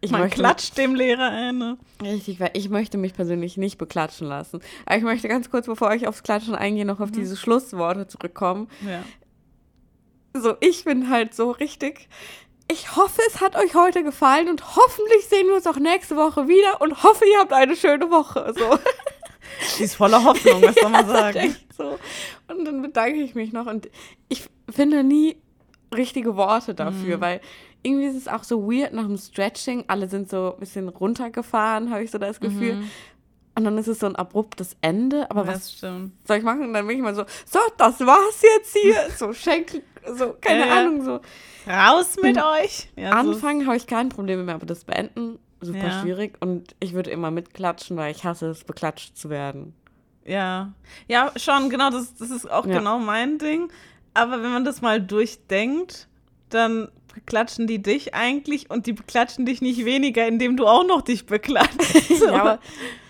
ich 0.00 0.10
Man 0.10 0.22
möchte 0.22 0.36
klatscht 0.40 0.78
dem 0.78 0.94
Lehrer 0.94 1.28
eine. 1.28 1.76
Richtig, 2.02 2.40
weil 2.40 2.50
ich 2.54 2.68
möchte 2.70 2.96
mich 2.98 3.14
persönlich 3.14 3.56
nicht 3.56 3.76
beklatschen 3.78 4.26
lassen. 4.26 4.60
Aber 4.86 4.96
ich 4.96 5.02
möchte 5.04 5.28
ganz 5.28 5.50
kurz, 5.50 5.66
bevor 5.66 5.92
ich 5.94 6.06
aufs 6.08 6.22
Klatschen 6.22 6.54
eingehe, 6.54 6.84
noch 6.84 7.00
auf 7.00 7.10
Mhm. 7.10 7.14
diese 7.14 7.36
Schlussworte 7.36 8.06
zurückkommen. 8.06 8.68
Ja. 8.86 9.02
So, 10.36 10.54
ich 10.60 10.84
bin 10.84 11.10
halt 11.10 11.34
so 11.34 11.50
richtig. 11.52 12.08
Ich 12.70 12.96
hoffe, 12.96 13.20
es 13.28 13.40
hat 13.42 13.56
euch 13.56 13.74
heute 13.74 14.02
gefallen 14.02 14.48
und 14.48 14.74
hoffentlich 14.76 15.26
sehen 15.28 15.46
wir 15.48 15.54
uns 15.56 15.66
auch 15.66 15.76
nächste 15.76 16.16
Woche 16.16 16.48
wieder 16.48 16.80
und 16.80 17.02
hoffe, 17.02 17.24
ihr 17.30 17.38
habt 17.38 17.52
eine 17.52 17.76
schöne 17.76 18.10
Woche. 18.10 18.52
So. 18.56 18.78
Sie 19.76 19.84
ist 19.84 19.94
voller 19.96 20.22
Hoffnung, 20.24 20.62
was 20.62 20.74
soll 20.74 20.90
man 20.90 21.06
sagen? 21.08 21.56
so. 21.76 21.98
Und 22.48 22.64
dann 22.64 22.82
bedanke 22.82 23.20
ich 23.20 23.34
mich 23.34 23.52
noch 23.52 23.66
und 23.66 23.88
ich 24.28 24.44
finde 24.70 25.04
nie 25.04 25.36
richtige 25.94 26.36
Worte 26.36 26.74
dafür, 26.74 27.16
Mhm. 27.18 27.20
weil 27.20 27.40
irgendwie 27.82 28.06
ist 28.06 28.16
es 28.16 28.28
auch 28.28 28.44
so 28.44 28.70
weird 28.70 28.92
nach 28.94 29.04
dem 29.06 29.16
Stretching. 29.18 29.84
Alle 29.88 30.08
sind 30.08 30.30
so 30.30 30.54
ein 30.54 30.60
bisschen 30.60 30.88
runtergefahren, 30.88 31.90
habe 31.90 32.02
ich 32.02 32.10
so 32.10 32.18
das 32.18 32.40
Gefühl. 32.40 32.76
Mhm. 32.76 32.90
Und 33.56 33.64
dann 33.64 33.78
ist 33.78 33.86
es 33.86 34.00
so 34.00 34.06
ein 34.06 34.16
abruptes 34.16 34.76
Ende. 34.80 35.30
Aber 35.30 35.46
was 35.46 35.54
Das 35.60 35.72
stimmt. 35.74 36.12
soll 36.26 36.38
ich 36.38 36.42
machen? 36.42 36.62
Und 36.62 36.72
dann 36.74 36.86
bin 36.88 36.96
ich 36.96 37.02
mal 37.02 37.14
so, 37.14 37.24
so, 37.46 37.60
das 37.76 38.00
war's 38.00 38.42
jetzt 38.42 38.76
hier. 38.76 38.96
So 39.16 39.32
Schenkel, 39.32 39.82
so, 40.16 40.34
keine 40.40 40.66
Ja. 40.66 40.74
Ahnung, 40.80 41.04
so. 41.04 41.20
Raus 41.70 42.16
mit 42.20 42.36
euch! 42.36 42.88
Ja, 42.96 43.10
so- 43.22 43.30
Anfangen 43.30 43.66
habe 43.66 43.76
ich 43.76 43.86
kein 43.86 44.08
Problem 44.08 44.44
mehr, 44.44 44.56
aber 44.56 44.66
das 44.66 44.84
Beenden, 44.84 45.38
super 45.64 45.88
Ja. 45.88 46.00
schwierig. 46.00 46.36
Und 46.40 46.74
ich 46.80 46.92
würde 46.92 47.10
immer 47.10 47.30
mitklatschen, 47.30 47.96
weil 47.96 48.10
ich 48.14 48.24
hasse 48.24 48.48
es, 48.50 48.64
beklatscht 48.64 49.16
zu 49.16 49.30
werden. 49.30 49.74
Ja, 50.26 50.72
ja, 51.08 51.32
schon, 51.36 51.68
genau, 51.70 51.90
das, 51.90 52.14
das 52.14 52.30
ist 52.30 52.50
auch 52.50 52.66
Ja. 52.66 52.78
genau 52.78 52.98
mein 52.98 53.38
Ding. 53.38 53.70
Aber 54.14 54.42
wenn 54.42 54.52
man 54.52 54.64
das 54.64 54.80
mal 54.80 55.00
durchdenkt, 55.00 56.08
dann 56.50 56.88
beklatschen 57.12 57.66
die 57.66 57.82
dich 57.82 58.14
eigentlich 58.14 58.70
und 58.70 58.86
die 58.86 58.92
beklatschen 58.92 59.44
dich 59.46 59.60
nicht 59.60 59.84
weniger, 59.84 60.26
indem 60.26 60.56
du 60.56 60.66
auch 60.66 60.86
noch 60.86 61.02
dich 61.02 61.26
beklatscht. 61.26 61.80
So. 62.18 62.26
Ja, 62.28 62.32
aber, 62.40 62.58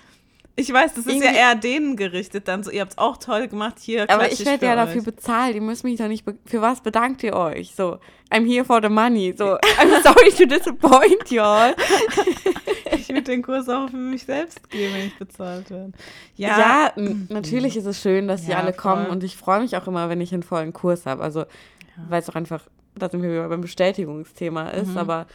ich 0.56 0.72
weiß, 0.72 0.94
das 0.94 1.06
ist 1.06 1.12
ja 1.14 1.22
irgendwie- 1.22 1.36
eher 1.38 1.54
denen 1.56 1.96
gerichtet 1.96 2.46
dann 2.48 2.62
so, 2.62 2.70
ihr 2.70 2.80
habt's 2.82 2.96
auch 2.98 3.16
toll 3.16 3.48
gemacht, 3.48 3.76
hier 3.80 4.08
aber 4.08 4.30
ich 4.30 4.44
werde 4.46 4.66
ja 4.66 4.76
dafür 4.76 5.00
euch. 5.00 5.04
bezahlt. 5.06 5.54
Ihr 5.56 5.60
müsst 5.62 5.82
mich 5.84 5.98
doch 5.98 6.08
nicht, 6.08 6.24
für 6.46 6.60
was 6.62 6.80
bedankt 6.80 7.22
ihr 7.24 7.34
euch? 7.34 7.74
So, 7.74 7.98
I'm 8.30 8.46
here 8.46 8.64
for 8.64 8.80
the 8.82 8.88
money. 8.88 9.34
So, 9.36 9.56
I'm 9.56 10.02
sorry 10.02 10.30
to 10.32 10.44
disappoint 10.46 11.30
y'all. 11.30 11.74
Ich 12.96 13.08
würde 13.10 13.22
den 13.22 13.42
Kurs 13.42 13.68
auch 13.68 13.90
für 13.90 13.96
mich 13.96 14.24
selbst 14.24 14.70
geben, 14.70 14.94
wenn 14.94 15.06
ich 15.08 15.18
bezahlt 15.18 15.68
werde. 15.70 15.92
Ja, 16.36 16.58
Ja, 16.58 16.92
n- 16.96 17.26
natürlich 17.30 17.76
ist 17.76 17.84
es 17.86 18.00
schön, 18.00 18.28
dass 18.28 18.42
die 18.44 18.52
Ja, 18.52 18.58
alle 18.58 18.72
kommen 18.72 19.04
voll. 19.06 19.12
und 19.12 19.24
ich 19.24 19.36
freue 19.36 19.60
mich 19.60 19.76
auch 19.76 19.86
immer, 19.86 20.08
wenn 20.08 20.20
ich 20.20 20.32
einen 20.32 20.42
vollen 20.42 20.72
Kurs 20.72 21.04
habe. 21.04 21.22
Also, 21.22 21.44
weil 22.08 22.20
es 22.22 22.30
auch 22.30 22.34
einfach, 22.34 22.62
da 22.94 23.10
sind 23.10 23.22
wir 23.22 23.30
wieder 23.30 23.48
beim 23.48 23.60
Bestätigungsthema 23.60 24.68
ist, 24.70 24.92
Mhm. 24.92 24.98
aber 24.98 25.26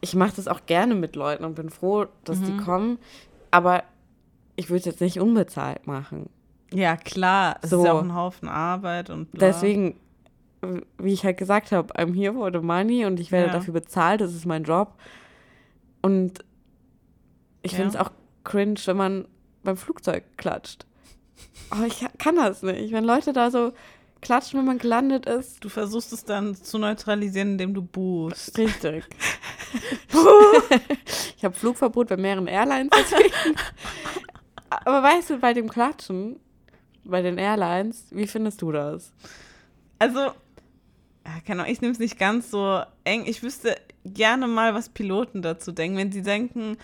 ich 0.00 0.14
mache 0.14 0.34
das 0.36 0.48
auch 0.48 0.60
gerne 0.66 0.94
mit 0.94 1.16
Leuten 1.16 1.44
und 1.44 1.54
bin 1.54 1.70
froh, 1.70 2.06
dass 2.24 2.42
die 2.42 2.52
Mhm. 2.52 2.64
kommen, 2.64 2.98
aber 3.50 3.84
ich 4.58 4.68
würde 4.70 4.80
es 4.80 4.84
jetzt 4.86 5.00
nicht 5.00 5.20
unbezahlt 5.20 5.86
machen. 5.86 6.28
ja 6.72 6.96
klar, 6.96 7.56
es 7.62 7.70
So. 7.70 7.78
ist 7.78 7.84
ja 7.86 7.92
auch 7.92 8.02
ein 8.02 8.14
Haufen 8.14 8.48
Arbeit 8.48 9.08
und 9.08 9.30
bla. 9.30 9.46
Deswegen, 9.46 9.98
wie 10.98 11.12
ich 11.12 11.24
halt 11.24 11.38
gesagt 11.38 11.70
habe, 11.72 11.94
I'm 11.94 12.12
here 12.14 12.34
for 12.34 12.50
the 12.52 12.58
money 12.58 13.04
und 13.06 13.20
ich 13.20 13.30
werde 13.32 13.46
Ja. 13.46 13.52
dafür 13.52 13.72
bezahlt, 13.74 14.20
das 14.20 14.34
ist 14.34 14.44
mein 14.46 14.64
Job. 14.64 14.94
Und 16.02 16.44
ich 17.62 17.72
Ja. 17.72 17.76
finde 17.78 17.90
es 17.90 17.96
auch 17.96 18.10
cringe, 18.44 18.80
wenn 18.86 18.96
man 18.96 19.28
beim 19.62 19.76
Flugzeug 19.76 20.24
klatscht. 20.36 20.84
Oh, 21.70 21.84
ich 21.86 22.04
kann 22.18 22.34
das 22.36 22.62
nicht. 22.62 22.92
Wenn 22.92 23.04
Leute 23.04 23.32
da 23.32 23.50
so 23.50 23.72
klatschen, 24.20 24.58
wenn 24.58 24.66
man 24.66 24.78
gelandet 24.78 25.26
ist. 25.26 25.62
Du 25.64 25.68
versuchst 25.68 26.12
es 26.12 26.24
dann 26.24 26.56
zu 26.56 26.78
neutralisieren, 26.78 27.52
indem 27.52 27.74
du 27.74 27.82
buhst. 27.82 28.58
Richtig. 28.58 29.04
ich 31.36 31.44
habe 31.44 31.54
Flugverbot 31.54 32.08
bei 32.08 32.16
mehreren 32.16 32.46
Airlines. 32.48 32.90
Deswegen. 32.96 33.56
Aber 34.70 35.02
weißt 35.02 35.30
du, 35.30 35.38
bei 35.38 35.52
dem 35.54 35.68
Klatschen, 35.68 36.38
bei 37.04 37.22
den 37.22 37.38
Airlines, 37.38 38.06
wie 38.10 38.26
findest 38.26 38.60
du 38.62 38.72
das? 38.72 39.12
Also, 39.98 40.32
keine 41.46 41.62
Ahnung, 41.62 41.72
ich 41.72 41.80
nehme 41.80 41.92
es 41.92 41.98
nicht 41.98 42.18
ganz 42.18 42.50
so 42.50 42.82
eng. 43.04 43.24
Ich 43.26 43.42
wüsste 43.42 43.76
gerne 44.04 44.46
mal, 44.46 44.74
was 44.74 44.88
Piloten 44.88 45.42
dazu 45.42 45.72
denken. 45.72 45.96
Wenn 45.98 46.12
sie 46.12 46.22
denken, 46.22 46.76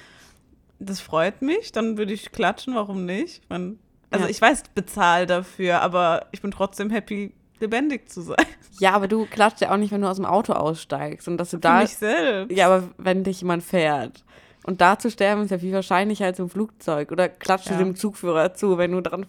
das 0.79 1.01
freut 1.01 1.43
mich, 1.43 1.73
dann 1.73 1.97
würde 1.99 2.13
ich 2.13 2.33
klatschen, 2.33 2.75
warum 2.75 3.05
nicht? 3.07 3.43
Ich 3.43 3.49
mein, 3.49 3.79
also 4.11 4.25
Ja. 4.25 4.31
ich 4.31 4.41
weiß, 4.41 4.65
bezahl 4.75 5.27
dafür, 5.27 5.81
aber 5.81 6.27
ich 6.33 6.43
bin 6.43 6.51
trotzdem 6.51 6.91
happy, 6.91 7.33
lebendig 7.61 8.09
zu 8.11 8.21
sein. 8.23 8.45
Ja, 8.81 8.93
aber 8.93 9.07
du 9.09 9.25
klatschst 9.27 9.61
ja 9.61 9.73
auch 9.73 9.77
nicht, 9.77 9.93
wenn 9.93 10.01
du 10.01 10.09
aus 10.09 10.17
dem 10.17 10.27
Auto 10.27 10.53
aussteigst 10.53 11.29
und 11.29 11.37
dass 11.39 11.51
du 11.51 11.57
Für 11.59 11.61
da. 11.61 11.81
mich 11.83 11.97
selbst. 11.97 12.57
Ja, 12.57 12.67
aber 12.67 12.89
wenn 12.99 13.23
dich 13.25 13.41
jemand 13.41 13.63
fährt. 13.63 14.25
Und 14.65 14.81
da 14.81 14.99
zu 14.99 15.11
sterben 15.11 15.43
ist 15.45 15.51
ja 15.51 15.59
viel 15.59 15.73
wahrscheinlicher 15.73 16.25
als 16.25 16.39
im 16.39 16.49
Flugzeug. 16.49 17.13
Oder 17.13 17.29
klatscht 17.29 17.69
du 17.69 17.73
Ja. 17.75 17.79
dem 17.79 17.95
Zugführer 17.97 18.55
zu, 18.55 18.79
wenn 18.79 18.93
du 18.93 19.01
dran. 19.03 19.27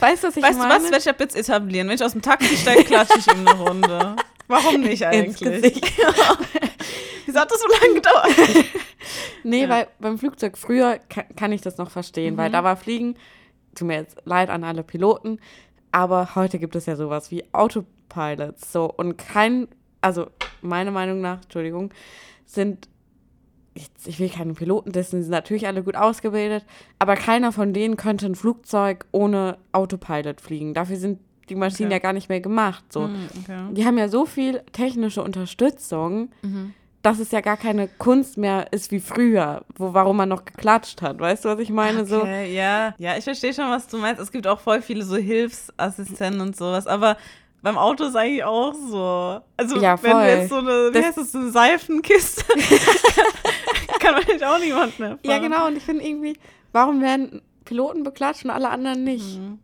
Weißt 0.00 0.24
du, 0.24 0.28
was 0.28 0.36
ich 0.36 0.42
weißt 0.42 0.54
du 0.54 0.58
meine? 0.62 0.74
was? 0.74 0.84
Werde 0.84 0.96
ich 0.98 1.08
ab 1.08 1.20
jetzt 1.20 1.36
etablieren. 1.36 1.88
Wenn 1.88 1.94
ich 1.96 2.02
aus 2.04 2.12
dem 2.12 2.22
Taxi 2.22 2.56
steige, 2.56 2.84
klatsche 2.84 3.18
ich 3.18 3.26
ihm 3.28 3.46
eine 3.46 3.58
Runde. 3.58 4.16
Warum 4.48 4.80
nicht 4.80 5.04
eigentlich? 5.06 5.40
Wieso 7.26 7.38
hat 7.40 7.50
das 7.50 7.60
so 7.60 7.68
lange 7.68 7.94
gedauert? 7.94 8.30
Nee, 9.44 9.62
Ja. 9.62 9.68
weil 9.68 9.88
beim 10.00 10.18
Flugzeug 10.18 10.58
früher 10.58 10.98
kann, 11.08 11.24
kann 11.36 11.52
ich 11.52 11.60
das 11.60 11.78
noch 11.78 11.90
verstehen, 11.90 12.36
weil 12.36 12.48
Mhm. 12.48 12.52
da 12.54 12.64
war 12.64 12.76
Fliegen, 12.76 13.14
tut 13.74 13.86
mir 13.86 13.94
jetzt 13.94 14.16
leid 14.24 14.50
an 14.50 14.64
alle 14.64 14.82
Piloten, 14.82 15.38
aber 15.92 16.34
heute 16.34 16.58
gibt 16.58 16.74
es 16.76 16.86
ja 16.86 16.96
sowas 16.96 17.30
wie 17.30 17.44
Autopilots. 17.52 18.72
So, 18.72 18.86
und 18.92 19.16
kein, 19.16 19.68
also 20.00 20.26
meiner 20.60 20.90
Meinung 20.90 21.20
nach, 21.20 21.42
Entschuldigung, 21.42 21.92
sind, 22.44 22.88
ich 24.06 24.18
will 24.20 24.28
keine 24.28 24.54
Piloten 24.54 24.92
dissen, 24.92 25.16
die 25.16 25.22
sind 25.22 25.30
natürlich 25.32 25.66
alle 25.66 25.82
gut 25.82 25.96
ausgebildet, 25.96 26.64
aber 26.98 27.14
keiner 27.16 27.52
von 27.52 27.72
denen 27.72 27.96
könnte 27.96 28.26
ein 28.26 28.34
Flugzeug 28.34 29.06
ohne 29.12 29.58
Autopilot 29.72 30.40
fliegen. 30.40 30.74
Dafür 30.74 30.96
sind 30.96 31.20
die 31.48 31.54
Maschinen 31.54 31.88
Okay. 31.88 31.94
ja 31.96 31.98
gar 32.00 32.12
nicht 32.12 32.28
mehr 32.28 32.40
gemacht. 32.40 32.84
So. 32.92 33.04
Hm, 33.04 33.28
okay. 33.42 33.58
Die 33.72 33.84
haben 33.86 33.96
ja 33.98 34.08
so 34.08 34.26
viel 34.26 34.62
technische 34.72 35.22
Unterstützung, 35.22 36.30
Mhm. 36.42 36.74
dass 37.02 37.18
es 37.20 37.30
ja 37.30 37.40
gar 37.40 37.56
keine 37.56 37.88
Kunst 37.88 38.36
mehr 38.36 38.70
ist 38.72 38.90
wie 38.90 39.00
früher, 39.00 39.62
wo, 39.76 39.94
warum 39.94 40.16
man 40.18 40.28
noch 40.28 40.44
geklatscht 40.44 41.00
hat. 41.00 41.18
Weißt 41.20 41.44
du, 41.44 41.48
was 41.48 41.58
ich 41.60 41.70
meine? 41.70 42.04
So, 42.04 42.20
Okay, 42.22 42.54
ja. 42.54 42.94
Ja, 42.98 43.16
ich 43.16 43.24
verstehe 43.24 43.54
schon, 43.54 43.70
was 43.70 43.86
du 43.86 43.96
meinst. 43.98 44.20
Es 44.20 44.30
gibt 44.32 44.46
auch 44.46 44.60
voll 44.60 44.82
viele 44.82 45.04
so 45.04 45.16
Hilfsassistenten 45.16 46.40
und 46.40 46.56
sowas, 46.56 46.86
aber 46.86 47.16
beim 47.62 47.76
Auto 47.78 48.04
ist 48.04 48.14
eigentlich 48.14 48.44
auch 48.44 48.72
so. 48.74 49.40
Also, 49.56 49.78
Ja, 49.80 50.00
wenn 50.02 50.16
du 50.16 50.26
jetzt 50.28 50.48
so 50.50 50.56
eine, 50.58 50.90
wie 50.90 50.92
Das- 50.94 51.06
heißt 51.06 51.18
das, 51.18 51.32
so 51.32 51.38
eine 51.38 51.50
Seifenkiste, 51.50 52.44
kann 54.12 54.14
man 54.14 54.24
nicht 54.34 54.44
auch 54.44 54.58
niemand 54.58 54.98
mehr 54.98 55.08
fahren. 55.10 55.20
ja, 55.22 55.38
genau. 55.38 55.66
Und 55.66 55.76
ich 55.76 55.82
finde 55.82 56.04
irgendwie, 56.04 56.36
warum 56.72 57.00
werden 57.00 57.42
Piloten 57.64 58.02
beklatscht 58.02 58.44
und 58.44 58.50
alle 58.50 58.68
anderen 58.70 59.04
nicht? 59.04 59.38
Mhm. 59.38 59.58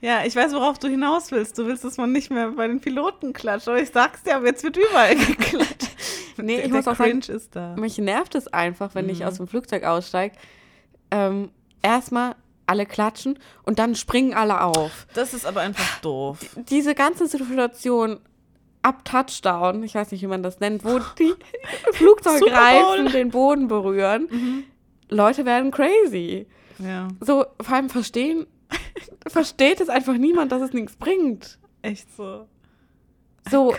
Ja, 0.00 0.24
ich 0.24 0.36
weiß, 0.36 0.52
worauf 0.54 0.78
du 0.78 0.86
hinaus 0.88 1.32
willst. 1.32 1.58
Du 1.58 1.66
willst, 1.66 1.82
dass 1.84 1.96
man 1.96 2.12
nicht 2.12 2.30
mehr 2.30 2.50
bei 2.52 2.68
den 2.68 2.80
Piloten 2.80 3.32
klatscht. 3.32 3.66
Aber 3.66 3.82
ich 3.82 3.90
sag's 3.90 4.22
dir, 4.22 4.36
aber 4.36 4.46
jetzt 4.46 4.62
wird 4.62 4.76
überall 4.76 5.16
geklatscht. 5.16 5.88
Nee, 6.36 6.56
Der- 6.56 6.66
ich 6.66 6.70
muss 6.72 6.84
der 6.84 6.92
auch 6.92 6.96
sagen, 6.96 7.20
Cringe 7.20 7.36
ist 7.36 7.56
da. 7.56 7.74
Mich 7.76 7.98
nervt 7.98 8.36
es 8.36 8.46
einfach, 8.46 8.94
wenn 8.94 9.08
ich 9.08 9.20
Mhm. 9.20 9.26
aus 9.26 9.36
dem 9.38 9.48
Flugzeug 9.48 9.82
aussteige. 9.82 10.36
Ähm, 11.10 11.50
erstmal 11.82 12.36
alle 12.66 12.86
klatschen 12.86 13.38
und 13.64 13.78
dann 13.80 13.96
springen 13.96 14.34
alle 14.34 14.60
auf. 14.60 15.06
Das 15.14 15.34
ist 15.34 15.46
aber 15.46 15.62
einfach 15.62 16.00
doof. 16.00 16.38
Diese 16.68 16.94
ganze 16.94 17.26
Situation 17.26 18.20
ab 18.82 19.04
Touchdown, 19.04 19.82
ich 19.82 19.94
weiß 19.94 20.10
nicht, 20.12 20.22
wie 20.22 20.26
man 20.26 20.42
das 20.42 20.60
nennt, 20.60 20.84
wo 20.84 20.98
die 21.18 21.34
Flugzeugreifen 21.92 23.12
den 23.12 23.30
Boden 23.30 23.68
berühren, 23.68 24.28
Mhm. 24.30 24.64
Leute 25.10 25.44
werden 25.46 25.70
crazy. 25.70 26.46
Ja, 26.78 27.08
So, 27.20 27.46
vor 27.62 27.76
allem 27.76 27.88
verstehen, 27.90 28.46
versteht 29.26 29.80
es 29.80 29.88
einfach 29.88 30.14
niemand, 30.14 30.52
dass 30.52 30.62
es 30.62 30.72
nichts 30.72 30.96
bringt. 30.96 31.58
echt 31.82 32.14
so. 32.14 32.46
So, 33.50 33.74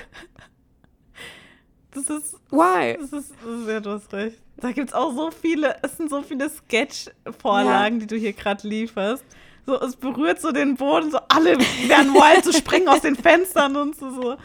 Das 1.91 2.09
ist 2.09 2.35
why? 2.51 2.97
Das 2.99 3.13
ist, 3.13 3.31
das 3.43 3.59
ist 3.61 3.67
ja, 3.67 3.79
du 3.79 3.89
hast 3.91 4.11
recht. 4.13 4.37
Da 4.57 4.71
gibt 4.71 4.89
es 4.89 4.93
auch 4.93 5.13
so 5.15 5.31
viele, 5.31 5.75
es 5.83 5.97
sind 5.97 6.09
so 6.09 6.21
viele 6.21 6.49
Sketch-Vorlagen, 6.49 7.99
die 7.99 8.07
du 8.07 8.15
hier 8.17 8.33
gerade 8.33 8.67
lieferst. 8.67 9.23
So, 9.69 9.79
es 9.81 9.95
berührt 9.97 10.41
so 10.41 10.51
den 10.51 10.77
Boden, 10.77 11.11
so 11.11 11.19
alle 11.27 11.59
werden 11.59 12.11
wild, 12.15 12.43
so 12.43 12.51
springen 12.57 12.87
aus 12.87 13.01
den 13.01 13.15
Fenstern 13.15 13.75
und 13.75 13.95
so, 13.95 14.09
so. 14.09 14.37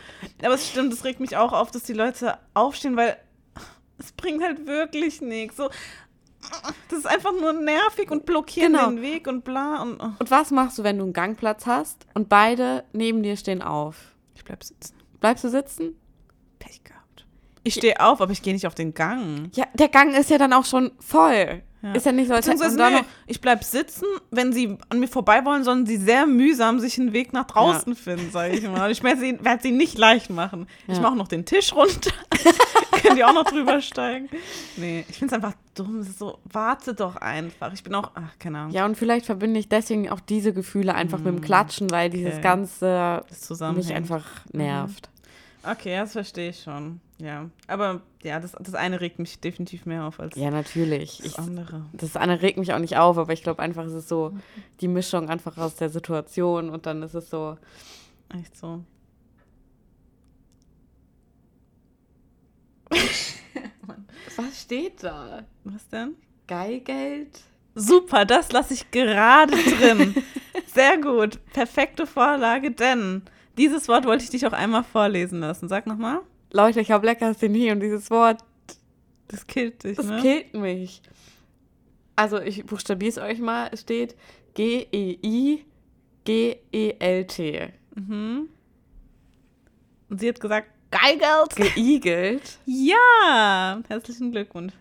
Aber 0.42 0.52
es 0.52 0.68
stimmt, 0.68 0.92
es 0.92 1.02
regt 1.02 1.18
mich 1.18 1.34
auch 1.38 1.54
auf, 1.54 1.70
dass 1.70 1.84
die 1.84 1.94
Leute 1.94 2.36
aufstehen, 2.52 2.94
weil 2.94 3.16
es 3.96 4.12
bringt 4.12 4.42
halt 4.42 4.66
wirklich 4.66 5.22
nichts. 5.22 5.56
So, 5.56 5.70
das 6.90 6.98
ist 6.98 7.06
einfach 7.06 7.32
nur 7.32 7.54
nervig 7.54 8.10
und 8.10 8.26
blockieren 8.26 8.74
Genau. 8.74 8.90
den 8.90 9.00
Weg 9.00 9.26
und 9.26 9.44
bla 9.44 9.80
und 9.80 9.98
oh. 9.98 10.10
Und 10.18 10.30
was 10.30 10.50
machst 10.50 10.76
du, 10.76 10.84
wenn 10.84 10.98
du 10.98 11.04
einen 11.04 11.14
Gangplatz 11.14 11.64
hast 11.64 12.04
und 12.12 12.28
beide 12.28 12.84
neben 12.92 13.22
dir 13.22 13.38
stehen 13.38 13.62
auf? 13.62 13.96
ich 14.34 14.44
bleib 14.44 14.62
sitzen. 14.62 14.94
Bleibst 15.20 15.42
du 15.42 15.48
sitzen? 15.48 15.96
Pech 16.58 16.84
gehabt. 16.84 17.24
Ich 17.62 17.72
stehe 17.72 17.98
auf, 17.98 18.20
aber 18.20 18.32
ich 18.32 18.42
gehe 18.42 18.52
nicht 18.52 18.66
auf 18.66 18.74
den 18.74 18.92
Gang. 18.92 19.48
Ja, 19.54 19.64
der 19.72 19.88
Gang 19.88 20.14
ist 20.14 20.28
ja 20.28 20.36
dann 20.36 20.52
auch 20.52 20.66
schon 20.66 20.92
voll. 21.00 21.62
Ist 21.92 22.06
ja 22.06 22.12
nicht 22.12 22.28
so, 22.28 22.34
als 22.34 22.46
da 22.46 22.90
nee, 22.90 22.96
noch. 22.96 23.04
ich 23.26 23.40
bleib 23.40 23.62
sitzen. 23.62 24.06
Wenn 24.30 24.52
sie 24.52 24.78
an 24.88 25.00
mir 25.00 25.08
vorbei 25.08 25.44
wollen, 25.44 25.64
sollen 25.64 25.84
sie 25.84 25.96
sehr 25.96 26.26
mühsam 26.26 26.80
sich 26.80 26.98
einen 26.98 27.12
Weg 27.12 27.32
nach 27.32 27.46
draußen 27.46 27.94
finden, 27.94 28.30
sage 28.30 28.54
ich 28.54 28.66
mal. 28.66 28.90
Ich 28.90 29.02
werde 29.02 29.20
sie, 29.20 29.38
werd 29.44 29.60
sie 29.62 29.72
nicht 29.72 29.98
leicht 29.98 30.30
machen. 30.30 30.66
Ich 30.88 30.94
Ja. 30.96 31.00
mache 31.02 31.16
noch 31.16 31.28
den 31.28 31.44
Tisch 31.44 31.74
runter. 31.74 32.10
Können 33.02 33.16
die 33.16 33.24
auch 33.24 33.34
noch 33.34 33.44
drüber 33.44 33.80
steigen? 33.82 34.28
Nee, 34.76 35.04
ich 35.08 35.18
finde 35.18 35.34
es 35.36 35.42
einfach 35.42 35.54
dumm. 35.74 36.02
So, 36.02 36.38
warte 36.44 36.94
doch 36.94 37.16
einfach. 37.16 37.72
Ich 37.74 37.82
bin 37.82 37.94
auch, 37.94 38.10
ach, 38.14 38.38
keine 38.38 38.60
Ahnung, 38.60 38.72
Ja, 38.72 38.86
und 38.86 38.96
vielleicht 38.96 39.26
verbinde 39.26 39.60
ich 39.60 39.68
deswegen 39.68 40.08
auch 40.08 40.20
diese 40.20 40.52
Gefühle 40.54 40.94
einfach 40.94 41.18
mit 41.18 41.26
dem 41.28 41.40
Klatschen, 41.42 41.90
weil 41.90 42.08
dieses 42.08 42.34
Okay. 42.34 42.42
Ganze 42.42 43.24
das 43.28 43.60
mich 43.74 43.92
einfach 43.92 44.24
nervt. 44.52 45.10
Okay, 45.62 45.96
das 45.96 46.12
verstehe 46.12 46.50
ich 46.50 46.62
schon. 46.62 47.00
Ja, 47.18 47.48
aber 47.68 48.00
ja, 48.22 48.40
das, 48.40 48.52
das 48.58 48.74
eine 48.74 49.00
regt 49.00 49.20
mich 49.20 49.38
definitiv 49.40 49.86
mehr 49.86 50.04
auf 50.04 50.18
als 50.18 50.34
Ja, 50.36 50.50
natürlich. 50.50 51.18
das 51.18 51.26
Ich, 51.26 51.38
andere. 51.38 51.84
das 51.92 52.16
eine 52.16 52.42
regt 52.42 52.58
mich 52.58 52.72
auch 52.72 52.78
nicht 52.80 52.96
auf, 52.96 53.18
aber 53.18 53.32
ich 53.32 53.42
glaube 53.44 53.62
einfach, 53.62 53.84
es 53.84 53.92
ist 53.92 54.08
so 54.08 54.36
die 54.80 54.88
Mischung 54.88 55.30
einfach 55.30 55.56
aus 55.56 55.76
der 55.76 55.90
Situation 55.90 56.70
und 56.70 56.86
dann 56.86 57.02
ist 57.02 57.14
es 57.14 57.30
so, 57.30 57.56
Echt 58.36 58.56
so. 58.56 58.82
was 64.36 64.60
steht 64.62 65.02
da? 65.02 65.44
Was 65.64 65.88
denn? 65.88 66.14
Geigeld? 66.46 67.40
Super, 67.74 68.24
das 68.24 68.52
lasse 68.52 68.74
ich 68.74 68.90
gerade 68.90 69.52
drin. 69.56 70.14
Sehr 70.72 70.98
gut. 70.98 71.38
Perfekte 71.52 72.06
Vorlage, 72.06 72.70
denn 72.70 73.22
dieses 73.58 73.88
Wort 73.88 74.04
wollte 74.06 74.24
ich 74.24 74.30
dich 74.30 74.46
auch 74.46 74.52
einmal 74.52 74.84
vorlesen 74.84 75.40
lassen. 75.40 75.68
Sag 75.68 75.86
nochmal. 75.86 76.20
Leute, 76.56 76.80
ich 76.80 76.90
habe 76.92 77.04
Leckerchen 77.04 77.72
und 77.72 77.80
dieses 77.80 78.10
Wort, 78.10 78.38
Das 79.28 79.46
killt 79.46 79.82
dich, 79.82 79.96
das 79.96 80.06
ne? 80.06 80.20
killt 80.22 80.54
mich. 80.54 81.02
Also 82.16 82.40
ich 82.40 82.64
buchstabiere 82.64 83.10
es 83.10 83.18
euch 83.18 83.40
mal. 83.40 83.68
Es 83.72 83.80
steht 83.80 84.14
G-E-I-G-E-L-T. 86.34 87.72
mhm. 87.96 88.48
Und 90.10 90.20
sie 90.20 90.28
hat 90.28 90.40
gesagt, 90.40 90.68
Geigelt. 90.90 91.56
Geigelt? 91.74 92.58
Ja, 92.66 93.80
herzlichen 93.88 94.30
Glückwunsch. 94.30 94.72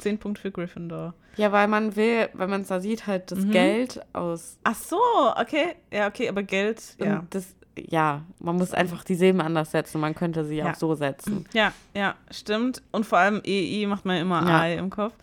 Zehn 0.00 0.18
Punkte 0.18 0.42
für 0.42 0.50
Gryffindor. 0.50 1.14
Ja, 1.38 1.50
weil 1.50 1.66
man 1.66 1.96
will, 1.96 2.28
wenn 2.34 2.50
man 2.50 2.60
es 2.60 2.68
da 2.68 2.78
sieht, 2.78 3.06
halt 3.06 3.30
das 3.30 3.38
Mhm. 3.38 3.52
Geld 3.52 4.00
aus. 4.12 4.58
Ach 4.64 4.74
so, 4.74 5.00
okay. 5.36 5.76
Ja, 5.90 6.08
okay, 6.08 6.28
aber 6.28 6.42
Geld, 6.42 6.82
ja. 6.98 7.24
Das, 7.30 7.54
ja, 7.78 8.22
man 8.38 8.56
muss 8.56 8.72
einfach 8.74 9.04
die 9.04 9.14
Silben 9.14 9.40
anders 9.40 9.70
setzen. 9.70 10.00
Man 10.00 10.14
könnte 10.14 10.44
sie 10.44 10.56
Ja. 10.56 10.70
auch 10.70 10.74
so 10.74 10.94
setzen. 10.94 11.46
Ja, 11.54 11.72
ja, 11.94 12.14
stimmt. 12.30 12.82
Und 12.92 13.06
vor 13.06 13.18
allem 13.18 13.40
EI 13.44 13.86
macht 13.86 14.04
man 14.04 14.16
immer 14.18 14.46
Ja. 14.46 14.60
Ei 14.60 14.74
im 14.76 14.90
Kopf. 14.90 15.14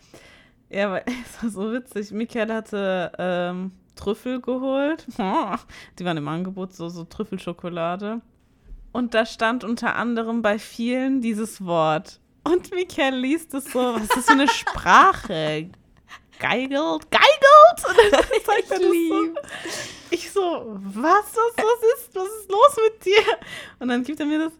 Ja, 0.68 0.86
aber 0.86 1.02
es 1.06 1.42
war 1.42 1.50
so 1.50 1.72
witzig. 1.72 2.10
Michael 2.12 2.52
hatte 2.52 3.12
ähm, 3.18 3.72
Trüffel 3.96 4.40
geholt. 4.40 5.06
Die 5.98 6.04
waren 6.04 6.16
im 6.16 6.28
Angebot, 6.28 6.72
so, 6.74 6.88
so 6.88 7.04
Trüffelschokolade. 7.04 8.20
Und 8.92 9.14
da 9.14 9.24
stand 9.26 9.62
unter 9.62 9.94
anderem 9.96 10.42
bei 10.42 10.58
vielen 10.58 11.20
dieses 11.20 11.64
Wort. 11.64 12.18
Und 12.42 12.74
Michael 12.74 13.14
liest 13.16 13.54
es 13.54 13.66
so, 13.72 13.78
was 13.78 14.02
ist 14.02 14.16
das 14.16 14.24
für 14.26 14.32
eine 14.32 14.48
Sprache? 14.48 15.70
Geigelt? 16.40 17.10
Geigelt? 17.10 17.20
Und 17.70 18.12
dann 18.12 18.22
zeigt 18.44 18.70
er 18.70 18.78
das 18.78 18.88
so. 18.88 19.34
Ich 20.10 20.30
so, 20.32 20.78
was, 20.84 21.04
was, 21.04 21.56
was 21.56 21.98
ist, 22.00 22.14
was 22.14 22.26
ist 22.28 22.50
los 22.50 22.76
mit 22.84 23.04
dir? 23.04 23.22
Und 23.78 23.88
dann 23.88 24.02
gibt 24.02 24.18
er 24.20 24.26
mir 24.26 24.38
das. 24.38 24.52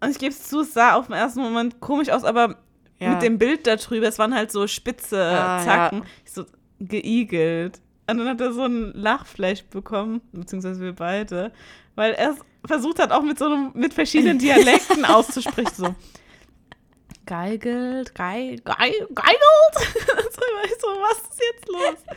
Und 0.00 0.10
ich 0.10 0.18
gebe 0.18 0.30
es 0.32 0.42
zu, 0.48 0.60
es 0.60 0.72
sah 0.74 0.94
auf 0.94 1.06
den 1.06 1.14
ersten 1.14 1.40
Moment 1.40 1.80
komisch 1.80 2.08
aus, 2.10 2.24
aber 2.24 2.56
Ja. 2.98 3.10
mit 3.10 3.22
dem 3.22 3.38
Bild 3.38 3.66
da 3.66 3.76
drüber, 3.76 4.06
es 4.08 4.18
waren 4.18 4.34
halt 4.34 4.50
so 4.52 4.66
spitze 4.66 5.20
Ah, 5.22 5.62
Zacken. 5.64 5.98
ja. 6.00 6.04
Ich 6.24 6.32
so, 6.32 6.44
geigelt. 6.80 7.80
Und 8.08 8.18
dann 8.18 8.28
hat 8.28 8.40
er 8.40 8.52
so 8.52 8.64
ein 8.64 8.92
Lachflash 8.94 9.64
bekommen, 9.64 10.20
beziehungsweise 10.32 10.80
wir 10.80 10.92
beide, 10.94 11.52
weil 11.96 12.12
er 12.12 12.30
es 12.32 12.36
versucht 12.64 12.98
hat, 12.98 13.10
auch 13.12 13.22
mit 13.22 13.38
so 13.38 13.46
einem, 13.46 13.70
mit 13.74 13.94
verschiedenen 13.94 14.38
Dialekten 14.40 15.04
auszusprechen. 15.04 15.72
So, 15.74 15.94
geigelt, 17.26 18.14
geil, 18.14 18.60
geil, 18.64 19.08
geigelt. 19.14 19.74
so, 20.32 20.86
was 20.86 21.18
ist 21.18 21.40
jetzt 21.40 21.68
los? 21.68 22.16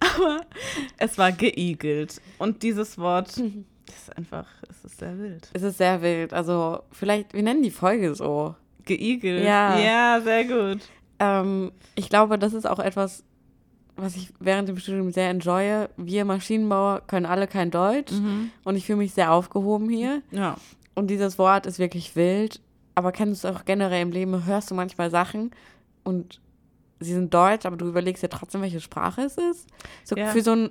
Aber 0.00 0.40
es 0.98 1.18
war 1.18 1.32
geigelt. 1.32 2.20
Und 2.38 2.62
dieses 2.62 2.98
Wort 2.98 3.28
ist 3.28 4.16
einfach, 4.16 4.46
es 4.68 4.84
ist 4.84 4.98
sehr 4.98 5.18
wild. 5.18 5.48
Es 5.52 5.62
ist 5.62 5.78
sehr 5.78 6.02
wild. 6.02 6.32
Also, 6.32 6.80
vielleicht, 6.90 7.32
wir 7.34 7.42
nennen 7.42 7.62
die 7.62 7.70
Folge 7.70 8.14
so. 8.14 8.54
Geigelt. 8.84 9.44
Ja. 9.44 9.78
Ja, 9.78 10.20
sehr 10.20 10.44
gut. 10.44 10.80
Ähm, 11.18 11.72
ich 11.94 12.08
glaube, 12.08 12.38
das 12.38 12.52
ist 12.52 12.66
auch 12.66 12.78
etwas, 12.78 13.24
was 13.96 14.16
ich 14.16 14.32
während 14.38 14.68
dem 14.68 14.78
Studium 14.78 15.10
sehr 15.10 15.30
enjoye. 15.30 15.88
Wir 15.96 16.24
Maschinenbauer 16.24 17.02
können 17.06 17.26
alle 17.26 17.46
kein 17.46 17.70
Deutsch 17.70 18.12
und 18.64 18.76
ich 18.76 18.84
fühle 18.84 18.98
mich 18.98 19.14
sehr 19.14 19.32
aufgehoben 19.32 19.88
hier. 19.88 20.22
Ja. 20.30 20.56
Und 20.94 21.08
dieses 21.08 21.38
Wort 21.38 21.66
ist 21.66 21.78
wirklich 21.78 22.14
wild. 22.14 22.60
Aber 22.96 23.12
kennst 23.12 23.44
du 23.44 23.48
es 23.48 23.54
auch 23.54 23.64
generell 23.66 24.00
im 24.02 24.10
Leben, 24.10 24.46
hörst 24.46 24.70
du 24.70 24.74
manchmal 24.74 25.10
Sachen 25.10 25.50
und 26.02 26.40
sie 26.98 27.12
sind 27.12 27.32
deutsch, 27.32 27.66
aber 27.66 27.76
du 27.76 27.86
überlegst 27.86 28.22
ja 28.22 28.28
trotzdem, 28.30 28.62
welche 28.62 28.80
Sprache 28.80 29.20
es 29.22 29.36
ist. 29.36 29.68
So 30.02 30.16
Ja. 30.16 30.28
für 30.28 30.40
so, 30.40 30.52
ein, 30.52 30.70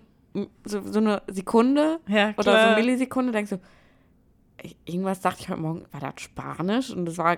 so, 0.66 0.82
so 0.92 1.00
eine 1.00 1.22
Sekunde 1.28 2.00
Ja, 2.08 2.34
oder 2.38 2.60
so 2.60 2.68
eine 2.68 2.76
Millisekunde 2.78 3.32
denkst 3.32 3.52
du, 3.52 3.60
irgendwas 4.86 5.22
dachte 5.22 5.42
ich 5.42 5.50
heute 5.50 5.62
Morgen, 5.62 5.86
war 5.92 6.00
das 6.02 6.14
Spanisch? 6.22 6.90
Und 6.90 7.06
das 7.06 7.20
war, 7.20 7.38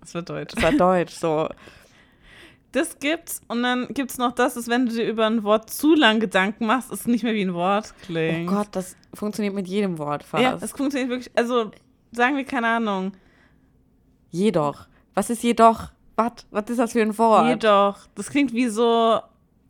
Das 0.00 0.14
wird 0.14 0.30
deutsch. 0.30 0.54
das 0.54 0.62
war 0.62 0.72
Deutsch. 0.72 1.14
So. 1.14 1.48
Das 2.72 3.00
gibt's. 3.00 3.40
Und 3.48 3.64
dann 3.64 3.88
gibt's 3.88 4.16
noch 4.16 4.30
das, 4.30 4.54
dass 4.54 4.68
wenn 4.68 4.86
du 4.86 4.92
dir 4.94 5.08
über 5.08 5.26
ein 5.26 5.42
Wort 5.42 5.70
zu 5.70 5.92
lang 5.96 6.20
Gedanken 6.20 6.66
machst, 6.66 6.92
es 6.92 7.04
nicht 7.08 7.24
mehr 7.24 7.34
wie 7.34 7.42
ein 7.42 7.52
Wort 7.52 7.92
Oh 7.96 8.04
klingt. 8.06 8.48
Gott, 8.48 8.68
das 8.70 8.94
funktioniert 9.12 9.56
mit 9.56 9.66
jedem 9.66 9.98
Wort 9.98 10.22
fast. 10.22 10.44
Ja, 10.44 10.54
es 10.60 10.70
funktioniert 10.70 11.10
wirklich. 11.10 11.32
Also, 11.36 11.72
sagen 12.12 12.36
wir, 12.36 12.44
keine 12.44 12.68
Ahnung. 12.68 13.10
Jedoch. 14.30 14.86
Was 15.14 15.30
ist 15.30 15.42
jedoch? 15.42 15.90
Was? 16.16 16.32
Was 16.50 16.64
ist 16.70 16.78
das 16.78 16.92
für 16.92 17.02
ein 17.02 17.16
Wort? 17.18 17.48
Jedoch. 17.48 17.98
Das 18.14 18.28
klingt 18.30 18.52
wie 18.52 18.68
so 18.68 19.20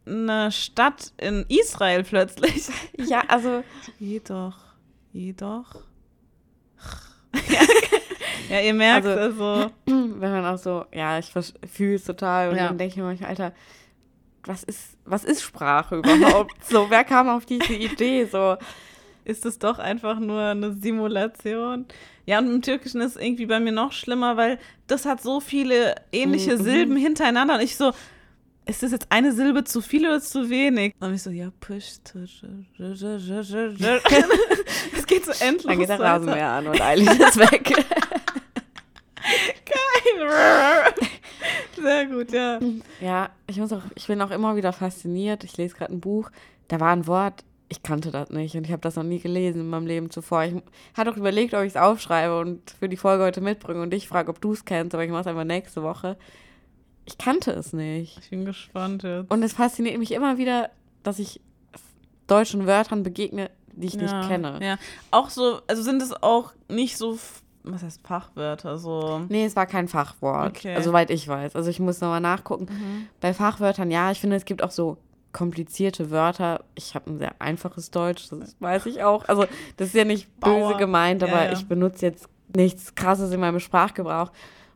eine 0.06 0.50
Stadt 0.50 1.12
in 1.18 1.44
Israel 1.48 2.02
plötzlich. 2.04 2.68
Ja, 2.98 3.22
also 3.28 3.62
Jedoch. 3.98 4.56
Jedoch. 5.12 5.74
ja, 7.48 7.60
ja, 8.56 8.60
ihr 8.60 8.74
merkt 8.74 9.06
Also- 9.06 9.20
also. 9.20 9.70
wenn 9.86 10.32
man 10.32 10.44
auch 10.46 10.58
so, 10.58 10.84
ja, 10.92 11.18
ich 11.18 11.32
fühle 11.72 11.94
es 11.94 12.04
total 12.04 12.50
und 12.50 12.56
Ja. 12.56 12.68
dann 12.68 12.78
denke 12.78 12.92
ich 12.92 12.96
mir 12.96 13.04
manchmal, 13.04 13.30
Alter, 13.30 13.52
was 14.44 14.62
ist, 14.64 14.96
was 15.04 15.24
ist 15.24 15.42
Sprache 15.42 15.96
überhaupt? 15.96 16.52
so, 16.68 16.88
wer 16.90 17.04
kam 17.04 17.28
auf 17.28 17.46
diese 17.46 17.72
Idee? 17.74 18.24
So, 18.24 18.56
ist 19.30 19.46
es 19.46 19.58
doch 19.58 19.78
einfach 19.78 20.18
nur 20.18 20.40
eine 20.40 20.72
Simulation. 20.74 21.86
Ja, 22.26 22.38
und 22.38 22.46
im 22.50 22.62
Türkischen 22.62 23.00
ist 23.00 23.16
es 23.16 23.22
irgendwie 23.22 23.46
bei 23.46 23.60
mir 23.60 23.72
noch 23.72 23.92
schlimmer, 23.92 24.36
weil 24.36 24.58
das 24.86 25.06
hat 25.06 25.22
so 25.22 25.40
viele 25.40 25.94
ähnliche 26.12 26.56
Mhm. 26.56 26.62
Silben 26.62 26.96
hintereinander 26.96 27.54
und 27.54 27.60
ich 27.62 27.76
so, 27.76 27.92
ist 28.66 28.82
das 28.82 28.92
jetzt 28.92 29.06
eine 29.10 29.32
Silbe 29.32 29.64
zu 29.64 29.80
viel 29.80 30.06
oder 30.06 30.20
zu 30.20 30.48
wenig? 30.50 30.94
Und 31.00 31.14
ich 31.14 31.22
so, 31.22 31.30
ja, 31.30 31.50
push. 31.60 31.98
Es 34.96 35.06
geht 35.06 35.24
so 35.24 35.32
endlos 35.44 35.64
dann 35.66 35.78
geht 35.78 35.88
der. 35.88 35.98
Rasenmäher 36.00 36.48
an 36.50 36.66
und 36.68 36.80
Eileen 36.80 37.08
ist 37.08 37.36
weg. 37.38 37.72
Sehr 41.76 42.06
gut, 42.06 42.32
ja. 42.32 42.58
ja, 43.00 43.30
ich 43.46 43.56
muss 43.56 43.72
auch, 43.72 43.82
ich 43.94 44.06
bin 44.06 44.20
auch 44.22 44.30
immer 44.30 44.56
wieder 44.56 44.72
fasziniert. 44.72 45.44
Ich 45.44 45.56
lese 45.56 45.74
gerade 45.76 45.92
ein 45.92 46.00
Buch, 46.00 46.30
da 46.68 46.78
war 46.80 46.92
ein 46.92 47.06
Wort, 47.06 47.42
ich 47.70 47.84
kannte 47.84 48.10
das 48.10 48.30
nicht 48.30 48.56
und 48.56 48.64
ich 48.66 48.72
habe 48.72 48.82
das 48.82 48.96
noch 48.96 49.04
nie 49.04 49.20
gelesen 49.20 49.60
in 49.60 49.70
meinem 49.70 49.86
Leben 49.86 50.10
zuvor. 50.10 50.42
Ich 50.42 50.54
hatte 50.94 51.12
auch 51.12 51.16
überlegt, 51.16 51.54
ob 51.54 51.62
ich 51.62 51.68
es 51.68 51.76
aufschreibe 51.76 52.38
und 52.40 52.68
für 52.72 52.88
die 52.88 52.96
Folge 52.96 53.22
heute 53.22 53.40
mitbringe 53.40 53.80
und 53.80 53.90
dich 53.92 54.08
frage, 54.08 54.28
ob 54.28 54.40
du 54.40 54.52
es 54.52 54.64
kennst, 54.64 54.92
aber 54.92 55.04
ich 55.04 55.10
mache 55.10 55.22
es 55.22 55.26
einfach 55.28 55.44
nächste 55.44 55.82
Woche. 55.82 56.16
Ich 57.04 57.16
kannte 57.16 57.52
es 57.52 57.72
nicht. 57.72 58.18
Ich 58.18 58.30
bin 58.30 58.44
gespannt 58.44 59.04
jetzt. 59.04 59.30
Und 59.30 59.42
es 59.44 59.52
fasziniert 59.52 59.98
mich 59.98 60.10
immer 60.12 60.36
wieder, 60.36 60.70
dass 61.04 61.20
ich 61.20 61.40
deutschen 62.26 62.66
Wörtern 62.66 63.04
begegne, 63.04 63.50
die 63.72 63.86
ich 63.86 63.94
ja, 63.94 64.02
nicht 64.02 64.28
kenne. 64.28 64.58
Ja, 64.60 64.76
auch 65.12 65.30
so, 65.30 65.60
also 65.68 65.82
sind 65.82 66.02
es 66.02 66.12
auch 66.12 66.52
nicht 66.68 66.96
so, 66.96 67.18
was 67.62 67.84
heißt 67.84 68.00
Fachwörter, 68.04 68.78
so. 68.78 69.20
Nee, 69.28 69.44
es 69.44 69.54
war 69.54 69.66
kein 69.66 69.86
Fachwort, 69.86 70.56
Okay. 70.56 70.74
also 70.74 70.90
soweit 70.90 71.10
ich 71.10 71.28
weiß. 71.28 71.54
Also 71.54 71.70
ich 71.70 71.78
muss 71.78 72.00
nochmal 72.00 72.20
nachgucken. 72.20 72.66
Bei 73.20 73.32
Fachwörtern, 73.32 73.92
ja, 73.92 74.10
ich 74.10 74.20
finde, 74.20 74.34
es 74.34 74.44
gibt 74.44 74.62
auch 74.64 74.72
so 74.72 74.96
komplizierte 75.32 76.10
Wörter. 76.10 76.64
Ich 76.74 76.94
habe 76.94 77.10
ein 77.10 77.18
sehr 77.18 77.40
einfaches 77.40 77.90
Deutsch, 77.90 78.28
das 78.30 78.56
weiß 78.60 78.86
ich 78.86 79.02
auch. 79.02 79.26
Also 79.28 79.46
das 79.76 79.88
ist 79.88 79.94
ja 79.94 80.04
nicht 80.04 80.28
böse 80.40 80.54
Bauer. 80.56 80.76
gemeint, 80.76 81.22
Ja, 81.22 81.28
aber 81.28 81.44
ja. 81.46 81.52
ich 81.52 81.66
benutze 81.66 82.06
jetzt 82.06 82.28
nichts 82.54 82.94
Krasses 82.94 83.30
in 83.32 83.40
meinem 83.40 83.60
Sprachgebrauch. 83.60 84.32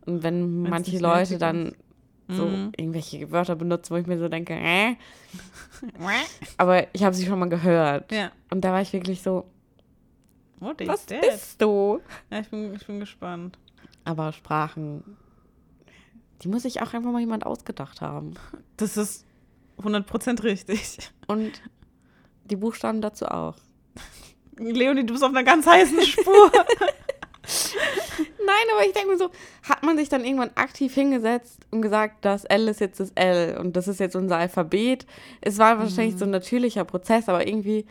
Und 0.06 0.22
wenn 0.22 0.62
Wenn's 0.62 0.70
manche 0.70 0.98
Leute 0.98 1.38
dann 1.38 1.74
so 2.28 2.46
Mhm. 2.46 2.72
irgendwelche 2.76 3.30
Wörter 3.32 3.54
benutzen, 3.56 3.94
wo 3.94 3.98
ich 3.98 4.06
mir 4.06 4.18
so 4.18 4.28
denke, 4.28 4.54
äh, 4.54 4.94
aber 6.56 6.86
ich 6.94 7.04
habe 7.04 7.14
sie 7.14 7.26
schon 7.26 7.38
mal 7.38 7.48
gehört. 7.48 8.10
Ja. 8.12 8.30
Und 8.50 8.62
da 8.64 8.72
war 8.72 8.80
ich 8.80 8.92
wirklich 8.92 9.22
so, 9.22 9.46
What 10.60 10.80
is 10.80 10.88
was 10.88 11.06
that? 11.06 11.20
bist 11.20 11.60
du? 11.60 12.00
Ja, 12.30 12.40
ich 12.40 12.48
bin, 12.48 12.74
ich 12.74 12.86
bin 12.86 13.00
gespannt. 13.00 13.58
Aber 14.04 14.32
Sprachen, 14.32 15.02
die 16.42 16.48
muss 16.48 16.62
sich 16.62 16.80
auch 16.80 16.94
einfach 16.94 17.10
mal 17.10 17.20
jemand 17.20 17.44
ausgedacht 17.44 18.00
haben. 18.00 18.34
Das 18.76 18.96
ist 18.96 19.26
100% 19.82 20.42
richtig. 20.42 20.98
Und 21.26 21.62
die 22.44 22.56
Buchstaben 22.56 23.00
dazu 23.00 23.26
auch. 23.26 23.56
Leonie, 24.56 25.04
du 25.04 25.12
bist 25.12 25.24
auf 25.24 25.30
einer 25.30 25.44
ganz 25.44 25.66
heißen 25.66 26.00
Spur. 26.02 26.52
Nein, 28.46 28.66
aber 28.74 28.86
ich 28.86 28.92
denke 28.92 29.10
mir 29.10 29.18
so, 29.18 29.30
hat 29.62 29.82
man 29.82 29.96
sich 29.96 30.08
dann 30.08 30.24
irgendwann 30.24 30.50
aktiv 30.54 30.94
hingesetzt 30.94 31.66
und 31.70 31.82
gesagt, 31.82 32.24
das 32.24 32.44
L 32.44 32.68
ist 32.68 32.80
jetzt 32.80 33.00
das 33.00 33.10
L 33.14 33.58
und 33.58 33.76
das 33.76 33.88
ist 33.88 34.00
jetzt 34.00 34.16
unser 34.16 34.36
Alphabet. 34.36 35.06
Es 35.40 35.58
war 35.58 35.78
wahrscheinlich 35.78 36.16
so 36.16 36.24
ein 36.24 36.30
natürlicher 36.30 36.84
Prozess, 36.84 37.28
aber 37.28 37.46
irgendwie, 37.46 37.86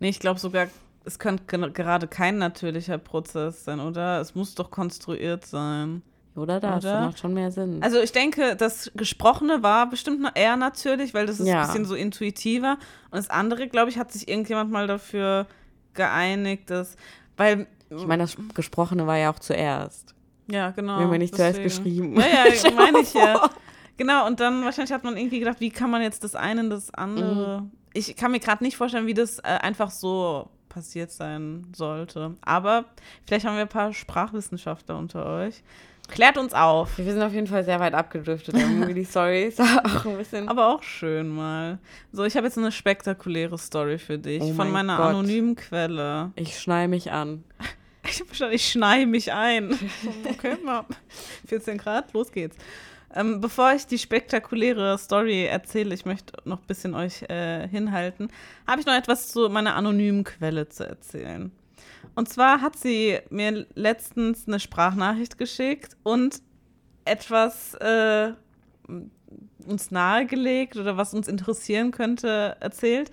nee, 0.00 0.10
ich 0.10 0.20
glaube 0.20 0.40
sogar, 0.40 0.68
es 1.04 1.18
könnte 1.18 1.44
gerade 1.72 2.06
kein 2.06 2.38
natürlicher 2.38 2.98
Prozess 2.98 3.64
sein, 3.64 3.80
oder? 3.80 4.20
Es 4.20 4.34
muss 4.34 4.54
doch 4.54 4.70
konstruiert 4.70 5.46
sein. 5.46 6.02
Oder 6.34 6.60
das, 6.60 6.84
Oder? 6.84 6.92
das 6.94 7.04
macht 7.06 7.18
schon 7.18 7.34
mehr 7.34 7.50
Sinn. 7.50 7.82
Also 7.82 8.00
ich 8.00 8.12
denke, 8.12 8.56
das 8.56 8.90
Gesprochene 8.94 9.62
war 9.62 9.88
bestimmt 9.90 10.26
eher 10.34 10.56
natürlich, 10.56 11.12
weil 11.14 11.26
das 11.26 11.40
ist 11.40 11.46
Ja. 11.46 11.60
ein 11.62 11.66
bisschen 11.66 11.84
so 11.84 11.94
intuitiver. 11.94 12.78
Und 13.10 13.16
das 13.18 13.28
andere, 13.30 13.68
glaube 13.68 13.90
ich, 13.90 13.98
hat 13.98 14.10
sich 14.12 14.28
irgendjemand 14.28 14.70
mal 14.70 14.86
dafür 14.86 15.46
geeinigt, 15.94 16.70
dass, 16.70 16.96
weil, 17.36 17.66
ich 17.90 18.06
meine, 18.06 18.22
das 18.22 18.36
Gesprochene 18.54 19.06
war 19.06 19.18
ja 19.18 19.30
auch 19.30 19.38
zuerst. 19.38 20.14
ja, 20.48 20.70
genau. 20.70 20.98
Wir 20.98 21.04
haben 21.04 21.12
ja 21.12 21.18
nicht 21.18 21.36
zuerst 21.36 21.58
deswegen. 21.58 22.14
geschrieben. 22.14 22.20
Ja, 22.20 22.46
ja, 22.52 22.70
meine 22.76 23.00
ich 23.00 23.12
ja. 23.14 23.50
Genau, 23.98 24.26
und 24.26 24.40
dann 24.40 24.64
wahrscheinlich 24.64 24.92
hat 24.92 25.04
man 25.04 25.16
irgendwie 25.16 25.38
gedacht, 25.38 25.60
wie 25.60 25.70
kann 25.70 25.90
man 25.90 26.00
jetzt 26.02 26.24
das 26.24 26.34
eine 26.34 26.62
und 26.62 26.70
das 26.70 26.92
andere. 26.94 27.64
Ich 27.92 28.16
kann 28.16 28.30
mir 28.30 28.40
gerade 28.40 28.64
nicht 28.64 28.76
vorstellen, 28.78 29.06
wie 29.06 29.12
das 29.14 29.38
äh, 29.40 29.42
einfach 29.42 29.90
so 29.90 30.48
passiert 30.70 31.10
sein 31.10 31.66
sollte. 31.76 32.34
Aber 32.40 32.86
vielleicht 33.26 33.44
haben 33.44 33.54
wir 33.56 33.62
ein 33.62 33.68
paar 33.68 33.92
Sprachwissenschaftler 33.92 34.96
unter 34.96 35.26
euch. 35.26 35.62
Klärt 36.08 36.36
uns 36.36 36.52
auf. 36.52 36.98
Wir 36.98 37.12
sind 37.12 37.22
auf 37.22 37.32
jeden 37.32 37.46
Fall 37.46 37.64
sehr 37.64 37.80
weit 37.80 37.94
abgedriftet. 37.94 38.54
Die 38.96 39.04
Story 39.04 39.44
ist 39.44 39.60
auch 39.60 40.04
ein 40.04 40.18
bisschen. 40.18 40.48
Aber 40.48 40.68
auch 40.74 40.82
schön 40.82 41.28
mal. 41.28 41.78
So, 42.12 42.24
ich 42.24 42.36
habe 42.36 42.46
jetzt 42.46 42.58
eine 42.58 42.70
spektakuläre 42.72 43.56
Story 43.56 43.98
für 43.98 44.18
dich 44.18 44.42
Oh 44.42 44.48
von 44.48 44.70
mein 44.70 44.86
meiner 44.86 44.96
Gott. 44.98 45.06
anonymen 45.06 45.56
Quelle. 45.56 46.32
ich 46.36 46.58
schnall 46.58 46.88
mich 46.88 47.10
an. 47.10 47.44
Ich 48.04 48.18
habe 48.18 48.26
verstanden, 48.26 48.56
ich 48.56 48.68
schnei 48.68 49.06
mich 49.06 49.32
ein. 49.32 49.78
Okay, 50.28 50.56
mal 50.64 50.84
14 51.46 51.78
Grad, 51.78 52.12
los 52.12 52.32
geht's. 52.32 52.56
Ähm, 53.14 53.40
bevor 53.40 53.72
ich 53.74 53.86
die 53.86 53.96
spektakuläre 53.96 54.98
Story 54.98 55.44
erzähle, 55.44 55.94
ich 55.94 56.04
möchte 56.04 56.32
noch 56.44 56.58
ein 56.58 56.66
bisschen 56.66 56.96
euch 56.96 57.22
äh, 57.30 57.68
hinhalten, 57.68 58.28
habe 58.66 58.80
ich 58.80 58.86
noch 58.86 58.94
etwas 58.94 59.28
zu 59.28 59.48
meiner 59.50 59.76
anonymen 59.76 60.24
Quelle 60.24 60.68
zu 60.68 60.84
erzählen. 60.84 61.52
Und 62.14 62.28
zwar 62.28 62.60
hat 62.60 62.76
sie 62.76 63.18
mir 63.30 63.66
letztens 63.74 64.46
eine 64.46 64.60
Sprachnachricht 64.60 65.38
geschickt 65.38 65.96
und 66.02 66.42
etwas 67.04 67.74
äh, 67.74 68.32
uns 69.66 69.90
nahegelegt 69.90 70.76
oder 70.76 70.96
was 70.96 71.14
uns 71.14 71.28
interessieren 71.28 71.90
könnte 71.90 72.56
erzählt. 72.60 73.10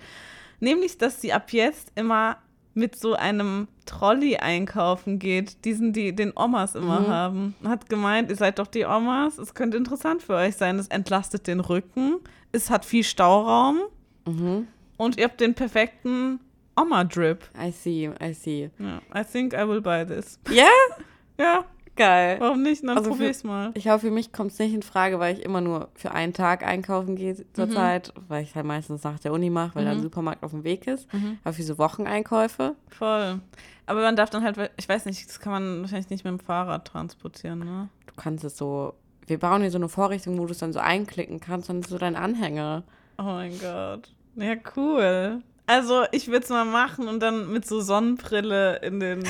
Nämlich, 0.60 0.98
dass 0.98 1.20
sie 1.20 1.32
ab 1.32 1.52
jetzt 1.52 1.92
immer 1.94 2.36
mit 2.74 2.94
so 2.96 3.14
einem 3.14 3.66
Trolley 3.86 4.36
einkaufen 4.36 5.18
geht, 5.18 5.64
diesen, 5.64 5.92
die 5.92 6.14
den 6.14 6.32
Omas 6.36 6.74
immer 6.74 7.00
Mhm. 7.00 7.06
haben. 7.08 7.54
Hat 7.64 7.88
gemeint, 7.88 8.30
ihr 8.30 8.36
seid 8.36 8.58
doch 8.58 8.68
die 8.68 8.84
Omas, 8.84 9.38
es 9.38 9.54
könnte 9.54 9.76
interessant 9.76 10.22
für 10.22 10.34
euch 10.34 10.56
sein. 10.56 10.78
Es 10.78 10.86
entlastet 10.88 11.46
den 11.46 11.60
Rücken, 11.60 12.20
es 12.52 12.70
hat 12.70 12.84
viel 12.84 13.02
Stauraum 13.02 13.78
Mhm. 14.26 14.68
und 14.98 15.18
ihr 15.18 15.24
habt 15.24 15.40
den 15.40 15.54
perfekten 15.54 16.38
Oma-Drip. 16.80 17.44
I 17.60 17.70
see, 17.70 18.10
I 18.22 18.32
see. 18.32 18.70
Ja, 18.78 19.00
I 19.14 19.24
think 19.24 19.52
I 19.54 19.66
will 19.68 19.80
buy 19.80 20.04
this. 20.06 20.38
Ja? 20.50 20.66
Ja, 21.38 21.64
Geil. 21.96 22.36
warum 22.38 22.60
nicht? 22.62 22.82
Dann 22.82 22.98
Also 22.98 23.08
probier 23.10 23.32
für- 23.34 23.46
mal. 23.46 23.70
Ich 23.72 23.84
glaube, 23.84 24.00
für 24.00 24.10
mich 24.10 24.30
kommt 24.30 24.52
es 24.52 24.58
nicht 24.58 24.74
in 24.74 24.82
Frage, 24.82 25.18
weil 25.18 25.34
ich 25.38 25.42
immer 25.42 25.62
nur 25.62 25.88
für 25.94 26.10
einen 26.12 26.34
Tag 26.34 26.62
einkaufen 26.66 27.16
gehe 27.16 27.34
zurzeit, 27.54 28.12
weil 28.28 28.42
ich 28.42 28.54
halt 28.54 28.66
meistens 28.66 29.04
nach 29.04 29.18
der 29.18 29.32
Uni 29.32 29.48
mache, 29.48 29.74
weil 29.74 29.86
da 29.86 29.92
ein 29.92 29.96
Mhm. 29.98 30.02
Supermarkt 30.02 30.42
auf 30.42 30.50
dem 30.50 30.64
Weg 30.64 30.86
ist. 30.86 31.10
Mhm. 31.14 31.38
Aber 31.42 31.54
für 31.54 31.62
so 31.62 31.78
Wocheneinkäufe, 31.78 32.76
Voll. 32.90 33.40
Aber 33.86 34.02
man 34.02 34.16
darf 34.16 34.28
dann 34.28 34.44
halt, 34.44 34.70
ich 34.76 34.86
weiß 34.88 35.06
nicht, 35.06 35.26
das 35.28 35.40
kann 35.40 35.52
man 35.52 35.80
wahrscheinlich 35.80 36.10
nicht 36.10 36.24
mit 36.24 36.30
dem 36.32 36.40
Fahrrad 36.40 36.84
transportieren, 36.86 37.60
ne? 37.60 37.88
du 38.06 38.14
kannst 38.16 38.44
es 38.44 38.56
so. 38.58 38.92
Wir 39.26 39.38
bauen 39.38 39.62
hier 39.62 39.70
so 39.70 39.78
eine 39.78 39.88
Vorrichtung, 39.88 40.38
wo 40.38 40.44
du 40.44 40.52
es 40.52 40.58
dann 40.58 40.72
so 40.74 40.78
einklicken 40.80 41.40
kannst, 41.40 41.70
dann 41.70 41.80
ist 41.80 41.88
so 41.88 41.96
dein 41.96 42.16
Anhänger. 42.16 42.82
Oh 43.18 43.22
mein 43.22 43.58
Gott. 43.58 44.12
Ja, 44.36 44.54
cool. 44.76 45.42
Also, 45.70 46.04
ich 46.10 46.26
würde 46.28 46.42
es 46.42 46.48
mal 46.50 46.64
machen 46.64 47.06
und 47.06 47.20
dann 47.20 47.52
mit 47.52 47.64
so 47.64 47.80
Sonnenbrille 47.80 48.76
in 48.82 48.98
den, 48.98 49.22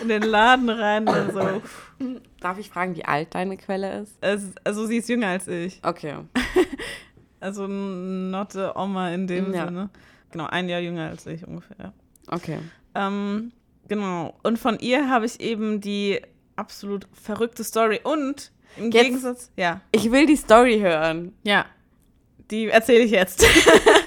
in 0.00 0.08
den 0.08 0.22
Laden 0.22 0.70
rein. 0.70 1.08
Und 1.08 1.32
so. 1.32 1.62
Darf 2.40 2.58
ich 2.58 2.68
fragen, 2.70 2.94
wie 2.94 3.04
alt 3.04 3.34
deine 3.34 3.56
Quelle 3.56 4.02
ist? 4.02 4.16
Es, 4.20 4.42
also, 4.62 4.86
sie 4.86 4.98
ist 4.98 5.08
jünger 5.08 5.28
als 5.28 5.48
ich. 5.48 5.80
Okay. 5.82 6.14
Also, 7.40 7.66
not 7.66 8.56
a 8.56 8.72
Oma 8.82 9.10
in 9.10 9.26
dem 9.26 9.52
Ja. 9.52 9.66
Sinne. 9.66 9.90
Genau, 10.30 10.46
ein 10.46 10.66
Jahr 10.66 10.80
jünger 10.80 11.10
als 11.10 11.26
ich 11.26 11.46
ungefähr. 11.46 11.92
Okay. 12.28 12.58
Ähm, 12.94 13.52
genau. 13.86 14.34
Und 14.42 14.58
von 14.58 14.78
ihr 14.78 15.10
habe 15.10 15.26
ich 15.26 15.40
eben 15.40 15.82
die 15.82 16.22
absolut 16.56 17.06
verrückte 17.12 17.62
Story. 17.62 18.00
Und 18.02 18.50
im 18.78 18.84
Jetzt- 18.90 19.04
Gegensatz, 19.04 19.50
ja. 19.56 19.82
Ich 19.92 20.10
will 20.10 20.24
die 20.24 20.36
Story 20.36 20.78
hören. 20.80 21.34
Ja, 21.42 21.66
die 22.50 22.68
erzähle 22.68 23.04
ich 23.04 23.10
jetzt. 23.10 23.44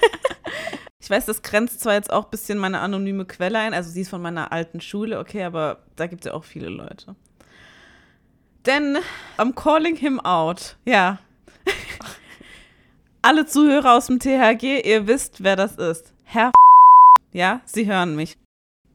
ich 1.08 1.10
weiß, 1.10 1.24
das 1.24 1.40
grenzt 1.40 1.80
zwar 1.80 1.94
jetzt 1.94 2.12
auch 2.12 2.26
ein 2.26 2.30
bisschen 2.30 2.58
meine 2.58 2.80
anonyme 2.80 3.24
Quelle 3.24 3.58
ein, 3.58 3.72
also 3.72 3.88
sie 3.88 4.02
ist 4.02 4.10
von 4.10 4.20
meiner 4.20 4.52
alten 4.52 4.82
Schule, 4.82 5.18
okay, 5.20 5.42
aber 5.42 5.78
da 5.96 6.06
gibt 6.06 6.20
es 6.20 6.26
ja 6.26 6.34
auch 6.34 6.44
viele 6.44 6.68
Leute. 6.68 7.16
Denn 8.66 8.98
I'm 9.38 9.54
calling 9.54 9.96
him 9.96 10.20
out, 10.20 10.76
ja. 10.84 11.18
Alle 13.22 13.46
Zuhörer 13.46 13.94
aus 13.94 14.08
dem 14.08 14.18
THG, 14.20 14.86
ihr 14.86 15.06
wisst, 15.06 15.42
wer 15.42 15.56
das 15.56 15.76
ist. 15.76 16.12
Herr 16.24 16.52
ja, 17.32 17.62
Sie 17.64 17.86
hören 17.86 18.14
mich. 18.14 18.36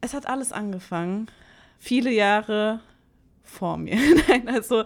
Es 0.01 0.13
hat 0.13 0.27
alles 0.27 0.51
angefangen, 0.51 1.31
viele 1.79 2.11
Jahre 2.11 2.79
vor 3.41 3.77
mir. 3.77 3.97
Nein, 4.27 4.49
also 4.49 4.83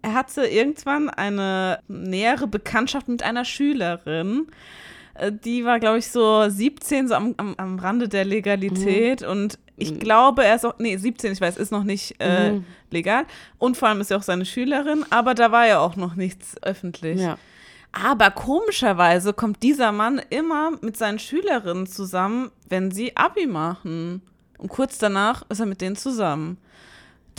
er 0.00 0.14
hatte 0.14 0.46
irgendwann 0.46 1.10
eine 1.10 1.80
nähere 1.88 2.46
Bekanntschaft 2.46 3.06
mit 3.06 3.22
einer 3.22 3.44
Schülerin. 3.44 4.46
Äh, 5.20 5.32
Die 5.32 5.64
war, 5.64 5.78
glaube 5.80 5.98
ich, 5.98 6.10
so 6.10 6.48
17, 6.48 7.08
so 7.08 7.14
am, 7.14 7.34
am, 7.36 7.54
am 7.56 7.78
Rande 7.78 8.08
der 8.08 8.24
Legalität. 8.24 9.22
Und 9.22 9.58
ich 9.76 9.92
Mhm. 9.92 9.98
glaube, 9.98 10.44
er 10.44 10.54
ist 10.56 10.64
auch, 10.66 10.74
nee, 10.78 10.96
17, 10.96 11.32
ich 11.32 11.40
weiß, 11.40 11.56
ist 11.56 11.72
noch 11.72 11.84
nicht 11.84 12.16
äh, 12.20 12.52
Mhm. 12.52 12.64
legal. 12.90 13.24
Und 13.58 13.76
vor 13.76 13.88
allem 13.88 14.00
ist 14.00 14.10
er 14.10 14.16
auch 14.18 14.22
seine 14.22 14.44
Schülerin, 14.44 15.04
aber 15.10 15.34
da 15.34 15.52
war 15.52 15.66
ja 15.66 15.78
auch 15.80 15.96
noch 15.96 16.14
nichts 16.16 16.56
öffentlich. 16.62 17.20
Ja. 17.20 17.38
Aber 17.92 18.30
komischerweise 18.30 19.32
kommt 19.32 19.62
dieser 19.64 19.90
Mann 19.90 20.20
immer 20.30 20.70
mit 20.80 20.96
seinen 20.96 21.18
Schülerinnen 21.18 21.86
zusammen, 21.88 22.50
wenn 22.68 22.90
sie 22.92 23.16
Abi 23.16 23.46
machen. 23.46 24.22
Und 24.58 24.68
kurz 24.68 24.98
danach 24.98 25.42
ist 25.48 25.58
er 25.60 25.66
mit 25.66 25.80
denen 25.80 25.96
zusammen. 25.96 26.58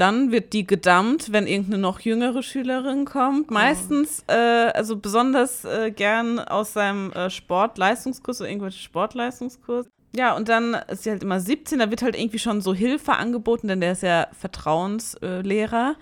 Dann 0.02 0.32
wird 0.32 0.54
die 0.54 0.66
gedammt, 0.66 1.32
wenn 1.32 1.46
irgendeine 1.46 1.78
noch 1.78 2.00
jüngere 2.00 2.42
Schülerin 2.42 3.06
kommt. 3.06 3.52
Meistens, 3.52 4.24
äh, 4.26 4.34
also 4.74 4.98
besonders 4.98 5.64
äh, 5.64 5.92
gern 5.92 6.40
aus 6.40 6.74
seinem 6.74 7.12
äh, 7.12 7.30
Sportleistungskurs 7.30 8.42
oder 8.42 8.50
irgendwelche 8.50 8.80
Sportleistungskurs. 8.80 9.86
Ja, 10.16 10.36
und 10.36 10.50
dann 10.50 10.74
ist 10.88 11.04
sie 11.04 11.12
halt 11.12 11.22
immer 11.22 11.40
17, 11.40 11.78
da 11.78 11.92
wird 11.92 12.02
halt 12.02 12.18
irgendwie 12.18 12.40
schon 12.40 12.62
so 12.62 12.74
Hilfe 12.74 13.14
angeboten, 13.14 13.68
denn 13.68 13.80
der 13.80 13.92
ist 13.92 14.02
ja 14.02 14.26
Vertrauenslehrer. 14.32 15.94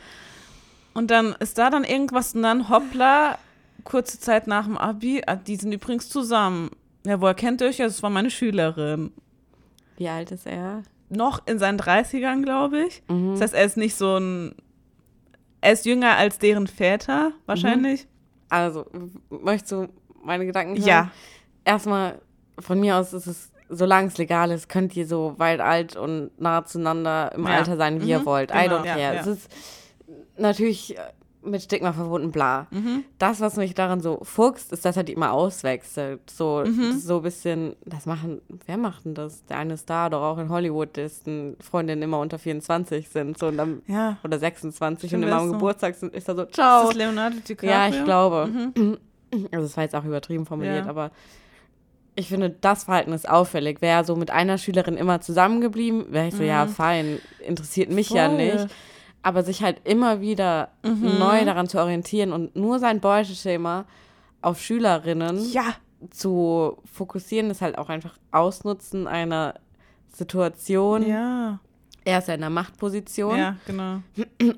Und 0.94 1.12
dann 1.12 1.36
ist 1.42 1.58
da 1.58 1.70
dann 1.70 1.84
irgendwas 1.84 2.34
und 2.36 2.44
dann 2.44 2.70
hoppla, 2.70 3.38
kurze 3.84 4.18
Zeit 4.18 4.48
nach 4.48 4.64
dem 4.64 4.78
Abi, 4.78 5.24
ah, 5.28 5.36
die 5.36 5.58
sind 5.58 5.74
übrigens 5.74 6.08
zusammen. 6.08 6.72
Ja, 7.06 7.20
woher 7.20 7.34
kennt 7.34 7.60
ihr 7.60 7.68
euch? 7.68 7.80
Ja, 7.80 7.86
das 7.88 8.02
war 8.02 8.10
meine 8.10 8.32
Schülerin. 8.32 9.12
Wie 9.98 10.08
alt 10.08 10.32
ist 10.32 10.48
er? 10.48 10.84
Noch 11.10 11.42
in 11.48 11.58
seinen 11.60 11.80
30ern, 11.80 12.44
glaube 12.44 12.84
ich. 12.84 13.02
Mhm. 13.08 13.32
Das 13.32 13.42
heißt, 13.42 13.54
er 13.56 13.64
ist 13.66 13.78
nicht 13.78 13.96
so 13.96 14.18
ein. 14.18 14.56
Er 15.62 15.74
ist 15.74 15.86
jünger 15.86 16.16
als 16.16 16.38
deren 16.40 16.68
Väter, 16.68 17.32
wahrscheinlich. 17.46 18.08
Also, 18.50 18.86
w- 18.92 19.38
möchtest 19.44 19.72
du 19.74 19.88
meine 20.24 20.46
Gedanken 20.46 20.78
hören? 20.78 20.88
Ja. 20.88 21.12
Erstmal, 21.66 22.20
von 22.60 22.80
mir 22.80 22.96
aus 22.96 23.12
ist 23.14 23.28
es, 23.28 23.52
solange 23.70 24.08
es 24.08 24.18
legal 24.18 24.52
ist, 24.52 24.70
könnt 24.70 24.96
ihr 24.96 25.06
so 25.06 25.36
weit 25.38 25.60
alt 25.60 25.96
und 25.96 26.32
nah 26.40 26.64
zueinander 26.66 27.32
im 27.36 27.46
Ja. 27.46 27.54
Alter 27.58 27.76
sein, 27.78 28.02
wie 28.02 28.10
ihr 28.10 28.20
Mhm. 28.20 28.26
wollt. 28.26 28.52
I 28.52 28.64
Genau, 28.64 28.78
don't 28.78 28.86
ja, 28.86 28.96
care. 28.96 29.16
ja. 29.16 29.22
Es 29.22 29.28
ist 29.28 29.50
natürlich 30.38 30.98
äh, 30.98 31.02
mit 31.50 31.62
Stigma 31.62 31.92
verbunden, 31.94 32.32
bla. 32.32 32.68
Mhm. 32.72 33.04
Das, 33.18 33.40
was 33.42 33.56
mich 33.58 33.74
daran 33.74 34.02
so 34.02 34.20
fuchst, 34.24 34.72
ist, 34.72 34.86
dass 34.86 34.98
er 34.98 35.04
die 35.04 35.14
immer 35.14 35.32
auswechselt. 35.34 36.22
So, 36.30 36.64
Mhm. 36.66 36.98
so 37.00 37.18
ein 37.18 37.22
bisschen, 37.24 37.76
das 37.86 38.06
machen, 38.06 38.42
wer 38.66 38.78
macht 38.78 39.06
denn 39.06 39.16
das? 39.16 39.44
Der 39.46 39.58
eine 39.58 39.78
Star 39.78 40.10
doch 40.10 40.22
auch 40.22 40.38
in 40.38 40.50
Hollywood, 40.50 40.96
dessen 40.96 41.56
Freundinnen 41.60 42.02
immer 42.02 42.20
unter 42.20 42.40
24 42.40 43.10
sind 43.10 43.38
so, 43.38 43.48
und 43.48 43.58
dann, 43.58 43.82
Ja. 43.88 44.18
oder 44.24 44.40
26 44.40 45.10
Stimmt, 45.10 45.24
und 45.24 45.30
immer 45.30 45.38
am 45.40 45.46
ist 45.46 45.52
so? 45.52 45.58
Geburtstag 45.58 45.96
sind, 45.96 46.14
ist 46.16 46.28
er 46.30 46.36
so, 46.36 46.44
Ist 46.44 46.54
ciao. 46.56 46.86
das 46.88 46.96
Leonardo 46.96 47.38
DiCaprio? 47.48 47.72
Ja, 47.72 47.88
ich 47.88 48.04
glaube. 48.04 48.50
Mhm. 48.76 48.98
Also 49.52 49.66
es 49.68 49.78
war 49.78 49.84
jetzt 49.84 49.96
auch 49.96 50.06
übertrieben 50.06 50.48
formuliert, 50.48 50.86
Ja. 50.86 50.90
aber 50.90 51.12
ich 52.16 52.30
finde, 52.30 52.50
das 52.50 52.86
Verhalten 52.86 53.14
ist 53.14 53.30
auffällig. 53.30 53.80
Wäre 53.82 54.00
er 54.00 54.04
so 54.04 54.16
mit 54.16 54.32
einer 54.32 54.58
Schülerin 54.58 54.98
immer 54.98 55.22
zusammengeblieben, 55.22 56.08
wäre 56.12 56.30
ich 56.30 56.36
so, 56.36 56.42
ja, 56.44 56.66
Mhm. 56.66 56.70
fein, 56.70 57.20
interessiert 57.48 57.92
mich 57.92 58.10
ja 58.10 58.28
Voll. 58.28 58.38
nicht. 58.38 58.68
Aber 59.22 59.44
sich 59.44 59.62
halt 59.64 59.82
immer 59.86 60.22
wieder 60.22 60.70
Mhm. 60.84 61.20
neu 61.20 61.44
daran 61.46 61.68
zu 61.68 61.80
orientieren 61.80 62.32
und 62.32 62.56
nur 62.56 62.80
sein 62.80 63.00
Beuteschema 63.02 63.86
auf 64.42 64.62
Schülerinnen 64.62 65.38
Ja, 65.52 65.74
zu 66.12 66.78
fokussieren 66.86 67.50
ist 67.52 67.62
halt 67.62 67.78
auch 67.78 67.90
einfach 67.90 68.18
Ausnutzen 68.32 69.08
einer 69.08 69.56
Situation. 70.14 71.06
Ja. 71.08 71.60
Er 72.06 72.20
ist 72.20 72.28
ja 72.30 72.34
in 72.36 72.40
der 72.42 72.50
Machtposition 72.50 73.38
Ja, 73.38 73.56
genau. 73.68 74.00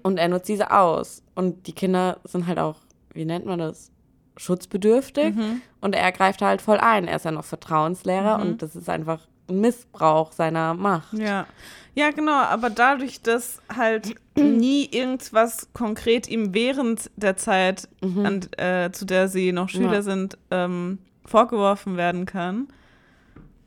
und 0.03 0.17
er 0.17 0.27
nutzt 0.29 0.47
diese 0.47 0.71
aus. 0.71 1.23
Und 1.35 1.65
die 1.67 1.73
Kinder 1.73 2.19
sind 2.23 2.45
halt 2.47 2.59
auch, 2.59 2.75
wie 3.13 3.25
nennt 3.25 3.45
man 3.45 3.57
das, 3.59 3.91
schutzbedürftig. 4.37 5.35
Mhm. 5.35 5.61
Und 5.81 5.93
er 5.95 6.11
greift 6.11 6.41
halt 6.41 6.61
voll 6.61 6.77
ein. 6.77 7.07
Er 7.07 7.15
ist 7.17 7.25
ja 7.25 7.31
noch 7.31 7.43
Vertrauenslehrer 7.45 8.37
Mhm. 8.37 8.43
und 8.43 8.61
das 8.61 8.75
ist 8.75 8.89
einfach 8.89 9.19
ein 9.21 9.30
Missbrauch 9.51 10.31
seiner 10.31 10.73
Macht. 10.73 11.13
Ja. 11.13 11.45
Ja, 11.93 12.11
genau, 12.11 12.31
aber 12.31 12.69
dadurch, 12.69 13.21
dass 13.21 13.61
halt 13.75 14.15
nie 14.37 14.85
irgendwas 14.85 15.67
konkret 15.73 16.29
ihm 16.29 16.53
während 16.53 17.11
der 17.17 17.35
Zeit, 17.35 17.89
an, 18.01 18.41
äh, 18.57 18.91
zu 18.91 19.05
der 19.05 19.27
sie 19.27 19.51
noch 19.51 19.67
Schüler 19.69 19.87
Mhm. 19.87 19.93
Ja. 19.93 20.01
sind, 20.01 20.37
ähm, 20.51 20.99
vorgeworfen 21.25 21.97
werden 21.97 22.25
kann, 22.25 22.67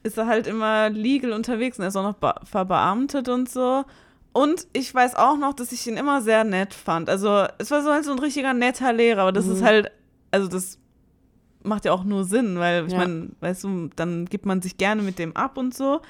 ist 0.03 0.19
er 0.19 0.27
halt 0.27 0.47
immer 0.47 0.91
legal 0.91 1.33
unterwegs 1.33 1.79
und 1.79 1.85
er 1.85 1.89
ist 1.89 1.97
auch 1.97 2.03
noch 2.03 2.15
be- 2.17 2.35
verbeamtet 2.45 3.29
und 3.29 3.49
so. 3.49 3.85
Und 4.33 4.67
ich 4.73 4.93
weiß 4.93 5.15
auch 5.15 5.37
noch, 5.37 5.55
dass 5.55 5.71
ich 5.73 5.87
ihn 5.87 5.97
immer 5.97 6.21
sehr 6.21 6.45
nett 6.45 6.75
fand. 6.75 7.09
Also 7.09 7.47
es 7.59 7.71
war 7.71 7.83
so 7.83 7.93
halt 7.93 8.05
so 8.05 8.13
ein 8.13 8.19
richtiger 8.19 8.53
netter 8.53 8.93
Lehrer, 8.93 9.23
aber 9.23 9.33
das 9.33 9.47
ist 9.47 9.61
Mhm. 9.61 9.65
halt, 9.65 9.91
also 10.31 10.49
das 10.49 10.79
macht 11.65 11.85
ja 11.85 11.93
auch 11.93 12.05
nur 12.05 12.25
Sinn, 12.25 12.59
weil 12.59 12.87
ich 12.87 12.93
Ja. 12.93 12.99
meine, 13.01 13.31
weißt 13.41 13.65
du, 13.65 13.91
dann 13.97 14.27
gibt 14.27 14.47
man 14.47 14.63
sich 14.63 14.77
gerne 14.79 15.03
mit 15.03 15.19
dem 15.19 15.35
ab 15.37 15.57
und 15.59 15.75
so. 15.75 16.01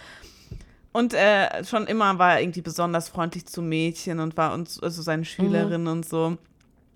Und 0.92 1.12
äh, 1.14 1.64
schon 1.64 1.86
immer 1.86 2.18
war 2.18 2.34
er 2.34 2.42
irgendwie 2.42 2.62
besonders 2.62 3.08
freundlich 3.08 3.46
zu 3.46 3.62
Mädchen 3.62 4.20
und 4.20 4.36
war 4.36 4.54
uns, 4.54 4.80
also 4.80 5.00
Mhm. 5.00 5.04
seinen 5.04 5.24
Schülerinnen 5.24 5.88
und 5.88 6.06
so. 6.06 6.36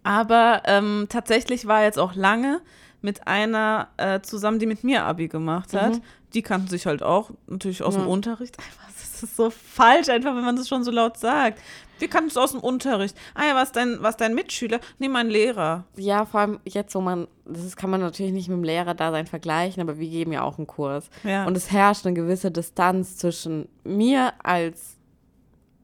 Aber 0.02 0.62
ähm, 0.66 1.06
tatsächlich 1.08 1.66
war 1.66 1.82
jetzt 1.82 1.98
auch 1.98 2.14
lange 2.14 2.60
mit 3.00 3.26
einer 3.28 3.88
äh, 3.96 4.20
zusammen, 4.20 4.58
die 4.58 4.66
mit 4.66 4.82
mir 4.84 5.04
Abi 5.04 5.28
gemacht 5.28 5.72
hat. 5.74 5.94
Mhm. 5.96 6.02
Die 6.34 6.42
kannten 6.42 6.68
sich 6.68 6.86
halt 6.86 7.02
auch 7.02 7.30
natürlich 7.46 7.82
aus 7.82 7.94
Ja. 7.94 8.00
dem 8.02 8.08
Unterricht. 8.08 8.56
Einfach, 8.58 8.88
das 8.98 9.22
ist 9.22 9.36
so 9.36 9.50
falsch, 9.50 10.08
einfach, 10.08 10.34
wenn 10.34 10.44
man 10.44 10.56
das 10.56 10.68
schon 10.68 10.84
so 10.84 10.90
laut 10.90 11.16
sagt. 11.16 11.60
Wir 11.98 12.08
kannten 12.08 12.28
es 12.30 12.36
aus 12.36 12.52
dem 12.52 12.60
Unterricht. 12.60 13.16
Ah 13.34 13.46
ja, 13.48 13.54
was 13.56 13.72
dein, 13.72 13.98
was 14.00 14.16
dein 14.16 14.34
Mitschüler? 14.34 14.78
Nee, 14.98 15.08
mein 15.08 15.28
Lehrer. 15.30 15.84
Ja, 15.96 16.24
vor 16.26 16.40
allem 16.40 16.60
jetzt, 16.64 16.94
wo 16.94 17.00
man, 17.00 17.26
das 17.44 17.74
kann 17.76 17.90
man 17.90 18.00
natürlich 18.00 18.32
nicht 18.32 18.48
mit 18.48 18.56
dem 18.56 18.62
Lehrer-Dasein 18.64 19.26
vergleichen, 19.26 19.80
aber 19.82 19.98
wir 19.98 20.08
geben 20.08 20.30
ja 20.32 20.42
auch 20.42 20.58
einen 20.58 20.68
Kurs. 20.68 21.10
Ja. 21.24 21.44
Und 21.46 21.56
es 21.56 21.72
herrscht 21.72 22.06
eine 22.06 22.14
gewisse 22.14 22.52
Distanz 22.52 23.16
zwischen 23.16 23.68
mir 23.82 24.32
als 24.44 24.97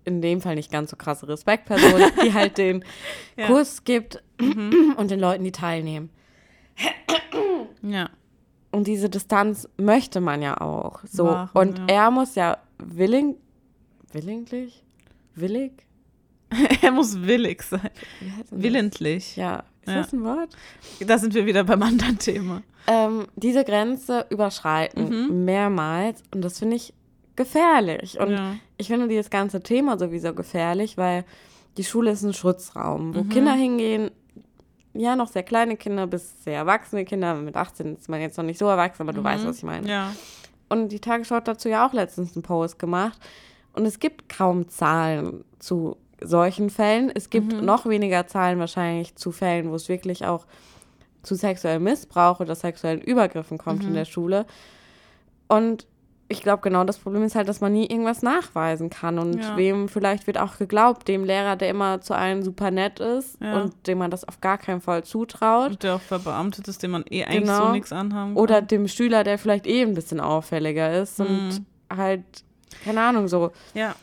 in 0.05 0.21
dem 0.23 0.41
Fall 0.41 0.55
nicht 0.57 0.71
ganz 0.71 0.91
so 0.91 0.97
krasse 0.97 1.27
Respektperson, 1.29 2.01
die 2.23 2.33
halt 2.35 2.59
den 2.59 2.85
Ja. 3.37 3.47
Kurs 3.47 3.85
gibt 3.85 4.23
und 4.39 5.11
den 5.11 5.21
Leuten, 5.21 5.45
die 5.45 5.53
teilnehmen. 5.53 6.11
ja. 7.83 8.11
Und 8.71 8.87
diese 8.89 9.09
Distanz 9.09 9.69
möchte 9.77 10.21
man 10.21 10.43
ja 10.43 10.61
auch. 10.61 11.01
So. 11.09 11.27
Wahren, 11.27 11.51
und 11.55 11.79
ja. 11.79 11.87
er 12.07 12.11
muss 12.11 12.35
ja 12.35 12.59
willing, 12.79 13.37
willinglich? 14.13 14.83
Willig? 15.37 15.73
er 16.83 16.91
muss 16.91 17.23
willig 17.23 17.63
sein. 17.63 17.91
Willentlich. 18.51 19.37
Ja. 19.37 19.63
Ist 19.83 19.89
Ja. 19.93 19.99
das 19.99 20.13
ein 20.13 20.25
Wort? 20.25 20.57
Da 21.07 21.19
sind 21.19 21.35
wir 21.35 21.47
wieder 21.47 21.63
beim 21.65 21.83
anderen 21.83 22.19
Thema. 22.19 22.63
ähm, 22.89 23.27
diese 23.37 23.65
Grenze 23.65 24.27
überschreiten 24.31 25.45
mehrmals 25.45 26.23
und 26.35 26.43
das 26.43 26.59
finde 26.59 26.77
ich 26.77 26.93
gefährlich. 27.37 28.19
Und 28.19 28.31
Mhm. 28.31 28.35
Ja. 28.37 28.55
ich 28.77 28.87
finde 28.89 29.09
dieses 29.09 29.31
ganze 29.31 29.63
Thema 29.63 29.99
sowieso 29.99 30.35
gefährlich, 30.35 30.97
weil 30.97 31.25
die 31.77 31.85
Schule 31.85 32.13
ist 32.13 32.23
ein 32.23 32.33
Schutzraum, 32.35 33.15
wo 33.15 33.23
Mhm. 33.23 33.29
Kinder 33.29 33.53
hingehen, 33.53 34.11
ja, 34.93 35.17
noch 35.17 35.29
sehr 35.29 35.43
kleine 35.43 35.77
Kinder 35.77 36.07
bis 36.07 36.45
sehr 36.45 36.55
erwachsene 36.59 37.05
Kinder. 37.05 37.35
Mit 37.35 37.57
18 37.57 37.97
ist 37.97 38.09
man 38.09 38.21
jetzt 38.21 38.37
noch 38.39 38.45
nicht 38.45 38.59
so 38.59 38.67
erwachsen, 38.67 39.03
aber 39.03 39.13
du 39.13 39.25
weißt, 39.25 39.45
was 39.47 39.59
ich 39.59 39.65
meine. 39.65 39.83
Mhm. 39.83 39.89
Ja. 39.89 40.13
Und 40.69 40.91
die 40.91 41.01
Tagesschau 41.01 41.37
hat 41.37 41.49
dazu 41.49 41.69
ja 41.69 41.87
auch 41.87 41.93
letztens 41.93 42.37
einen 42.37 42.43
Post 42.45 42.79
gemacht. 42.79 43.19
Und 43.73 43.87
es 43.87 43.99
gibt 43.99 44.29
kaum 44.29 44.69
Zahlen 44.69 45.45
zu 45.59 45.97
solchen 46.21 46.71
Fällen. 46.71 47.11
Es 47.13 47.29
gibt 47.29 47.53
Mhm. 47.53 47.65
noch 47.65 47.87
weniger 47.87 48.29
Zahlen 48.29 48.61
wahrscheinlich 48.61 49.17
zu 49.17 49.33
Fällen, 49.33 49.71
wo 49.71 49.75
es 49.75 49.89
wirklich 49.89 50.25
auch 50.25 50.47
zu 51.25 51.35
sexuellem 51.35 51.83
Missbrauch 51.83 52.39
oder 52.39 52.55
sexuellen 52.55 53.01
Übergriffen 53.01 53.59
kommt 53.59 53.83
Mhm. 53.83 53.89
in 53.89 53.95
der 53.95 54.05
Schule. 54.05 54.47
Und 55.49 55.87
ich 56.35 56.43
glaube, 56.43 56.63
genau 56.63 56.85
das 56.85 56.99
Problem 56.99 57.23
ist 57.23 57.35
halt, 57.35 57.49
dass 57.49 57.61
man 57.61 57.73
nie 57.73 57.87
irgendwas 57.87 58.23
nachweisen 58.23 58.91
kann. 58.91 59.19
Und 59.19 59.39
Ja. 59.39 59.57
wem 59.57 59.89
vielleicht 59.89 60.27
wird 60.27 60.39
auch 60.39 60.59
geglaubt, 60.59 61.09
dem 61.09 61.25
Lehrer, 61.25 61.57
der 61.57 61.71
immer 61.71 62.01
zu 62.01 62.15
allen 62.15 62.43
super 62.43 62.71
nett 62.71 63.01
ist 63.01 63.39
Ja. 63.41 63.57
und 63.63 63.87
dem 63.87 63.99
man 63.99 64.11
das 64.11 64.27
auf 64.29 64.41
gar 64.41 64.59
keinen 64.59 64.81
Fall 64.81 65.05
zutraut. 65.05 65.71
Und 65.71 65.83
der 65.83 65.97
auch 65.97 66.01
verbeamtet 66.01 66.69
ist, 66.69 66.83
dem 66.83 66.91
man 66.91 67.05
eh 67.11 67.25
eigentlich 67.25 67.41
Genau. 67.43 67.67
so 67.67 67.73
nichts 67.73 67.93
anhaben 67.93 68.35
kann. 68.35 68.43
Oder 68.43 68.61
dem 68.63 68.87
Schüler, 68.89 69.25
der 69.25 69.39
vielleicht 69.39 69.67
eh 69.67 69.83
ein 69.83 69.95
bisschen 69.95 70.21
auffälliger 70.21 71.01
ist 71.01 71.21
und 71.21 71.29
Mhm. 71.49 71.67
halt, 71.97 72.25
keine 72.85 73.01
Ahnung, 73.03 73.29
so. 73.29 73.53
Ja. 73.75 73.95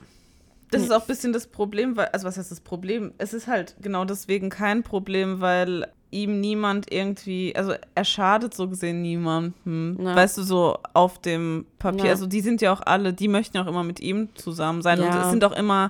Das 0.71 0.81
ist 0.83 0.91
auch 0.91 1.01
ein 1.01 1.07
bisschen 1.07 1.33
das 1.33 1.47
Problem, 1.47 1.97
weil, 1.97 2.07
also 2.13 2.25
was 2.25 2.37
heißt 2.37 2.49
das 2.49 2.61
Problem? 2.61 3.11
Es 3.17 3.33
ist 3.33 3.47
halt 3.47 3.75
genau 3.81 4.05
deswegen 4.05 4.49
kein 4.49 4.83
Problem, 4.83 5.41
weil 5.41 5.85
ihm 6.11 6.39
niemand 6.41 6.91
irgendwie, 6.91 7.55
also 7.55 7.73
er 7.95 8.05
schadet 8.05 8.53
so 8.53 8.67
gesehen 8.67 9.01
niemandem. 9.01 9.97
Ja. 9.99 10.15
Weißt 10.15 10.37
du, 10.37 10.43
so 10.43 10.77
auf 10.93 11.19
dem 11.19 11.65
Papier. 11.79 12.05
Ja. 12.05 12.11
Also 12.11 12.27
die 12.27 12.41
sind 12.41 12.61
ja 12.61 12.71
auch 12.73 12.81
alle, 12.85 13.13
die 13.13 13.27
möchten 13.27 13.57
ja 13.57 13.63
auch 13.63 13.67
immer 13.67 13.83
mit 13.83 13.99
ihm 13.99 14.29
zusammen 14.35 14.81
sein. 14.81 14.99
Und 14.99 15.05
Ja. 15.07 15.23
es 15.23 15.29
sind 15.31 15.43
auch 15.45 15.53
immer, 15.53 15.89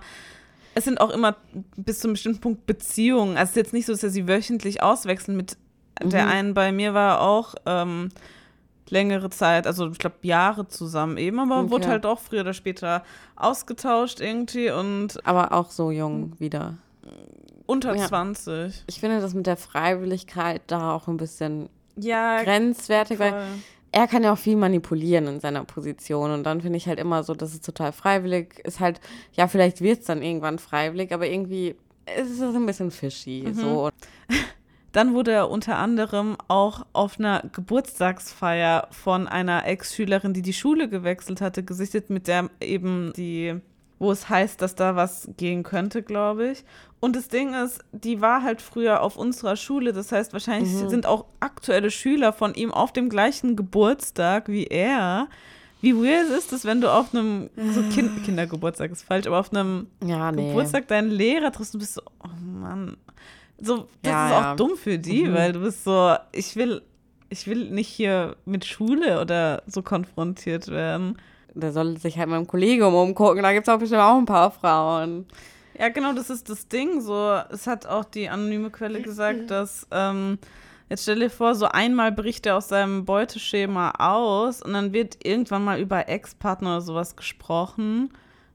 es 0.76 0.86
sind 0.86 1.02
auch 1.02 1.10
immer 1.10 1.36
bis 1.76 2.00
zu 2.00 2.08
einem 2.08 2.14
bestimmten 2.14 2.40
Punkt 2.42 2.66
Beziehungen. 2.68 3.32
Also 3.36 3.44
es 3.44 3.50
ist 3.50 3.56
jetzt 3.58 3.74
nicht 3.74 3.86
so, 3.88 3.94
dass 3.94 4.04
er 4.04 4.10
sie 4.12 4.28
wöchentlich 4.28 4.82
auswechseln 4.84 5.36
mit 5.36 5.58
der 6.04 6.26
Mhm. 6.26 6.32
einen 6.32 6.54
bei 6.54 6.72
mir 6.72 6.94
war 6.94 7.22
auch 7.22 7.56
ähm, 7.66 8.10
längere 8.90 9.30
Zeit, 9.30 9.68
also 9.68 9.90
ich 9.90 9.98
glaube 10.00 10.16
Jahre 10.24 10.68
zusammen 10.68 11.18
eben, 11.18 11.40
aber 11.40 11.60
Okay. 11.62 11.70
wurde 11.72 11.88
halt 11.88 12.06
auch 12.06 12.20
früher 12.20 12.42
oder 12.42 12.54
später 12.54 13.04
ausgetauscht 13.36 14.20
irgendwie 14.20 14.70
und 14.72 15.20
Aber 15.26 15.52
auch 15.54 15.72
so 15.72 15.92
jung 15.92 16.34
wieder. 16.40 16.76
Unter 17.66 17.96
Ja. 17.96 18.08
20. 18.08 18.84
Ich 18.88 19.00
finde 19.00 19.20
das 19.22 19.34
mit 19.34 19.48
der 19.48 19.58
Freiwilligkeit 19.58 20.62
da 20.68 20.94
auch 20.96 21.08
ein 21.08 21.18
bisschen 21.18 21.70
Ja, 21.96 22.44
grenzwertig, 22.44 23.20
weil 23.20 23.32
voll. 23.32 23.42
er 23.92 24.08
kann 24.08 24.24
ja 24.24 24.34
auch 24.34 24.38
viel 24.38 24.56
manipulieren 24.58 25.28
in 25.28 25.40
seiner 25.40 25.64
Position. 25.66 26.32
Und 26.32 26.44
dann 26.44 26.62
finde 26.62 26.78
ich 26.78 26.88
halt 26.88 27.00
immer 27.00 27.24
so, 27.24 27.34
dass 27.34 27.54
es 27.54 27.62
total 27.62 27.92
freiwillig 27.92 28.60
ist. 28.64 28.80
Halt, 28.80 29.00
ja, 29.34 29.48
vielleicht 29.48 29.82
wird 29.82 30.00
es 30.02 30.06
dann 30.06 30.22
irgendwann 30.22 30.60
freiwillig, 30.60 31.14
aber 31.14 31.28
irgendwie 31.28 31.76
ist 32.20 32.32
es 32.32 32.42
ein 32.56 32.66
bisschen 32.66 32.92
fishy. 32.92 33.44
Mhm. 33.48 33.54
So. 33.54 33.90
Dann 34.94 35.14
wurde 35.14 35.32
er 35.32 35.50
unter 35.50 35.78
anderem 35.78 36.36
auch 36.50 36.86
auf 36.92 37.18
einer 37.18 37.44
Geburtstagsfeier 37.54 38.88
von 38.92 39.28
einer 39.28 39.66
Ex-Schülerin, 39.66 40.34
die 40.34 40.42
die 40.42 40.52
Schule 40.54 40.90
gewechselt 40.90 41.40
hatte, 41.40 41.64
gesichtet, 41.64 42.10
mit 42.10 42.28
der 42.28 42.50
eben 42.60 43.14
die, 43.16 43.56
wo 44.02 44.12
es 44.12 44.30
heißt, 44.30 44.60
dass 44.64 44.74
da 44.74 44.96
was 44.96 45.30
gehen 45.38 45.62
könnte, 45.62 46.02
glaube 46.02 46.50
ich. 46.50 46.64
Und 47.00 47.16
das 47.16 47.28
Ding 47.28 47.54
ist, 47.54 47.82
die 47.92 48.20
war 48.20 48.42
halt 48.42 48.60
früher 48.62 49.02
auf 49.04 49.16
unserer 49.16 49.56
Schule, 49.56 49.94
das 49.94 50.12
heißt, 50.12 50.34
wahrscheinlich 50.34 50.72
sind 50.76 51.06
auch 51.06 51.26
aktuelle 51.40 51.92
Schüler 51.92 52.34
von 52.34 52.56
ihm 52.56 52.72
auf 52.72 52.92
dem 52.94 53.10
gleichen 53.10 53.56
Geburtstag 53.56 54.48
wie 54.50 54.66
er. 54.66 55.28
Wie 55.82 55.96
weird 55.96 56.30
ist 56.30 56.52
es, 56.52 56.66
wenn 56.66 56.82
du 56.82 56.92
auf 56.92 57.14
einem, 57.14 57.50
so 57.74 57.82
kind, 57.94 58.24
Kindergeburtstag 58.24 58.92
ist 58.92 59.04
falsch, 59.04 59.28
aber 59.28 59.40
auf 59.40 59.52
einem 59.54 59.86
Ja, 60.04 60.32
nee. 60.32 60.48
Geburtstag 60.48 60.88
deinen 60.88 61.12
Lehrer 61.12 61.52
triffst, 61.52 61.74
du 61.76 61.80
bist 61.80 61.94
so, 61.94 62.02
oh 62.24 62.28
Mann. 62.44 62.98
So, 63.60 63.88
das 64.02 64.12
Ja, 64.12 64.28
ist 64.28 64.34
auch 64.34 64.42
ja. 64.42 64.56
dumm 64.56 64.76
für 64.78 64.98
die, 64.98 65.26
Mhm. 65.28 65.34
weil 65.36 65.54
du 65.54 65.60
bist 65.60 65.84
so, 65.84 66.16
ich 66.32 66.56
will, 66.56 66.82
ich 67.30 67.46
will 67.46 67.70
nicht 67.70 67.88
hier 67.88 68.36
mit 68.46 68.66
Schule 68.66 69.22
oder 69.22 69.62
so 69.68 69.84
konfrontiert 69.84 70.68
werden. 70.70 71.18
Der 71.54 71.72
soll 71.72 71.98
sich 71.98 72.18
halt 72.18 72.30
mal 72.30 72.38
im 72.38 72.48
Kollegium 72.48 72.94
umgucken. 72.94 73.44
Da 73.44 73.54
gibt 73.54 73.68
es 73.68 73.74
auch 73.74 73.80
bestimmt 73.80 74.02
auch 74.02 74.18
ein 74.18 74.26
paar 74.26 74.52
Frauen. 74.52 75.26
Ja, 75.78 75.90
genau, 75.90 76.14
das 76.14 76.30
ist 76.30 76.50
das 76.50 76.68
Ding. 76.68 77.02
So, 77.02 77.40
es 77.50 77.68
hat 77.68 77.86
auch 77.86 78.06
die 78.06 78.30
anonyme 78.30 78.70
Quelle 78.70 79.02
gesagt, 79.02 79.50
dass 79.50 79.88
ähm, 79.92 80.38
jetzt 80.90 81.04
stell 81.04 81.20
dir 81.20 81.30
vor, 81.30 81.56
so 81.56 81.66
einmal 81.66 82.12
bricht 82.12 82.46
er 82.46 82.58
aus 82.58 82.70
seinem 82.70 83.06
Beuteschema 83.06 83.92
aus 83.98 84.62
und 84.62 84.74
dann 84.74 84.94
wird 84.94 85.26
irgendwann 85.26 85.64
mal 85.64 85.80
über 85.80 86.08
Ex-Partner 86.08 86.70
oder 86.70 86.82
sowas 86.82 87.16
gesprochen. 87.16 88.12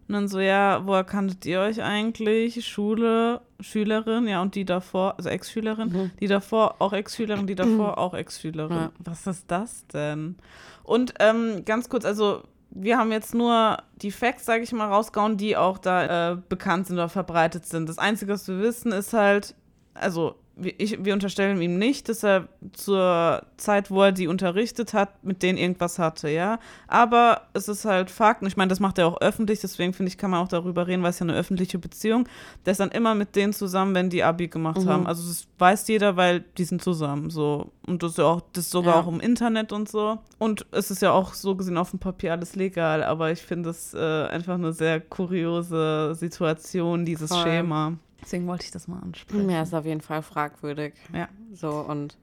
Und 0.09 0.13
dann 0.13 0.29
so, 0.29 0.39
ja, 0.39 0.87
woher 0.87 1.03
kanntet 1.03 1.45
ihr 1.47 1.61
euch 1.61 1.83
eigentlich? 1.83 2.65
Schule, 2.65 3.41
Schülerin, 3.59 4.29
ja, 4.29 4.41
und 4.41 4.55
die 4.55 4.65
davor, 4.65 5.15
also 5.17 5.29
Ex-Schülerin, 5.29 6.13
die 6.21 6.29
davor 6.29 6.77
auch 6.79 6.93
Ex-Schülerin, 6.93 7.49
die 7.49 7.57
davor 7.57 7.99
auch 7.99 8.15
Ex-Schülerin. 8.15 8.77
Ja. 8.77 8.93
Was 9.01 9.27
ist 9.27 9.51
das 9.51 9.85
denn? 9.89 10.37
Und 10.85 11.15
ähm, 11.19 11.65
ganz 11.65 11.89
kurz, 11.89 12.05
also 12.05 12.45
wir 12.79 12.99
haben 12.99 13.13
jetzt 13.13 13.35
nur 13.35 13.79
die 13.97 14.11
Facts, 14.11 14.45
sage 14.45 14.63
ich 14.63 14.73
mal, 14.73 14.89
rausgehauen, 14.89 15.37
die 15.37 15.57
auch 15.57 15.79
da 15.79 16.33
äh, 16.33 16.37
bekannt 16.49 16.87
sind 16.87 16.97
oder 16.97 17.09
verbreitet 17.09 17.67
sind. 17.67 17.89
Das 17.89 17.99
Einzige, 17.99 18.33
was 18.33 18.47
wir 18.49 18.61
wissen, 18.61 18.93
ist 18.93 19.13
halt, 19.13 19.55
also 19.95 20.37
ich, 20.63 21.05
wir 21.05 21.13
unterstellen 21.13 21.61
ihm 21.61 21.79
nicht, 21.79 22.09
dass 22.09 22.25
er 22.25 22.49
zur 22.73 23.43
Zeit, 23.59 23.91
wo 23.91 24.03
er 24.03 24.13
die 24.13 24.27
unterrichtet 24.27 24.95
hat, 24.95 25.23
mit 25.23 25.43
denen 25.43 25.59
irgendwas 25.59 25.99
hatte, 25.99 26.31
ja. 26.31 26.59
Aber 26.89 27.43
es 27.53 27.69
ist 27.69 27.85
halt 27.85 28.11
Fakt, 28.11 28.41
und 28.41 28.49
ich 28.49 28.57
meine, 28.57 28.71
das 28.71 28.81
macht 28.81 28.99
er 28.99 29.07
auch 29.07 29.21
öffentlich, 29.21 29.61
deswegen 29.61 29.93
finde 29.93 30.09
ich, 30.09 30.17
kann 30.17 30.31
man 30.31 30.43
auch 30.43 30.49
darüber 30.49 30.87
reden, 30.87 31.03
weil 31.03 31.11
es 31.11 31.19
ja 31.19 31.25
eine 31.25 31.35
öffentliche 31.35 31.79
Beziehung. 31.79 32.27
Der 32.65 32.73
ist 32.73 32.81
dann 32.81 32.91
immer 32.91 33.15
mit 33.15 33.37
denen 33.37 33.53
zusammen, 33.53 33.95
wenn 33.95 34.09
die 34.09 34.25
Abi 34.25 34.49
gemacht 34.49 34.83
mhm. 34.83 34.89
haben. 34.89 35.07
Also 35.07 35.29
das 35.29 35.47
weiß 35.59 35.89
jeder, 35.89 36.17
weil 36.17 36.41
die 36.57 36.65
sind 36.65 36.83
zusammen 36.83 37.29
so. 37.29 37.73
Und 37.87 38.03
das 38.03 38.13
ist 38.13 38.19
ja 38.19 38.25
auch, 38.25 38.41
das 38.53 38.65
ist 38.65 38.71
sogar 38.71 38.95
ja. 38.95 39.01
auch 39.03 39.09
im 39.09 39.21
Internet 39.21 39.73
und 39.73 39.89
so. 39.89 40.19
Und 40.39 40.67
es 40.71 40.91
ist 40.91 41.03
ja 41.03 41.13
auch 41.13 41.35
so 41.35 41.55
gesehen 41.55 41.77
auf 41.77 41.91
dem 41.91 41.99
Papier 41.99 42.33
alles 42.33 42.57
legal, 42.57 43.05
aber 43.05 43.31
ich 43.31 43.43
finde 43.43 43.71
es 43.71 43.93
äh, 43.93 43.99
einfach 43.99 44.55
eine 44.55 44.73
sehr 44.73 45.01
kuriose 45.01 46.15
Situation, 46.15 47.05
dieses 47.05 47.31
Voll. 47.31 47.43
Schema. 47.43 47.99
Deswegen 48.27 48.49
wollte 48.49 48.65
ich 48.65 48.73
das 48.73 48.89
mal 48.89 48.99
ansprechen. 48.99 49.49
Ja, 49.49 49.63
ist 49.63 49.73
auf 49.73 49.87
jeden 49.87 50.01
Fall 50.01 50.21
fragwürdig. 50.21 50.95
Ja. 51.15 51.29
So 51.55 51.71
und 51.71 52.17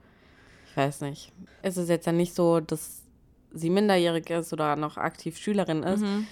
ich 0.70 0.76
weiß 0.76 0.99
nicht. 0.99 1.32
Es 1.62 1.78
ist 1.78 1.88
jetzt 1.88 2.06
ja 2.06 2.12
nicht 2.12 2.36
so, 2.36 2.60
dass 2.60 3.04
sie 3.54 3.70
minderjährig 3.70 4.30
ist 4.30 4.51
oder 4.51 4.76
noch 4.76 4.97
aktiv 4.97 5.38
Schülerin 5.38 5.82
ist, 5.82 6.01
mhm. 6.01 6.28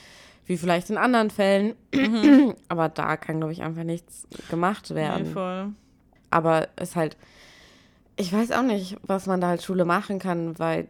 wie 0.45 0.57
vielleicht 0.57 0.89
in 0.89 0.97
anderen 0.97 1.30
Fällen. 1.30 1.76
Mhm. 1.95 2.53
Aber 2.67 2.89
da 2.89 3.15
kann, 3.15 3.38
glaube 3.38 3.53
ich, 3.53 3.61
einfach 3.61 3.86
nichts 3.86 4.28
gemacht 4.49 4.93
werden. 4.93 5.28
Nee, 5.28 5.34
voll. 5.34 5.69
Aber 6.32 6.67
es 6.76 6.89
ist 6.89 6.95
halt, 6.97 7.15
ich 8.17 8.34
weiß 8.34 8.51
auch 8.51 8.63
nicht, 8.63 8.97
was 9.03 9.26
man 9.26 9.39
da 9.39 9.51
als 9.51 9.63
Schule 9.63 9.86
machen 9.86 10.19
kann, 10.19 10.59
weil 10.59 10.89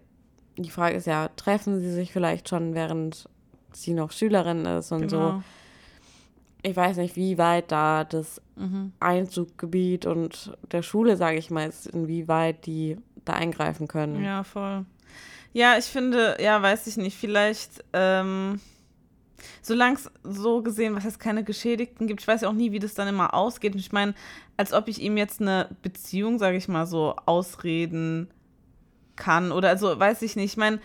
die 0.57 0.71
Frage 0.71 0.95
ist 0.95 1.05
ja, 1.05 1.27
treffen 1.35 1.79
sie 1.79 1.91
sich 1.91 2.11
vielleicht 2.11 2.49
schon, 2.49 2.73
während 2.73 3.29
sie 3.73 3.93
noch 3.93 4.11
Schülerin 4.11 4.65
ist 4.65 4.91
und 4.91 5.07
genau. 5.07 5.31
so 5.31 5.43
ich 6.63 6.75
weiß 6.75 6.97
nicht, 6.97 7.15
wie 7.15 7.37
weit 7.37 7.71
da 7.71 8.03
das 8.03 8.41
mhm. 8.55 8.93
Einzuggebiet 8.99 10.05
und 10.05 10.57
der 10.71 10.83
Schule, 10.83 11.17
sage 11.17 11.37
ich 11.37 11.49
mal, 11.49 11.67
ist, 11.67 11.87
inwieweit 11.87 12.65
die 12.65 12.97
da 13.25 13.33
eingreifen 13.33 13.87
können. 13.87 14.23
Ja, 14.23 14.43
voll. 14.43 14.85
Ja, 15.53 15.77
ich 15.77 15.85
finde, 15.85 16.37
ja, 16.39 16.61
weiß 16.61 16.87
ich 16.87 16.97
nicht, 16.97 17.17
vielleicht, 17.17 17.83
ähm, 17.93 18.59
solange 19.61 19.95
es 19.95 20.09
so 20.23 20.61
gesehen, 20.61 20.95
was 20.95 21.03
heißt 21.03 21.19
keine 21.19 21.43
Geschädigten 21.43 22.07
gibt, 22.07 22.21
ich 22.21 22.27
weiß 22.27 22.41
ja 22.41 22.49
auch 22.49 22.53
nie, 22.53 22.71
wie 22.71 22.79
das 22.79 22.93
dann 22.93 23.07
immer 23.07 23.33
ausgeht. 23.33 23.75
Ich 23.75 23.91
meine, 23.91 24.13
als 24.55 24.71
ob 24.71 24.87
ich 24.87 25.01
ihm 25.01 25.17
jetzt 25.17 25.41
eine 25.41 25.69
Beziehung, 25.81 26.39
sage 26.39 26.57
ich 26.57 26.67
mal, 26.67 26.85
so 26.85 27.15
ausreden 27.25 28.29
kann 29.15 29.51
oder 29.51 29.69
also, 29.69 29.99
weiß 29.99 30.21
ich 30.21 30.35
nicht. 30.35 30.53
Ich 30.53 30.57
meine, 30.57 30.79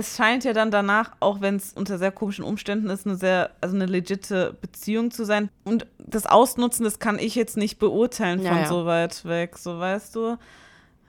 es 0.00 0.16
scheint 0.16 0.44
ja 0.44 0.52
dann 0.52 0.70
danach, 0.70 1.12
auch 1.20 1.40
wenn 1.40 1.56
es 1.56 1.72
unter 1.74 1.98
sehr 1.98 2.10
komischen 2.10 2.44
Umständen 2.44 2.88
ist, 2.88 3.06
eine 3.06 3.16
sehr, 3.16 3.50
also 3.60 3.76
eine 3.76 3.86
legitime 3.86 4.54
Beziehung 4.54 5.10
zu 5.10 5.24
sein. 5.24 5.50
Und 5.64 5.86
das 5.98 6.26
Ausnutzen, 6.26 6.84
das 6.84 6.98
kann 6.98 7.18
ich 7.18 7.34
jetzt 7.34 7.56
nicht 7.56 7.78
beurteilen 7.78 8.38
von 8.38 8.46
ja, 8.56 8.62
ja. 8.62 8.66
so 8.66 8.86
weit 8.86 9.24
weg, 9.26 9.58
so 9.58 9.78
weißt 9.78 10.16
du. 10.16 10.38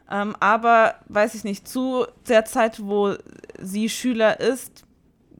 Ähm, 0.09 0.35
aber 0.41 0.95
weiß 1.07 1.35
ich 1.35 1.45
nicht, 1.45 1.67
zu 1.67 2.05
der 2.27 2.43
Zeit, 2.43 2.81
wo 2.83 3.15
sie 3.59 3.87
Schüler 3.87 4.39
ist, 4.41 4.83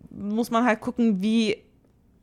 muss 0.10 0.50
man 0.50 0.64
halt 0.64 0.80
gucken, 0.80 1.22
wie, 1.22 1.58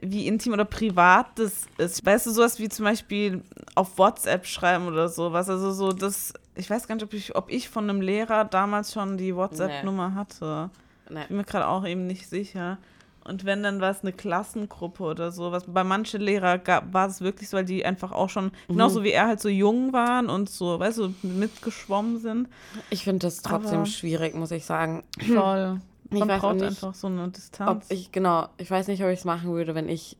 wie 0.00 0.26
intim 0.26 0.54
oder 0.54 0.64
privat 0.64 1.38
das 1.38 1.66
ist. 1.76 2.04
Weißt 2.06 2.26
du, 2.26 2.30
sowas 2.30 2.58
wie 2.58 2.70
zum 2.70 2.86
Beispiel 2.86 3.42
auf 3.74 3.98
WhatsApp 3.98 4.46
schreiben 4.46 4.86
oder 4.88 5.10
sowas. 5.10 5.50
Also 5.50 5.72
so 5.72 5.92
das, 5.92 6.32
ich 6.54 6.70
weiß 6.70 6.88
gar 6.88 6.94
nicht, 6.94 7.04
ob 7.04 7.12
ich, 7.12 7.36
ob 7.36 7.50
ich 7.50 7.68
von 7.68 7.84
einem 7.84 8.00
Lehrer 8.00 8.46
damals 8.46 8.94
schon 8.94 9.18
die 9.18 9.36
WhatsApp-Nummer 9.36 10.08
nee. 10.08 10.14
hatte. 10.14 10.70
Nee. 11.10 11.22
Ich 11.22 11.28
bin 11.28 11.36
mir 11.36 11.44
gerade 11.44 11.68
auch 11.68 11.86
eben 11.86 12.06
nicht 12.06 12.28
sicher. 12.28 12.78
Und 13.24 13.44
wenn, 13.44 13.62
dann 13.62 13.80
war 13.80 13.90
es 13.90 14.00
eine 14.00 14.12
Klassengruppe 14.12 15.02
oder 15.02 15.30
so. 15.30 15.52
Was 15.52 15.64
bei 15.64 15.84
manchen 15.84 16.22
Lehrer 16.22 16.56
gab, 16.56 16.94
war 16.94 17.08
es 17.08 17.20
wirklich 17.20 17.50
so, 17.50 17.58
weil 17.58 17.64
die 17.66 17.84
einfach 17.84 18.10
auch 18.10 18.30
schon, 18.30 18.46
mhm. 18.46 18.50
genauso 18.68 19.04
wie 19.04 19.10
er 19.10 19.26
halt 19.26 19.40
so 19.40 19.50
jung 19.50 19.92
waren 19.92 20.30
und 20.30 20.48
so, 20.48 20.80
weißt 20.80 20.98
du, 20.98 21.14
mitgeschwommen 21.22 22.18
sind. 22.18 22.48
Ich 22.88 23.04
finde 23.04 23.26
das 23.26 23.42
trotzdem 23.42 23.80
Aber 23.80 23.86
schwierig, 23.86 24.34
muss 24.34 24.50
ich 24.50 24.64
sagen. 24.64 25.04
Voll. 25.20 25.80
Ich 26.10 26.18
Man 26.18 26.28
braucht 26.28 26.54
nicht, 26.54 26.64
einfach 26.64 26.94
so 26.94 27.08
eine 27.08 27.28
Distanz. 27.28 27.86
ich, 27.90 28.12
genau, 28.12 28.48
ich 28.56 28.70
weiß 28.70 28.88
nicht, 28.88 29.02
ob 29.04 29.10
ich 29.10 29.18
es 29.18 29.24
machen 29.26 29.52
würde, 29.52 29.74
wenn 29.74 29.90
ich 29.90 30.16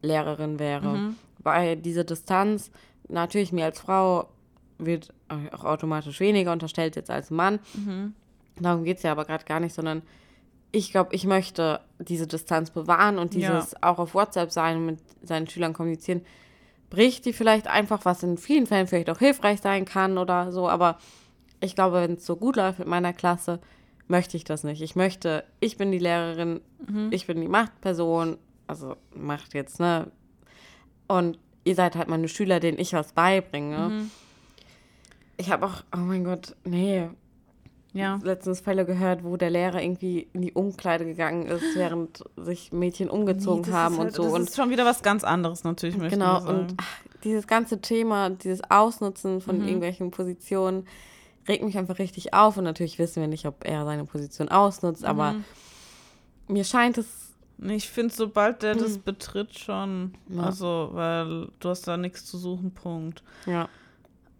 Lehrerin 0.00 0.60
wäre. 0.60 0.96
Mhm. 0.96 1.16
Weil 1.40 1.76
diese 1.76 2.04
Distanz, 2.04 2.70
natürlich 3.08 3.50
mir 3.50 3.64
als 3.64 3.80
Frau 3.80 4.28
wird 4.78 5.12
auch 5.52 5.64
automatisch 5.64 6.20
weniger 6.20 6.52
unterstellt 6.52 6.94
jetzt 6.94 7.10
als 7.10 7.30
Mann. 7.30 7.58
Mhm. 7.74 8.14
Darum 8.60 8.84
geht 8.84 8.98
es 8.98 9.02
ja 9.02 9.12
aber 9.12 9.24
gerade 9.24 9.44
gar 9.44 9.60
nicht, 9.60 9.74
sondern 9.74 10.02
ich 10.72 10.90
glaube, 10.90 11.14
ich 11.14 11.24
möchte 11.24 11.80
diese 11.98 12.26
Distanz 12.26 12.70
bewahren 12.70 13.18
und 13.18 13.34
dieses 13.34 13.72
ja. 13.72 13.78
auch 13.82 13.98
auf 13.98 14.14
WhatsApp 14.14 14.50
sein 14.50 14.78
und 14.78 14.86
mit 14.86 14.98
seinen 15.22 15.48
Schülern 15.48 15.74
kommunizieren. 15.74 16.22
Bricht 16.88 17.24
die 17.24 17.32
vielleicht 17.32 17.68
einfach, 17.68 18.04
was 18.04 18.22
in 18.22 18.38
vielen 18.38 18.66
Fällen 18.66 18.86
vielleicht 18.86 19.10
auch 19.10 19.18
hilfreich 19.18 19.60
sein 19.60 19.84
kann 19.84 20.18
oder 20.18 20.52
so, 20.52 20.68
aber 20.68 20.98
ich 21.60 21.74
glaube, 21.74 21.96
wenn 21.96 22.14
es 22.14 22.26
so 22.26 22.36
gut 22.36 22.56
läuft 22.56 22.78
mit 22.78 22.88
meiner 22.88 23.12
Klasse, 23.12 23.60
möchte 24.08 24.36
ich 24.36 24.44
das 24.44 24.64
nicht. 24.64 24.82
Ich 24.82 24.96
möchte, 24.96 25.44
ich 25.60 25.76
bin 25.76 25.92
die 25.92 25.98
Lehrerin, 25.98 26.60
mhm. 26.86 27.08
ich 27.10 27.26
bin 27.26 27.40
die 27.40 27.48
Machtperson, 27.48 28.38
also 28.66 28.96
Macht 29.14 29.54
jetzt, 29.54 29.78
ne? 29.80 30.10
Und 31.06 31.38
ihr 31.64 31.74
seid 31.74 31.96
halt 31.96 32.08
meine 32.08 32.28
Schüler, 32.28 32.60
denen 32.60 32.78
ich 32.78 32.92
was 32.94 33.12
beibringe. 33.12 33.88
Mhm. 33.88 34.10
Ich 35.36 35.50
habe 35.50 35.66
auch, 35.66 35.82
oh 35.94 36.00
mein 36.00 36.24
Gott, 36.24 36.56
nee, 36.64 37.08
ja. 37.92 38.18
letztens 38.22 38.60
Fälle 38.60 38.84
gehört, 38.84 39.24
wo 39.24 39.36
der 39.36 39.50
Lehrer 39.50 39.82
irgendwie 39.82 40.28
in 40.32 40.42
die 40.42 40.52
Umkleide 40.52 41.04
gegangen 41.04 41.46
ist, 41.46 41.62
während 41.74 42.24
sich 42.36 42.72
Mädchen 42.72 43.10
umgezogen 43.10 43.64
nee, 43.66 43.72
haben 43.72 43.98
halt, 43.98 44.08
und 44.08 44.14
so. 44.14 44.22
Das 44.24 44.32
und 44.32 44.42
ist 44.42 44.56
schon 44.56 44.70
wieder 44.70 44.84
was 44.84 45.02
ganz 45.02 45.24
anderes 45.24 45.64
natürlich. 45.64 46.10
Genau, 46.10 46.44
und 46.46 46.74
ach, 46.78 46.96
dieses 47.24 47.46
ganze 47.46 47.80
Thema, 47.80 48.30
dieses 48.30 48.62
Ausnutzen 48.70 49.40
von 49.40 49.58
mhm. 49.58 49.66
irgendwelchen 49.66 50.10
Positionen 50.10 50.86
regt 51.48 51.64
mich 51.64 51.76
einfach 51.76 51.98
richtig 51.98 52.34
auf. 52.34 52.56
Und 52.56 52.64
natürlich 52.64 52.98
wissen 52.98 53.20
wir 53.20 53.28
nicht, 53.28 53.46
ob 53.46 53.64
er 53.64 53.84
seine 53.84 54.04
Position 54.04 54.48
ausnutzt, 54.48 55.02
mhm. 55.02 55.08
aber 55.08 55.34
mir 56.48 56.64
scheint 56.64 56.98
es 56.98 57.32
ich 57.70 57.88
finde, 57.88 58.12
sobald 58.12 58.62
der 58.62 58.74
das 58.74 58.94
hm. 58.94 59.02
betritt, 59.04 59.58
schon. 59.58 60.14
Ja. 60.28 60.42
Also, 60.42 60.90
weil 60.92 61.48
du 61.60 61.68
hast 61.68 61.86
da 61.86 61.96
nichts 61.96 62.24
zu 62.24 62.38
suchen, 62.38 62.72
Punkt. 62.72 63.22
Ja. 63.46 63.68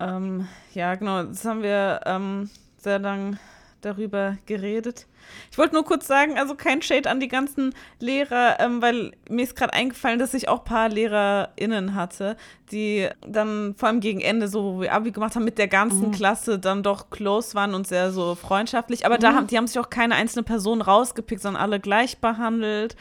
Ähm, 0.00 0.48
ja, 0.74 0.94
genau. 0.94 1.22
Jetzt 1.22 1.44
haben 1.44 1.62
wir 1.62 2.00
ähm, 2.04 2.50
sehr 2.82 2.98
lang 2.98 3.38
darüber 3.82 4.36
geredet. 4.46 5.06
Ich 5.50 5.58
wollte 5.58 5.74
nur 5.74 5.84
kurz 5.84 6.06
sagen, 6.06 6.38
also 6.38 6.54
kein 6.54 6.82
Shade 6.82 7.10
an 7.10 7.20
die 7.20 7.28
ganzen 7.28 7.74
Lehrer, 7.98 8.58
ähm, 8.60 8.80
weil 8.80 9.12
mir 9.28 9.42
ist 9.42 9.56
gerade 9.56 9.72
eingefallen, 9.72 10.18
dass 10.18 10.34
ich 10.34 10.48
auch 10.48 10.60
ein 10.60 10.64
paar 10.64 10.88
LehrerInnen 10.88 11.94
hatte, 11.94 12.36
die 12.70 13.08
dann 13.26 13.74
vor 13.76 13.88
allem 13.88 14.00
gegen 14.00 14.20
Ende, 14.20 14.48
so 14.48 14.62
wo 14.76 14.80
wir 14.80 14.92
Abi 14.92 15.10
gemacht 15.10 15.34
haben, 15.34 15.44
mit 15.44 15.58
der 15.58 15.68
ganzen 15.68 16.08
mhm. 16.08 16.12
Klasse 16.12 16.58
dann 16.58 16.82
doch 16.82 17.10
close 17.10 17.54
waren 17.54 17.74
und 17.74 17.86
sehr 17.86 18.12
so 18.12 18.34
freundschaftlich. 18.34 19.04
Aber 19.04 19.16
mhm. 19.16 19.20
da 19.20 19.34
haben, 19.34 19.46
die 19.46 19.56
haben 19.56 19.66
sich 19.66 19.78
auch 19.78 19.90
keine 19.90 20.14
einzelne 20.14 20.44
Person 20.44 20.80
rausgepickt, 20.80 21.42
sondern 21.42 21.62
alle 21.62 21.80
gleich 21.80 22.18
behandelt. 22.18 22.96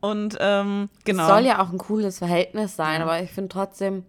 Und 0.00 0.36
ähm, 0.40 0.90
genau. 1.04 1.22
Es 1.22 1.28
soll 1.28 1.46
ja 1.46 1.62
auch 1.62 1.72
ein 1.72 1.78
cooles 1.78 2.18
Verhältnis 2.18 2.76
sein, 2.76 3.00
ja. 3.00 3.06
aber 3.06 3.22
ich 3.22 3.30
finde 3.30 3.48
trotzdem, 3.48 4.04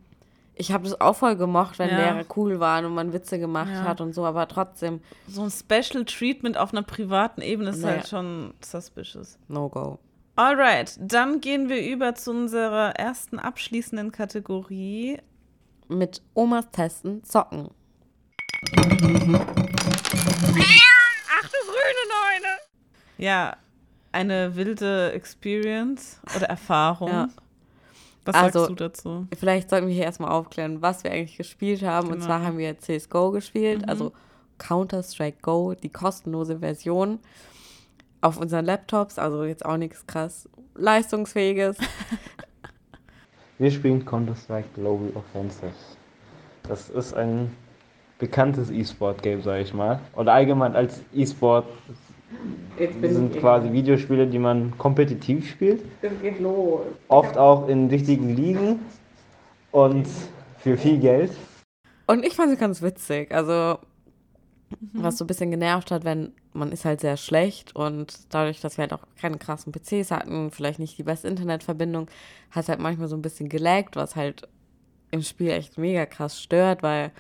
ich 0.56 0.72
habe 0.72 0.86
das 0.86 1.00
auch 1.00 1.16
voll 1.16 1.36
gemocht, 1.36 1.80
wenn 1.80 1.90
ja. 1.90 1.98
Lehrer 1.98 2.26
cool 2.36 2.60
waren 2.60 2.86
und 2.86 2.94
man 2.94 3.14
Witze 3.14 3.40
gemacht 3.40 3.72
ja. 3.72 3.84
hat 3.84 4.02
und 4.02 4.14
so, 4.14 4.26
aber 4.26 4.48
trotzdem. 4.48 5.02
So 5.28 5.44
ein 5.44 5.52
Special 5.52 6.06
Treatment 6.06 6.58
auf 6.58 6.72
einer 6.72 6.84
privaten 6.84 7.42
Ebene 7.42 7.72
ist 7.72 7.82
naja. 7.82 7.98
halt 7.98 8.08
schon 8.08 8.54
suspicious. 8.64 9.38
No 9.48 9.70
go. 9.70 10.00
Alright, 10.38 10.98
dann 11.00 11.40
gehen 11.40 11.70
wir 11.70 11.86
über 11.86 12.16
zu 12.16 12.32
unserer 12.32 12.92
ersten 12.92 13.40
abschließenden 13.40 14.12
Kategorie. 14.12 15.20
Mit 15.88 16.22
Omas 16.34 16.72
Testen 16.72 17.24
zocken. 17.24 17.70
Ach 18.76 18.82
du 18.82 19.38
grüne 21.68 22.06
Neune! 22.10 22.58
Ja, 23.18 23.56
eine 24.12 24.56
wilde 24.56 25.12
Experience 25.12 26.20
oder 26.36 26.48
Erfahrung. 26.48 27.10
Ja. 27.10 27.30
Was 28.26 28.36
also, 28.36 28.60
sagst 28.60 28.72
du 28.72 28.76
dazu? 28.76 29.28
Vielleicht 29.38 29.70
sollten 29.70 29.88
wir 29.88 29.94
hier 29.94 30.04
erstmal 30.04 30.32
aufklären, 30.32 30.82
was 30.82 31.04
wir 31.04 31.12
eigentlich 31.12 31.38
gespielt 31.38 31.84
haben. 31.84 32.08
Genau. 32.08 32.16
Und 32.16 32.24
zwar 32.24 32.42
haben 32.42 32.58
wir 32.58 32.78
CSGO 32.78 33.32
gespielt, 33.32 33.84
mhm. 33.84 33.90
also 33.90 34.12
Counter-Strike 34.58 35.38
Go, 35.42 35.74
die 35.74 35.90
kostenlose 35.90 36.60
Version 36.60 37.20
auf 38.22 38.38
unseren 38.38 38.66
Laptops. 38.66 39.20
Also 39.20 39.44
jetzt 39.44 39.66
auch 39.66 39.78
nichts 39.78 40.06
krass 40.08 40.50
leistungsfähiges. 40.76 41.78
wir 43.60 43.72
spielen 43.72 44.04
Counter-Strike 44.04 44.70
Global 44.76 45.12
Offensive. 45.16 45.72
Das 46.68 46.90
ist 46.90 47.14
ein 47.14 47.56
bekanntes 48.18 48.72
E-Sport-Game, 48.72 49.42
sage 49.42 49.62
ich 49.62 49.74
mal. 49.74 50.00
Oder 50.16 50.34
allgemein 50.34 50.76
als 50.76 51.02
E-Sport 51.14 51.68
das 52.78 53.14
sind 53.14 53.38
quasi 53.38 53.72
Videospiele, 53.72 54.28
die 54.28 54.40
man 54.40 54.78
kompetitiv 54.78 55.50
spielt. 55.50 55.82
Das 56.02 56.12
geht 56.22 56.40
los. 56.40 56.82
Oft 57.08 57.38
auch 57.38 57.68
in 57.68 57.90
wichtigen 57.90 58.36
Ligen 58.36 58.80
und 59.72 60.08
für 60.58 60.78
viel 60.78 61.00
Geld. 61.00 61.32
Und 62.08 62.26
ich 62.26 62.34
fand 62.34 62.52
sie 62.52 62.58
ganz 62.58 62.82
witzig. 62.82 63.34
Also, 63.34 63.80
mhm. 64.70 65.04
was 65.04 65.18
so 65.18 65.24
ein 65.24 65.28
bisschen 65.28 65.52
genervt 65.52 65.92
hat, 65.92 66.04
wenn 66.04 66.34
man 66.54 66.72
ist 66.72 66.86
halt 66.86 67.02
sehr 67.02 67.18
schlecht 67.18 67.76
und 67.76 68.34
dadurch, 68.34 68.62
dass 68.62 68.78
wir 68.78 68.84
halt 68.84 68.94
auch 68.94 69.06
keine 69.20 69.38
krassen 69.38 69.74
PCs 69.74 70.12
hatten, 70.12 70.52
vielleicht 70.52 70.80
nicht 70.80 70.98
die 70.98 71.04
beste 71.04 71.28
Internetverbindung, 71.28 72.08
hat 72.52 72.64
es 72.64 72.70
halt 72.70 72.80
manchmal 72.80 73.10
so 73.10 73.16
ein 73.16 73.22
bisschen 73.22 73.50
gelaggt, 73.50 73.96
was 73.96 74.16
halt 74.16 74.48
im 75.12 75.22
Spiel 75.22 75.50
echt 75.50 75.78
mega 75.78 76.06
krass 76.06 76.42
stört, 76.42 76.82
weil 76.82 77.12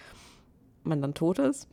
man 0.84 1.02
dann 1.02 1.14
tot 1.14 1.40
ist. 1.40 1.68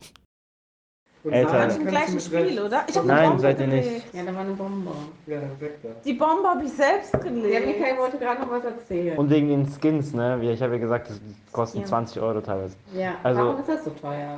Das 1.23 1.73
ist 1.73 1.79
im 1.79 1.87
gleichen 1.87 2.19
Spiel, 2.19 2.59
oder? 2.61 2.83
Ich 2.87 2.95
hab 2.97 3.03
eine 3.03 3.13
Nein, 3.13 3.27
Bombe 3.29 3.41
seid 3.41 3.59
ihr 3.61 3.67
nicht. 3.67 4.13
Ja, 4.13 4.23
da 4.23 4.33
war 4.35 4.41
eine 4.41 4.53
Bombe. 4.53 4.91
Ja, 5.25 5.41
weg 5.59 5.79
da. 5.81 5.89
Die 6.03 6.13
Bombe 6.13 6.47
habe 6.49 6.63
ich 6.65 6.71
selbst 6.73 7.13
gelegt. 7.13 7.97
wollte 7.97 8.17
gerade 8.17 8.41
noch 8.41 8.51
was 8.51 8.65
erzählen. 8.65 9.17
Und 9.17 9.29
wegen 9.29 9.47
den 9.47 9.65
Skins, 9.67 10.13
ne? 10.13 10.37
Ich 10.51 10.61
habe 10.61 10.73
ja 10.73 10.79
gesagt, 10.79 11.09
das 11.09 11.21
kosten 11.53 11.79
Ja. 11.79 11.85
20 11.85 12.21
Euro 12.21 12.41
teilweise. 12.41 12.75
ja, 12.93 13.13
Also- 13.23 13.41
warum 13.41 13.59
ist 13.59 13.69
das 13.69 13.85
so 13.85 13.91
teuer? 13.91 14.37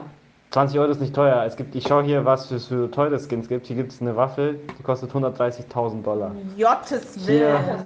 20 0.52 0.80
Euro 0.80 0.92
ist 0.92 1.02
nicht 1.02 1.16
teuer. 1.16 1.44
Es 1.44 1.56
gibt, 1.58 1.74
ich 1.76 1.88
schaue 1.88 2.04
hier, 2.04 2.24
was 2.24 2.52
es 2.52 2.68
für 2.68 2.90
teure 2.92 3.20
Skins 3.20 3.48
gibt. 3.50 3.66
Hier 3.66 3.76
gibt 3.76 3.92
es 3.92 4.00
eine 4.02 4.16
Waffel, 4.16 4.60
die 4.80 4.84
kostet 4.84 5.12
130.000 5.12 6.04
Dollar. 6.06 6.36
Jottes 6.56 7.16
Hier. 7.26 7.56
Willen. 7.56 7.86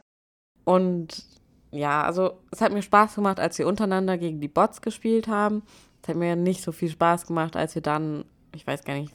Und 0.66 1.24
ja, 1.72 2.04
also 2.04 2.34
es 2.52 2.62
hat 2.62 2.72
mir 2.74 2.82
Spaß 2.82 3.16
gemacht, 3.16 3.39
als 3.39 3.58
wir 3.58 3.66
untereinander 3.68 4.18
gegen 4.18 4.39
die 4.41 4.47
Bots 4.47 4.82
gespielt 4.82 5.28
haben. 5.28 5.64
Es 6.04 6.10
hat 6.10 6.16
mir 6.16 6.36
nicht 6.36 6.64
so 6.64 6.72
viel 6.72 6.89
Spaß 6.89 7.26
gemacht, 7.28 7.56
als 7.56 7.76
wir 7.76 7.82
dann, 7.82 8.26
ich 8.54 8.66
weiß 8.66 8.84
gar 8.84 8.95
nicht, 8.95 9.14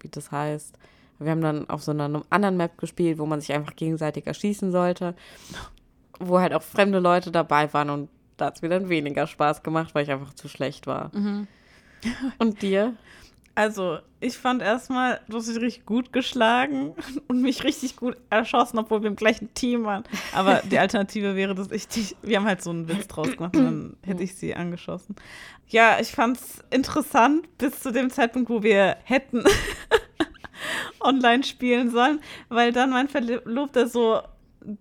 wie 0.00 0.08
das 0.08 0.30
heißt, 0.30 0.76
wir 1.18 1.30
haben 1.30 1.40
dann 1.40 1.68
auf 1.70 1.82
so 1.82 1.92
einer 1.92 2.22
anderen 2.30 2.56
Map 2.56 2.76
gespielt, 2.78 3.18
wo 3.18 3.26
man 3.26 3.40
sich 3.40 3.52
einfach 3.52 3.76
gegenseitig 3.76 4.26
erschießen 4.26 4.72
sollte, 4.72 5.14
wo 6.18 6.40
halt 6.40 6.52
auch 6.52 6.62
fremde 6.62 6.98
Leute 6.98 7.30
dabei 7.30 7.72
waren 7.72 7.90
und 7.90 8.08
da 8.36 8.46
hat 8.46 8.56
es 8.56 8.62
mir 8.62 8.68
dann 8.68 8.88
weniger 8.88 9.26
Spaß 9.26 9.62
gemacht, 9.62 9.94
weil 9.94 10.02
ich 10.04 10.10
einfach 10.10 10.34
zu 10.34 10.48
schlecht 10.48 10.86
war. 10.86 11.12
Und 12.38 12.62
dir? 12.62 12.94
Also, 13.56 13.98
ich 14.20 14.36
fand 14.36 14.62
erstmal, 14.62 15.20
du 15.28 15.36
hast 15.36 15.48
dich 15.48 15.60
richtig 15.60 15.86
gut 15.86 16.12
geschlagen 16.12 16.94
und 17.28 17.42
mich 17.42 17.62
richtig 17.62 17.96
gut 17.96 18.16
erschossen, 18.30 18.78
obwohl 18.78 19.02
wir 19.02 19.08
im 19.08 19.16
gleichen 19.16 19.52
Team 19.54 19.84
waren. 19.84 20.04
Aber 20.34 20.62
die 20.64 20.78
Alternative 20.78 21.36
wäre, 21.36 21.54
dass 21.54 21.70
ich 21.70 21.86
dich, 21.86 22.16
wir 22.22 22.38
haben 22.38 22.46
halt 22.46 22.62
so 22.62 22.70
einen 22.70 22.88
Witz 22.88 23.06
draus 23.06 23.30
gemacht 23.30 23.56
und 23.56 23.64
dann 23.64 23.96
hätte 24.02 24.22
ich 24.22 24.34
sie 24.34 24.54
angeschossen. 24.54 25.14
Ja, 25.68 25.98
ich 26.00 26.10
fand's 26.10 26.58
interessant 26.70 27.56
bis 27.58 27.80
zu 27.80 27.92
dem 27.92 28.10
Zeitpunkt, 28.10 28.50
wo 28.50 28.62
wir 28.62 28.96
hätten 29.04 29.44
online 31.00 31.44
spielen 31.44 31.90
sollen, 31.90 32.20
weil 32.48 32.72
dann 32.72 32.90
mein 32.90 33.08
Verlobter 33.08 33.86
so, 33.86 34.20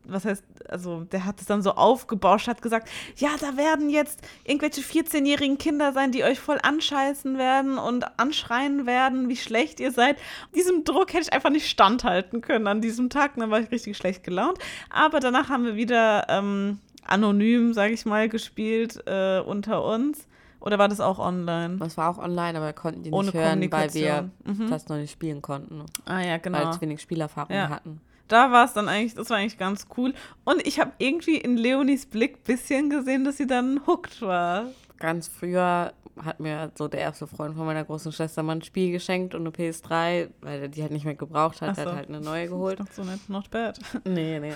was 0.05 0.25
heißt, 0.25 0.43
also 0.69 1.03
der 1.03 1.25
hat 1.25 1.39
es 1.41 1.45
dann 1.47 1.61
so 1.61 1.71
aufgebauscht, 1.71 2.47
hat 2.47 2.61
gesagt, 2.61 2.89
ja, 3.17 3.29
da 3.39 3.57
werden 3.57 3.89
jetzt 3.89 4.21
irgendwelche 4.45 4.81
14-jährigen 4.81 5.57
Kinder 5.57 5.93
sein, 5.93 6.11
die 6.11 6.23
euch 6.23 6.39
voll 6.39 6.59
anscheißen 6.61 7.37
werden 7.37 7.77
und 7.77 8.05
anschreien 8.19 8.85
werden, 8.85 9.29
wie 9.29 9.35
schlecht 9.35 9.79
ihr 9.79 9.91
seid. 9.91 10.17
Diesem 10.55 10.83
Druck 10.83 11.13
hätte 11.13 11.23
ich 11.23 11.33
einfach 11.33 11.49
nicht 11.49 11.69
standhalten 11.69 12.41
können 12.41 12.67
an 12.67 12.81
diesem 12.81 13.09
Tag, 13.09 13.33
dann 13.35 13.51
war 13.51 13.59
ich 13.59 13.71
richtig 13.71 13.97
schlecht 13.97 14.23
gelaunt. 14.23 14.57
Aber 14.89 15.19
danach 15.19 15.49
haben 15.49 15.65
wir 15.65 15.75
wieder 15.75 16.25
ähm, 16.29 16.79
anonym, 17.05 17.73
sage 17.73 17.93
ich 17.93 18.05
mal, 18.05 18.29
gespielt 18.29 19.01
äh, 19.05 19.39
unter 19.39 19.83
uns. 19.83 20.27
Oder 20.59 20.79
war 20.79 20.87
das 20.87 21.01
auch 21.01 21.19
online? 21.19 21.75
Das 21.77 21.97
war 21.97 22.09
auch 22.09 22.17
online, 22.17 22.57
aber 22.57 22.67
wir 22.67 22.73
konnten 22.73 23.03
die 23.03 23.09
nicht 23.09 23.17
Ohne 23.19 23.33
hören, 23.33 23.69
weil 23.69 23.93
wir. 23.93 24.29
Mhm. 24.45 24.69
das 24.69 24.87
noch 24.87 24.95
nicht 24.95 25.11
spielen 25.11 25.41
konnten, 25.41 25.83
Ah 26.05 26.21
ja, 26.21 26.31
weil 26.31 26.39
genau. 26.39 26.71
wir 26.71 26.79
wenig 26.81 27.01
Spielerfahrung 27.01 27.53
Ja. 27.53 27.67
hatten. 27.69 27.99
Da 28.27 28.51
war 28.51 28.65
es 28.65 28.73
dann 28.73 28.87
eigentlich, 28.87 29.13
das 29.15 29.29
war 29.29 29.37
eigentlich 29.37 29.57
ganz 29.57 29.85
cool. 29.97 30.13
Und 30.45 30.65
ich 30.65 30.79
habe 30.79 30.91
irgendwie 30.97 31.37
in 31.37 31.57
Leonis 31.57 32.05
Blick 32.05 32.37
ein 32.37 32.43
bisschen 32.45 32.89
gesehen, 32.89 33.25
dass 33.25 33.37
sie 33.37 33.47
dann 33.47 33.81
hooked 33.85 34.21
war. 34.21 34.67
Ganz 34.99 35.27
früher 35.27 35.93
hat 36.23 36.39
mir 36.39 36.71
so 36.75 36.87
der 36.87 37.01
erste 37.01 37.27
Freund 37.27 37.55
von 37.55 37.65
meiner 37.65 37.83
großen 37.83 38.11
Schwester 38.11 38.43
mal 38.43 38.55
ein 38.57 38.61
Spiel 38.61 38.91
geschenkt 38.91 39.33
und 39.35 39.41
eine 39.41 39.49
PS3, 39.49 40.29
weil 40.41 40.61
er 40.61 40.67
die 40.67 40.81
halt 40.81 40.91
nicht 40.91 41.05
mehr 41.05 41.15
gebraucht 41.15 41.61
hat. 41.61 41.75
So. 41.75 41.81
hat 41.81 41.95
halt 41.95 42.09
eine 42.09 42.21
neue 42.21 42.47
geholt. 42.47 42.79
Ach 42.81 42.91
so 42.91 43.03
nett, 43.03 43.19
not 43.29 43.49
bad. 43.51 43.79
Nee, 44.05 44.39
nee. 44.39 44.53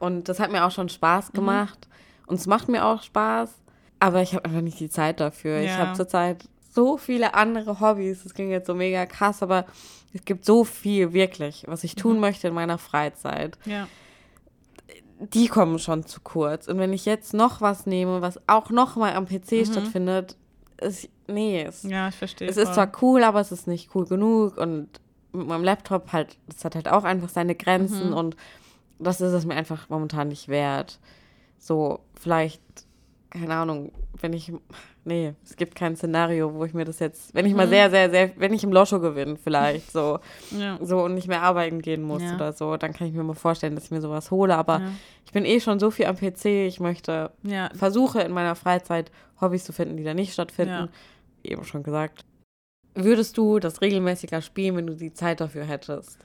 Und 0.00 0.28
das 0.28 0.38
hat 0.40 0.52
mir 0.52 0.64
auch 0.64 0.70
schon 0.70 0.88
Spaß 0.88 1.32
Mhm. 1.32 1.36
gemacht. 1.36 1.88
Und 2.26 2.34
es 2.36 2.46
macht 2.46 2.68
mir 2.68 2.84
auch 2.84 3.02
Spaß. 3.02 3.50
Aber 4.00 4.22
ich 4.22 4.34
habe 4.34 4.44
einfach 4.44 4.60
nicht 4.60 4.78
die 4.80 4.90
Zeit 4.90 5.18
dafür. 5.20 5.60
Ich 5.60 5.68
Ja. 5.70 5.78
habe 5.78 5.94
zurzeit 5.94 6.48
so 6.78 6.96
viele 6.96 7.34
andere 7.34 7.80
Hobbys. 7.80 8.22
Das 8.22 8.34
klingt 8.34 8.50
jetzt 8.52 8.66
so 8.68 8.74
mega 8.74 9.04
krass, 9.06 9.42
aber 9.42 9.64
es 10.14 10.24
gibt 10.24 10.44
so 10.44 10.62
viel 10.64 11.12
wirklich, 11.12 11.64
was 11.66 11.82
ich 11.84 11.96
Mhm. 11.96 12.00
tun 12.00 12.20
möchte 12.20 12.46
in 12.48 12.54
meiner 12.54 12.78
Freizeit. 12.78 13.58
Ja. 13.64 13.88
Die 15.20 15.48
kommen 15.48 15.78
schon 15.80 16.06
zu 16.06 16.20
kurz. 16.20 16.68
Und 16.68 16.78
wenn 16.78 16.92
ich 16.92 17.04
jetzt 17.04 17.34
noch 17.34 17.60
was 17.60 17.86
nehme, 17.86 18.22
was 18.22 18.38
auch 18.46 18.70
noch 18.70 18.94
mal 18.94 19.14
am 19.14 19.26
PC 19.26 19.66
stattfindet, 19.66 20.36
ist, 20.80 21.08
nee, 21.26 21.62
es, 21.64 21.82
Mhm. 21.82 21.90
Ja, 21.90 22.08
ich 22.08 22.14
verstehe. 22.14 22.48
es 22.48 22.56
ist 22.56 22.66
voll. 22.66 22.74
zwar 22.74 22.92
cool, 23.02 23.24
aber 23.24 23.40
es 23.40 23.50
ist 23.50 23.66
nicht 23.66 23.90
cool 23.96 24.06
genug. 24.06 24.56
Und 24.56 24.88
mit 25.32 25.48
meinem 25.48 25.64
Laptop 25.64 26.12
halt, 26.12 26.38
das 26.46 26.64
hat 26.64 26.76
halt 26.76 26.88
auch 26.88 27.02
einfach 27.02 27.28
seine 27.28 27.54
Mhm. 27.54 27.58
Grenzen 27.58 28.12
und 28.12 28.36
das 29.00 29.20
ist 29.20 29.32
es 29.32 29.44
mir 29.44 29.54
einfach 29.56 29.88
momentan 29.88 30.28
nicht 30.28 30.46
wert. 30.48 31.00
So, 31.58 31.98
vielleicht, 32.14 32.62
keine 33.30 33.54
Ahnung, 33.54 33.92
wenn 34.20 34.32
ich, 34.32 34.52
nee, 35.04 35.34
es 35.44 35.56
gibt 35.56 35.74
kein 35.74 35.96
Szenario, 35.96 36.54
wo 36.54 36.64
ich 36.64 36.72
mir 36.74 36.84
das 36.84 36.98
jetzt, 36.98 37.34
wenn 37.34 37.44
ich 37.46 37.54
mal 37.54 37.66
Mhm. 37.66 37.70
sehr, 37.70 37.90
sehr, 37.90 38.10
sehr, 38.10 38.30
wenn 38.36 38.52
ich 38.54 38.64
im 38.64 38.72
Lotto 38.72 39.00
gewinne, 39.00 39.36
vielleicht 39.36 39.90
so, 39.92 40.18
Ja. 40.50 40.78
so 40.82 41.02
und 41.04 41.14
nicht 41.14 41.28
mehr 41.28 41.42
arbeiten 41.42 41.82
gehen 41.82 42.02
muss 42.02 42.22
Ja. 42.22 42.34
oder 42.34 42.52
so, 42.52 42.76
dann 42.76 42.92
kann 42.92 43.06
ich 43.06 43.12
mir 43.12 43.22
mal 43.22 43.34
vorstellen, 43.34 43.74
dass 43.74 43.84
ich 43.84 43.90
mir 43.90 44.00
sowas 44.00 44.30
hole. 44.30 44.56
Aber 44.56 44.80
Ja. 44.80 44.90
ich 45.26 45.32
bin 45.32 45.44
eh 45.44 45.60
schon 45.60 45.78
so 45.78 45.90
viel 45.90 46.06
am 46.06 46.16
PC, 46.16 46.66
ich 46.66 46.80
möchte, 46.80 47.30
Ja. 47.42 47.68
versuche 47.74 48.20
in 48.22 48.32
meiner 48.32 48.54
Freizeit 48.54 49.10
Hobbys 49.40 49.64
zu 49.64 49.72
finden, 49.72 49.96
die 49.96 50.04
da 50.04 50.14
nicht 50.14 50.32
stattfinden. 50.32 50.88
Eben 51.44 51.64
schon 51.64 51.82
gesagt. 51.82 52.22
Würdest 52.94 53.36
du 53.38 53.58
das 53.60 53.80
regelmäßiger 53.80 54.42
spielen, 54.42 54.76
wenn 54.76 54.86
du 54.86 54.94
die 54.96 55.12
Zeit 55.12 55.40
dafür 55.40 55.64
hättest? 55.64 56.18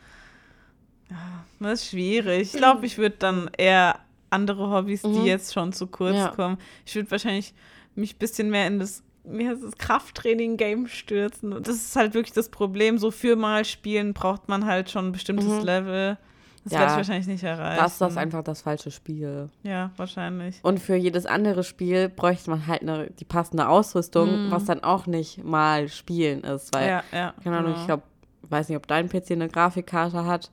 Das 1.60 1.82
ist 1.82 1.90
schwierig. 1.90 2.54
Ich 2.54 2.58
glaube, 2.60 2.86
ich 2.86 2.98
würde 2.98 3.16
dann 3.20 3.50
eher 3.58 4.00
andere 4.34 4.70
Hobbys, 4.70 5.02
die 5.04 5.08
Mhm. 5.08 5.26
jetzt 5.26 5.54
schon 5.54 5.72
zu 5.74 5.88
kurz 5.88 6.16
Ja. 6.18 6.28
kommen. 6.30 6.58
Ich 6.86 6.96
würde 6.96 7.10
wahrscheinlich 7.12 7.54
mich 7.96 8.16
ein 8.16 8.20
bisschen 8.20 8.50
mehr 8.50 8.68
in 8.68 8.80
das, 8.80 9.04
wie 9.24 9.48
heißt 9.48 9.64
das 9.64 9.78
Krafttraining-Game 9.78 10.88
stürzen. 10.88 11.54
Und 11.54 11.68
das 11.68 11.76
ist 11.76 11.96
halt 11.96 12.14
wirklich 12.14 12.34
das 12.34 12.50
Problem. 12.50 12.98
So 12.98 13.12
für 13.12 13.36
mal 13.36 13.66
spielen 13.66 14.14
braucht 14.14 14.50
man 14.50 14.66
halt 14.66 14.90
schon 14.90 15.08
ein 15.08 15.12
bestimmtes 15.12 15.48
Mhm. 15.48 15.64
Level. 15.64 16.18
Das 16.64 16.74
Ja. 16.74 16.80
werde 16.80 16.92
ich 16.94 16.98
wahrscheinlich 16.98 17.28
nicht 17.28 17.44
erreichen. 17.44 17.78
Das 17.82 17.94
ist 17.94 18.02
das 18.02 18.16
einfach 18.16 18.42
das 18.44 18.62
falsche 18.62 18.90
Spiel. 18.90 19.50
Ja, 19.64 19.92
wahrscheinlich. 19.98 20.60
Und 20.64 20.80
für 20.80 20.96
jedes 20.96 21.26
andere 21.26 21.64
Spiel 21.64 22.08
bräuchte 22.08 22.50
man 22.50 22.68
halt 22.68 22.82
eine, 22.84 23.10
die 23.12 23.26
passende 23.26 23.68
Ausrüstung, 23.68 24.48
Mhm. 24.48 24.52
was 24.52 24.64
dann 24.66 24.82
auch 24.82 25.06
nicht 25.06 25.44
mal 25.44 25.90
spielen 25.90 26.42
ist. 26.46 26.74
Weil, 26.74 26.88
ja, 26.88 27.04
ja. 27.12 27.34
keine 27.44 27.58
Ahnung, 27.58 27.72
genau. 27.72 27.82
ich 27.82 27.86
glaube, 27.86 28.04
weiß 28.50 28.70
nicht, 28.70 28.78
ob 28.78 28.88
dein 28.88 29.10
PC 29.10 29.32
eine 29.32 29.50
Grafikkarte 29.50 30.26
hat. 30.26 30.52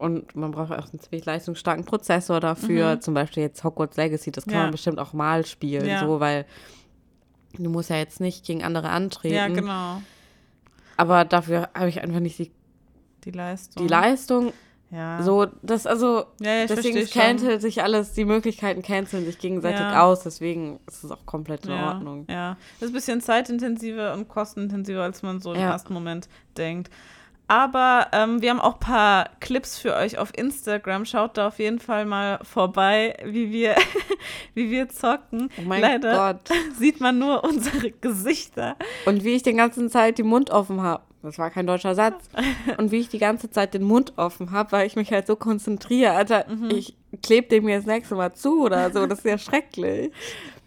Und 0.00 0.34
man 0.34 0.50
braucht 0.50 0.72
auch 0.72 0.88
einen 0.90 0.98
ziemlich 0.98 1.26
leistungsstarken 1.26 1.84
Prozessor 1.84 2.40
dafür. 2.40 2.96
Mhm. 2.96 3.00
Zum 3.02 3.12
Beispiel 3.12 3.42
jetzt 3.42 3.62
Hogwarts 3.64 3.98
Legacy, 3.98 4.32
das 4.32 4.44
kann 4.46 4.54
Ja. 4.54 4.62
man 4.62 4.70
bestimmt 4.70 4.98
auch 4.98 5.12
mal 5.12 5.44
spielen, 5.44 5.86
Ja. 5.86 6.00
so, 6.00 6.20
weil 6.20 6.46
du 7.58 7.68
musst 7.68 7.90
ja 7.90 7.96
jetzt 7.96 8.18
nicht 8.18 8.46
gegen 8.46 8.62
andere 8.64 8.88
antreten. 8.88 9.34
Ja, 9.34 9.48
genau. 9.48 10.00
Aber 10.96 11.26
dafür 11.26 11.68
habe 11.74 11.90
ich 11.90 12.00
einfach 12.02 12.20
nicht 12.20 12.38
die, 12.38 12.50
Die 13.24 13.30
Leistung. 13.30 13.82
die 13.82 13.88
Leistung. 13.92 14.52
Ja. 14.90 15.22
So, 15.22 15.46
das, 15.62 15.86
also, 15.86 16.24
ja, 16.40 16.66
deswegen 16.66 17.06
cancelt 17.08 17.60
sich 17.60 17.82
alles, 17.82 18.12
die 18.14 18.24
Möglichkeiten 18.24 18.80
canceln 18.82 19.24
sich 19.26 19.38
gegenseitig 19.38 19.80
Ja. 19.80 20.02
aus. 20.02 20.22
Deswegen 20.22 20.80
ist 20.88 21.04
es 21.04 21.10
auch 21.10 21.26
komplett 21.26 21.66
in 21.66 21.72
ja, 21.72 21.88
Ordnung. 21.92 22.24
Ja, 22.28 22.56
das 22.80 22.86
ist 22.86 22.90
ein 22.90 22.94
bisschen 22.94 23.20
zeitintensiver 23.20 24.14
und 24.14 24.28
kostenintensiver, 24.28 25.02
als 25.02 25.22
man 25.22 25.40
so 25.40 25.52
im 25.52 25.60
ersten 25.60 25.92
Moment 25.92 26.28
denkt. 26.56 26.90
Aber 27.50 28.06
ähm, 28.12 28.40
wir 28.42 28.50
haben 28.50 28.60
auch 28.60 28.74
ein 28.74 28.78
paar 28.80 29.28
Clips 29.40 29.76
für 29.76 29.96
euch 29.96 30.18
auf 30.18 30.30
Instagram. 30.38 31.04
Schaut 31.04 31.36
da 31.36 31.48
auf 31.48 31.58
jeden 31.58 31.80
Fall 31.80 32.04
mal 32.04 32.38
vorbei, 32.44 33.16
wie 33.24 33.50
wir, 33.50 33.74
wie 34.54 34.70
wir 34.70 34.88
zocken. 34.88 35.50
Oh 35.58 35.62
mein 35.66 35.80
Leider 35.80 36.14
Gott. 36.34 36.56
sieht 36.78 37.00
man 37.00 37.18
nur 37.18 37.42
unsere 37.42 37.90
Gesichter. 37.90 38.76
Und 39.04 39.24
wie 39.24 39.34
ich 39.34 39.42
die 39.42 39.54
ganze 39.54 39.88
Zeit 39.88 40.18
den 40.18 40.28
Mund 40.28 40.50
offen 40.50 40.80
habe. 40.80 41.02
Das 41.22 41.38
war 41.40 41.50
kein 41.50 41.66
deutscher 41.66 41.96
Satz. 41.96 42.28
Und 42.78 42.92
wie 42.92 43.00
ich 43.00 43.08
die 43.08 43.18
ganze 43.18 43.50
Zeit 43.50 43.74
den 43.74 43.82
Mund 43.82 44.12
offen 44.16 44.52
habe, 44.52 44.70
weil 44.70 44.86
ich 44.86 44.94
mich 44.94 45.10
halt 45.12 45.26
so 45.26 45.34
konzentriere. 45.34 46.12
Alter, 46.12 46.46
Mhm. 46.48 46.70
ich 46.70 46.96
klebe 47.20 47.48
dem 47.48 47.68
jetzt 47.68 47.88
das 47.88 47.94
nächste 47.94 48.14
Mal 48.14 48.32
zu 48.32 48.62
oder 48.62 48.92
so. 48.92 49.08
Das 49.08 49.18
ist 49.18 49.24
ja 49.24 49.38
schrecklich. 49.38 50.12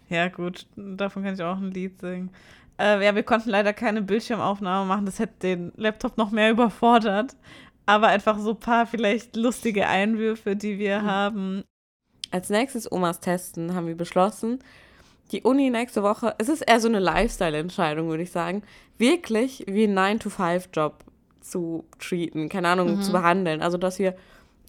Ja, 0.09 0.27
gut, 0.27 0.65
davon 0.75 1.23
kann 1.23 1.33
ich 1.35 1.41
auch 1.41 1.55
ein 1.57 1.71
Lied 1.71 1.97
singen. 2.01 2.29
Äh, 2.79 3.03
ja, 3.05 3.15
wir 3.15 3.23
konnten 3.23 3.49
leider 3.49 3.73
keine 3.73 4.01
Bildschirmaufnahme 4.01 4.87
machen. 4.87 5.05
Das 5.05 5.19
hätte 5.19 5.33
den 5.41 5.71
Laptop 5.75 6.17
noch 6.17 6.31
mehr 6.31 6.51
überfordert. 6.51 7.35
Aber 7.85 8.07
einfach 8.07 8.39
so 8.39 8.51
ein 8.51 8.59
paar 8.59 8.85
vielleicht 8.87 9.35
lustige 9.35 9.87
Einwürfe, 9.87 10.55
die 10.55 10.79
wir 10.79 10.99
Mhm. 11.01 11.05
haben. 11.05 11.63
Als 12.31 12.49
nächstes 12.49 12.91
Omas 12.91 13.19
testen 13.19 13.75
haben 13.75 13.87
wir 13.87 13.95
beschlossen, 13.97 14.59
die 15.31 15.41
Uni 15.43 15.69
nächste 15.69 16.01
Woche, 16.03 16.33
es 16.39 16.49
ist 16.49 16.61
eher 16.61 16.79
so 16.79 16.87
eine 16.87 16.99
Lifestyle-Entscheidung, 16.99 18.07
würde 18.09 18.23
ich 18.23 18.31
sagen, 18.31 18.63
wirklich 18.97 19.63
wie 19.67 19.83
einen 19.83 19.97
9-to-5-Job 19.97 21.03
zu 21.41 21.83
treaten, 21.99 22.49
keine 22.49 22.69
Ahnung, 22.69 23.01
zu 23.01 23.11
behandeln. 23.11 23.61
Also, 23.61 23.77
dass 23.77 23.99
wir 23.99 24.15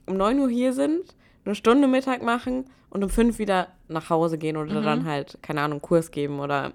um 0.07 0.16
9 0.16 0.38
Uhr 0.40 0.48
hier 0.50 0.72
sind, 0.72 1.14
eine 1.45 1.55
Stunde 1.55 1.88
Mittag 1.88 2.22
machen 2.22 2.64
und 2.90 3.03
um 3.03 3.11
5 3.11 3.38
wieder 3.38 3.68
nach 3.88 4.09
Hause 4.11 4.38
gehen 4.38 4.57
oder 4.57 4.80
dann 4.80 5.05
halt, 5.05 5.38
keine 5.42 5.61
Ahnung, 5.62 5.80
Kurs 5.82 6.11
geben 6.11 6.40
oder 6.40 6.72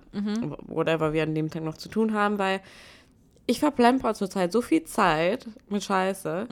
whatever 0.67 1.13
wir 1.13 1.23
an 1.23 1.33
dem 1.35 1.49
Tag 1.49 1.63
noch 1.63 1.77
zu 1.77 1.89
tun 1.89 2.13
haben, 2.13 2.37
weil 2.37 2.61
ich 3.47 3.59
verplemper 3.59 4.13
zurzeit 4.13 4.51
so 4.51 4.61
viel 4.61 4.83
Zeit 4.83 5.47
mit 5.69 5.83
Scheiße. 5.83 6.47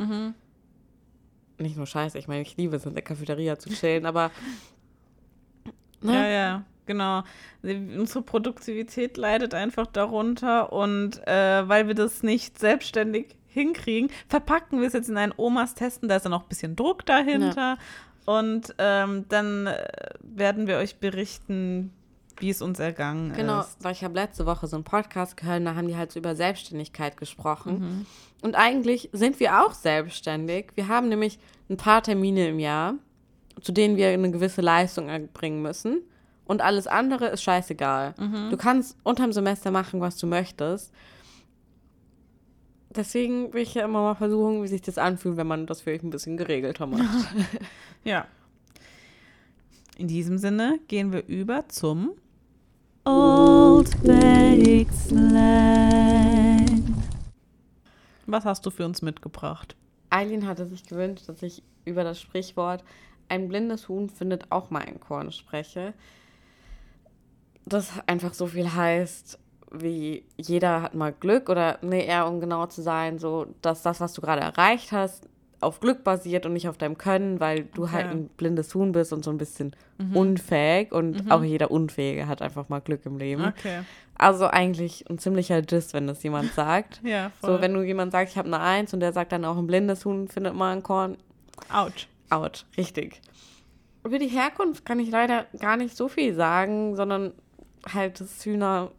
Nicht 1.59 1.77
nur 1.77 1.85
Scheiße, 1.85 2.17
ich 2.17 2.27
meine, 2.27 2.41
ich 2.41 2.57
liebe 2.57 2.75
es, 2.75 2.85
in 2.85 2.93
der 2.93 3.03
Cafeteria 3.03 3.59
zu 3.59 3.69
chillen, 3.69 4.05
aber 4.05 4.31
ne, 6.01 6.13
Ja, 6.13 6.27
ja. 6.27 6.63
Genau. 6.87 7.23
Unsere 7.63 8.21
Produktivität 8.21 9.17
leidet 9.17 9.53
einfach 9.53 9.87
darunter 9.87 10.71
und 10.71 11.19
äh, 11.27 11.67
weil 11.67 11.87
wir 11.87 11.95
das 11.95 12.23
nicht 12.23 12.57
selbstständig 12.57 13.35
hinkriegen, 13.47 14.09
verpacken 14.29 14.79
wir 14.79 14.87
es 14.87 14.93
jetzt 14.93 15.09
in 15.09 15.17
einen 15.17 15.33
Omas 15.35 15.75
testen, 15.75 16.07
da 16.07 16.15
ist 16.15 16.23
dann 16.23 16.33
auch 16.33 16.43
ein 16.43 16.49
bisschen 16.49 16.75
Druck 16.77 17.05
dahinter. 17.05 17.77
Und 18.27 18.75
ähm, 18.77 19.23
dann 19.29 19.67
äh, 19.67 19.87
werden 20.21 20.67
wir 20.67 20.77
euch 20.79 20.97
berichten, 20.99 21.93
wie 22.39 22.49
es 22.49 22.61
uns 22.61 22.77
ergangen 22.77 23.31
Genau, 23.33 23.61
ist. 23.61 23.77
weil 23.81 23.93
ich 23.93 24.03
habe 24.03 24.15
letzte 24.15 24.45
Woche 24.45 24.67
so 24.67 24.75
einen 24.75 24.83
Podcast 24.83 25.37
gehört, 25.37 25.65
da 25.65 25.75
haben 25.75 25.87
die 25.87 25.95
halt 25.95 26.11
so 26.11 26.19
über 26.19 26.35
Selbstständigkeit 26.35 27.15
gesprochen. 27.15 28.05
Und 28.41 28.55
eigentlich 28.55 29.09
sind 29.13 29.39
wir 29.39 29.65
auch 29.65 29.71
selbstständig. 29.73 30.71
Wir 30.75 30.89
haben 30.89 31.07
nämlich 31.07 31.39
ein 31.69 31.77
paar 31.77 32.03
Termine 32.03 32.49
im 32.49 32.59
Jahr, 32.59 32.95
zu 33.61 33.71
denen 33.71 33.95
wir 33.95 34.09
eine 34.09 34.29
gewisse 34.29 34.61
Leistung 34.61 35.07
erbringen 35.07 35.61
müssen. 35.61 36.01
Und 36.45 36.61
alles 36.61 36.85
andere 36.85 37.27
ist 37.27 37.43
scheißegal. 37.43 38.13
Du 38.51 38.57
kannst 38.57 38.97
unterm 39.03 39.31
Semester 39.31 39.71
machen, 39.71 40.01
was 40.01 40.17
du 40.17 40.27
möchtest. 40.27 40.93
Deswegen 42.89 43.53
will 43.53 43.61
ich 43.61 43.73
ja 43.73 43.83
immer 43.85 44.01
mal 44.01 44.15
versuchen, 44.15 44.63
wie 44.63 44.67
sich 44.67 44.81
das 44.81 44.97
anfühlt, 44.97 45.37
wenn 45.37 45.47
man 45.47 45.65
das 45.65 45.81
vielleicht 45.81 46.03
ein 46.03 46.09
bisschen 46.09 46.37
geregelter 46.37 46.87
macht. 46.87 47.03
Ja. 48.03 48.25
In 49.97 50.07
diesem 50.07 50.37
Sinne 50.37 50.79
gehen 50.87 51.11
wir 51.11 51.25
über 51.27 51.67
zum 51.67 52.11
Old 53.03 54.01
Bake 54.03 54.93
Slang. 54.93 56.67
Was 58.25 58.45
hast 58.45 58.65
du 58.65 58.69
für 58.69 58.85
uns 58.85 59.01
mitgebracht? 59.01 59.75
Eileen 60.09 60.47
hatte 60.47 60.65
sich 60.65 60.85
gewünscht, 60.85 61.27
dass 61.27 61.41
ich 61.41 61.63
über 61.83 62.03
das 62.03 62.21
Sprichwort 62.21 62.83
ein 63.29 63.47
blindes 63.47 63.89
Huhn 63.89 64.09
findet 64.09 64.51
auch 64.51 64.69
mal 64.69 64.83
ein 64.83 64.99
Korn 64.99 65.31
spreche. 65.31 65.93
Das 67.65 67.91
einfach 68.05 68.33
so 68.33 68.47
viel 68.47 68.73
heißt, 68.73 69.39
wie 69.71 70.23
jeder 70.37 70.81
hat 70.81 70.95
mal 70.95 71.11
Glück 71.13 71.49
oder 71.49 71.77
nee, 71.81 72.05
eher 72.05 72.27
um 72.27 72.39
genau 72.39 72.65
zu 72.67 72.81
sein, 72.81 73.19
so 73.19 73.47
dass 73.61 73.81
das, 73.83 73.99
was 73.99 74.13
du 74.13 74.21
gerade 74.21 74.41
erreicht 74.41 74.91
hast, 74.91 75.27
auf 75.59 75.79
Glück 75.79 76.03
basiert 76.03 76.45
und 76.45 76.53
nicht 76.53 76.69
auf 76.69 76.77
deinem 76.77 76.97
Können, 76.99 77.39
weil 77.39 77.63
du 77.73 77.83
Okay. 77.83 77.91
halt 77.93 78.07
ein 78.11 78.27
blindes 78.37 78.73
Huhn 78.75 78.91
bist 78.91 79.11
und 79.11 79.23
so 79.25 79.31
ein 79.31 79.37
bisschen 79.39 79.75
unfähig 80.13 80.91
und 80.91 81.31
auch 81.31 81.43
jeder 81.43 81.71
Unfähige 81.71 82.27
hat 82.27 82.41
einfach 82.43 82.69
mal 82.69 82.79
Glück 82.79 83.05
im 83.05 83.17
Leben. 83.17 83.43
Okay. 83.45 83.81
Also 84.15 84.45
eigentlich 84.47 85.05
ein 85.09 85.17
ziemlicher 85.19 85.61
Diss, 85.61 85.93
wenn 85.93 86.07
das 86.07 86.21
jemand 86.23 86.53
sagt. 86.53 87.01
Ja, 87.03 87.31
voll. 87.41 87.55
So, 87.55 87.61
wenn 87.61 87.73
du 87.73 87.81
jemand 87.83 88.11
sagst, 88.11 88.33
ich 88.33 88.37
habe 88.37 88.47
eine 88.47 88.59
Eins 88.59 88.93
und 88.93 88.99
der 88.99 89.13
sagt 89.13 89.31
dann 89.31 89.45
auch 89.45 89.57
ein 89.57 89.67
blindes 89.67 90.05
Huhn 90.05 90.27
findet 90.27 90.53
mal 90.53 90.75
ein 90.75 90.83
Korn, 90.83 91.17
Autsch. 91.73 92.07
out, 92.29 92.65
richtig. 92.77 93.21
Über 94.03 94.19
die 94.19 94.27
Herkunft 94.27 94.85
kann 94.85 94.99
ich 94.99 95.09
leider 95.09 95.45
gar 95.59 95.75
nicht 95.77 95.97
so 95.97 96.07
viel 96.07 96.33
sagen, 96.35 96.95
sondern 96.95 97.33
halt, 97.91 98.19
dass 98.21 98.45
Hühner 98.45 98.91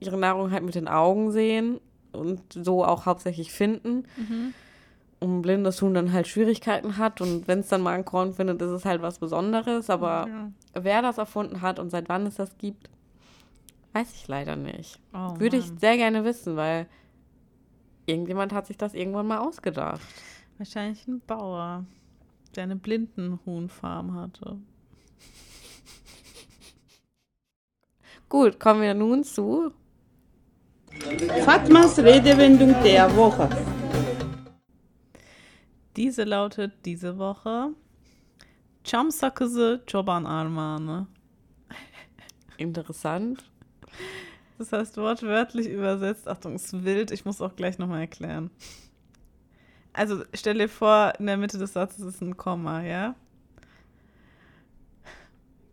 ihre 0.00 0.16
Nahrung 0.18 0.50
halt 0.50 0.64
mit 0.64 0.74
den 0.74 0.88
Augen 0.88 1.30
sehen 1.30 1.80
und 2.12 2.40
so 2.52 2.84
auch 2.84 3.06
hauptsächlich 3.06 3.52
finden. 3.52 4.04
Und 5.20 5.38
ein 5.38 5.42
blindes 5.42 5.80
Huhn 5.82 5.92
dann 5.94 6.12
halt 6.12 6.26
Schwierigkeiten 6.26 6.96
hat 6.96 7.20
und 7.20 7.46
wenn 7.46 7.60
es 7.60 7.68
dann 7.68 7.82
mal 7.82 7.92
ein 7.94 8.04
Korn 8.06 8.32
findet, 8.32 8.60
ist 8.62 8.70
es 8.70 8.84
halt 8.86 9.02
was 9.02 9.18
Besonderes. 9.18 9.90
Aber 9.90 10.26
Ja. 10.28 10.50
wer 10.82 11.02
das 11.02 11.18
erfunden 11.18 11.60
hat 11.60 11.78
und 11.78 11.90
seit 11.90 12.08
wann 12.08 12.24
es 12.26 12.36
das 12.36 12.56
gibt, 12.56 12.88
weiß 13.92 14.12
ich 14.14 14.26
leider 14.28 14.56
nicht. 14.56 14.98
Oh, 15.12 15.38
Würde 15.38 15.58
ich 15.58 15.68
Mann. 15.68 15.78
sehr 15.78 15.96
gerne 15.98 16.24
wissen, 16.24 16.56
weil 16.56 16.86
irgendjemand 18.06 18.52
hat 18.54 18.66
sich 18.66 18.78
das 18.78 18.94
irgendwann 18.94 19.26
mal 19.26 19.38
ausgedacht. 19.38 20.00
Wahrscheinlich 20.56 21.06
ein 21.06 21.20
Bauer, 21.26 21.84
der 22.56 22.62
eine 22.64 22.76
Blindenhuhnfarm 22.76 24.14
hatte. 24.14 24.56
Gut, 28.28 28.60
kommen 28.60 28.80
wir 28.82 28.94
nun 28.94 29.24
zu 29.24 29.72
Fatmas 31.44 31.98
Redewendung 31.98 32.74
der 32.82 33.16
Woche. 33.16 33.48
Diese 35.96 36.24
lautet 36.24 36.84
diese 36.84 37.18
Woche 37.18 37.74
Çam 38.84 39.10
sakızı 39.10 39.84
çoban 39.86 40.24
armağanı. 40.24 41.06
interessant. 42.58 43.44
Das 44.58 44.72
heißt 44.72 44.94
wortwörtlich 44.96 45.68
übersetzt, 45.68 46.28
Achtung, 46.28 46.54
ist 46.54 46.72
wild, 46.84 47.10
ich 47.10 47.24
muss 47.24 47.40
auch 47.40 47.56
gleich 47.56 47.78
nochmal 47.78 48.00
erklären. 48.00 48.50
Also 49.92 50.24
stell 50.34 50.58
dir 50.58 50.68
vor, 50.68 51.14
in 51.18 51.26
der 51.26 51.36
Mitte 51.36 51.58
des 51.58 51.72
Satzes 51.72 52.04
ist 52.04 52.20
ein 52.20 52.36
Komma, 52.36 52.82
ja? 52.82 53.14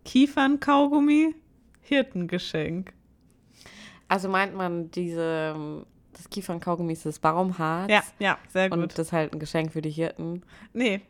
Kiefernkaugummi, 0.05 1.35
Hirtengeschenk. 1.81 2.93
Also 4.07 4.29
meint 4.29 4.55
man 4.55 4.89
diese, 4.91 5.85
das 6.13 6.29
Kiefernkaugummi 6.29 6.93
ist 6.93 7.05
das 7.05 7.19
Baumharz. 7.19 7.91
Ja, 7.91 8.03
ja, 8.19 8.37
sehr 8.49 8.69
gut. 8.69 8.79
Und 8.79 8.97
das 8.97 9.07
ist 9.07 9.13
halt 9.13 9.33
ein 9.33 9.39
Geschenk 9.39 9.73
für 9.73 9.81
die 9.81 9.91
Hirten. 9.91 10.43
Nee. 10.73 11.01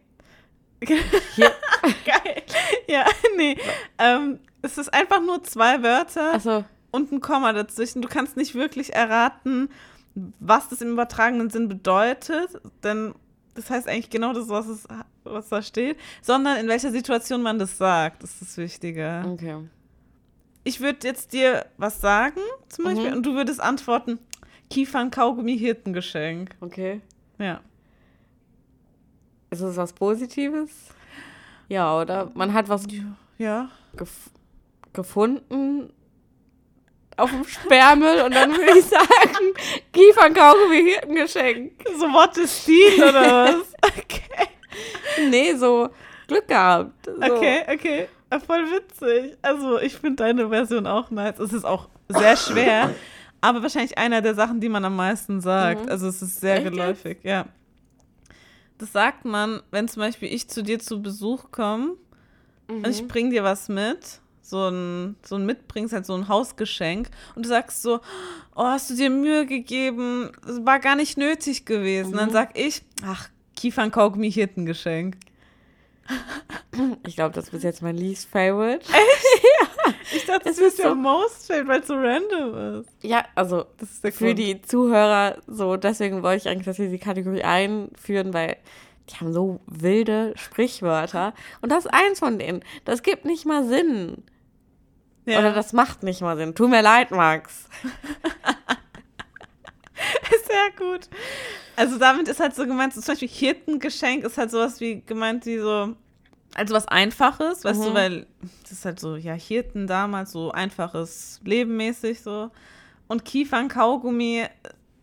Hier, 0.85 0.97
Geil. 2.05 2.43
Ja, 2.87 3.05
nee. 3.35 3.57
Ähm, 3.97 4.39
es 4.61 4.77
ist 4.77 4.93
einfach 4.93 5.21
nur 5.21 5.43
zwei 5.43 5.81
Wörter 5.83 6.33
also, 6.33 6.65
und 6.91 7.11
ein 7.11 7.21
Komma 7.21 7.53
dazwischen. 7.53 8.01
Du 8.01 8.07
kannst 8.07 8.37
nicht 8.37 8.55
wirklich 8.55 8.93
erraten, 8.93 9.69
was 10.39 10.69
das 10.69 10.81
im 10.81 10.93
übertragenen 10.93 11.49
Sinn 11.49 11.67
bedeutet, 11.67 12.59
denn 12.83 13.13
das 13.53 13.69
heißt 13.69 13.87
eigentlich 13.87 14.09
genau 14.09 14.33
das, 14.33 14.49
was, 14.49 14.67
es, 14.67 14.87
was 15.23 15.49
da 15.49 15.61
steht, 15.61 15.97
sondern 16.21 16.57
in 16.57 16.67
welcher 16.67 16.91
Situation 16.91 17.41
man 17.41 17.59
das 17.59 17.77
sagt, 17.77 18.23
ist 18.23 18.41
das 18.41 18.57
Wichtige. 18.57 19.23
okay. 19.27 19.57
Ich 20.67 20.81
würde 20.81 21.07
jetzt 21.07 21.31
dir 21.31 21.65
was 21.77 22.01
sagen, 22.01 22.41
zum 22.67 22.83
Beispiel, 22.83 23.11
Mhm. 23.11 23.15
und 23.17 23.25
du 23.25 23.35
würdest 23.35 23.61
antworten, 23.61 24.19
Kiefern, 24.69 25.11
Kaugummi, 25.11 25.57
Hirtengeschenk. 25.57 26.55
Okay. 26.59 26.99
Ja. 27.39 27.61
Ist 29.49 29.61
es 29.61 29.77
was 29.77 29.93
Positives? 29.93 30.71
Ja, 31.69 31.97
oder? 32.01 32.31
Man 32.33 32.53
hat 32.53 32.67
was 32.67 32.83
Ja. 33.37 33.69
gef 33.95 34.11
gefunden 34.91 35.93
auf 37.15 37.29
dem 37.31 37.45
Sperrmüll 37.45 38.21
und 38.23 38.35
dann 38.35 38.51
würde 38.51 38.77
ich 38.77 38.85
sagen, 38.99 39.53
Kiefernkaugummi 39.93 40.83
Hirtengeschenk. 40.83 41.71
So 41.97 42.11
Worte 42.11 42.45
Stil 42.45 43.01
oder 43.03 43.45
was? 43.45 43.73
Okay. 43.99 44.47
Nee, 45.29 45.55
so 45.55 45.89
Glück 46.27 46.47
gehabt. 46.49 47.05
So. 47.05 47.13
Okay, 47.13 47.63
okay. 47.73 48.09
Ja, 48.31 48.39
Voll 48.39 48.65
witzig. 48.71 49.37
Also, 49.41 49.79
ich 49.79 49.95
finde 49.95 50.17
deine 50.23 50.49
Version 50.49 50.85
auch 50.87 51.11
nice. 51.11 51.39
Es 51.39 51.53
ist 51.53 51.65
auch 51.65 51.87
sehr 52.09 52.35
schwer, 52.37 52.93
aber 53.41 53.61
wahrscheinlich 53.61 53.97
einer 53.97 54.21
der 54.21 54.35
Sachen, 54.35 54.59
die 54.59 54.69
man 54.69 54.83
am 54.85 54.95
meisten 54.95 55.39
sagt. 55.41 55.85
Mhm. 55.85 55.91
Also, 55.91 56.07
es 56.07 56.21
ist 56.21 56.39
sehr 56.41 56.57
Echt 56.57 56.65
geläufig, 56.65 57.19
ja. 57.23 57.45
Das 58.77 58.91
sagt 58.91 59.25
man, 59.25 59.61
wenn 59.71 59.87
zum 59.87 60.01
Beispiel 60.01 60.31
ich 60.31 60.49
zu 60.49 60.61
dir 60.61 60.79
zu 60.79 61.01
Besuch 61.01 61.51
komme 61.51 61.93
und 62.67 62.79
Mhm. 62.79 62.85
ich 62.85 63.07
bring 63.07 63.29
dir 63.31 63.43
was 63.43 63.69
mit. 63.69 64.19
So 64.41 64.69
ein, 64.69 65.15
so 65.25 65.35
ein 65.35 65.45
Mitbringst, 65.45 65.93
halt 65.93 66.05
so 66.05 66.13
ein 66.13 66.29
Hausgeschenk. 66.29 67.09
Und 67.35 67.43
du 67.45 67.49
sagst 67.49 67.81
so, 67.81 67.99
oh, 68.55 68.63
hast 68.63 68.89
du 68.89 68.95
dir 68.95 69.09
Mühe 69.09 69.45
gegeben? 69.45 70.31
Es 70.47 70.65
war 70.65 70.79
gar 70.79 70.95
nicht 70.95 71.17
nötig 71.17 71.65
gewesen. 71.65 72.11
Mhm. 72.11 72.17
Dann 72.17 72.29
sag 72.29 72.57
ich, 72.57 72.81
ach, 73.05 73.27
Kiefernkaugummi 73.57 74.31
Hirtengeschenk. 74.31 75.17
Ich 77.05 77.15
glaube, 77.15 77.33
das 77.33 77.45
ist 77.45 77.51
bis 77.51 77.63
jetzt 77.63 77.81
mein 77.81 77.95
least 77.97 78.29
favorite. 78.29 78.85
Ich 80.13 80.25
dachte, 80.25 80.45
das 80.49 80.57
ist 80.57 80.79
ja 80.79 80.89
so- 80.89 80.95
most 80.95 81.47
favorite, 81.47 81.67
weil 81.67 81.79
es 81.81 81.87
so 81.87 81.95
random 81.95 82.79
ist. 82.81 82.89
Ja, 83.03 83.25
also 83.35 83.65
Das 83.77 83.89
ist 83.91 84.03
der 84.03 84.11
für 84.11 84.33
die 84.35 84.61
Zuhörer 84.61 85.37
so, 85.47 85.75
deswegen 85.77 86.23
wollte 86.23 86.37
ich 86.43 86.49
eigentlich, 86.49 86.65
dass 86.65 86.79
wir 86.79 86.89
die 86.89 86.97
Kategorie 86.99 87.43
einführen, 87.43 88.33
weil 88.33 88.57
die 89.09 89.15
haben 89.15 89.31
so 89.33 89.59
wilde 89.65 90.33
Sprichwörter. 90.35 91.33
Und 91.61 91.71
das 91.71 91.85
ist 91.85 91.93
eins 91.93 92.19
von 92.19 92.37
denen. 92.39 92.63
Das 92.85 93.03
gibt 93.03 93.23
nicht 93.25 93.45
mal 93.45 93.65
Sinn. 93.65 94.23
Ja. 95.25 95.39
Oder 95.39 95.53
das 95.53 95.71
macht 95.73 96.03
nicht 96.03 96.21
mal 96.21 96.35
Sinn. 96.37 96.55
Tut 96.55 96.69
mir 96.69 96.81
leid, 96.81 97.11
Max. 97.11 97.67
Sehr 100.29 100.71
gut. 100.77 101.09
Also 101.75 101.97
damit 101.97 102.27
ist 102.27 102.39
halt 102.39 102.55
so 102.55 102.65
gemeint, 102.65 102.93
so 102.93 103.01
zum 103.01 103.13
Beispiel 103.13 103.27
Hirtengeschenk 103.27 104.23
ist 104.23 104.37
halt 104.37 104.51
sowas 104.51 104.79
wie 104.79 105.01
gemeint, 105.05 105.45
wie 105.45 105.59
so, 105.59 105.95
also 106.55 106.73
was 106.73 106.87
Einfaches, 106.87 107.63
weißt 107.63 107.83
du, 107.85 107.89
Mhm. 107.89 107.93
weil 107.93 108.27
das 108.63 108.71
ist 108.71 108.85
halt 108.85 108.99
so, 108.99 109.15
ja, 109.15 109.33
Hirten 109.33 109.85
damals, 109.87 110.31
so 110.31 110.51
einfaches 110.51 111.39
Leben 111.43 111.77
mäßig 111.77 112.21
so. 112.21 112.49
Und 113.07 113.25
Kiefern, 113.25 113.67
Kaugummi 113.67 114.45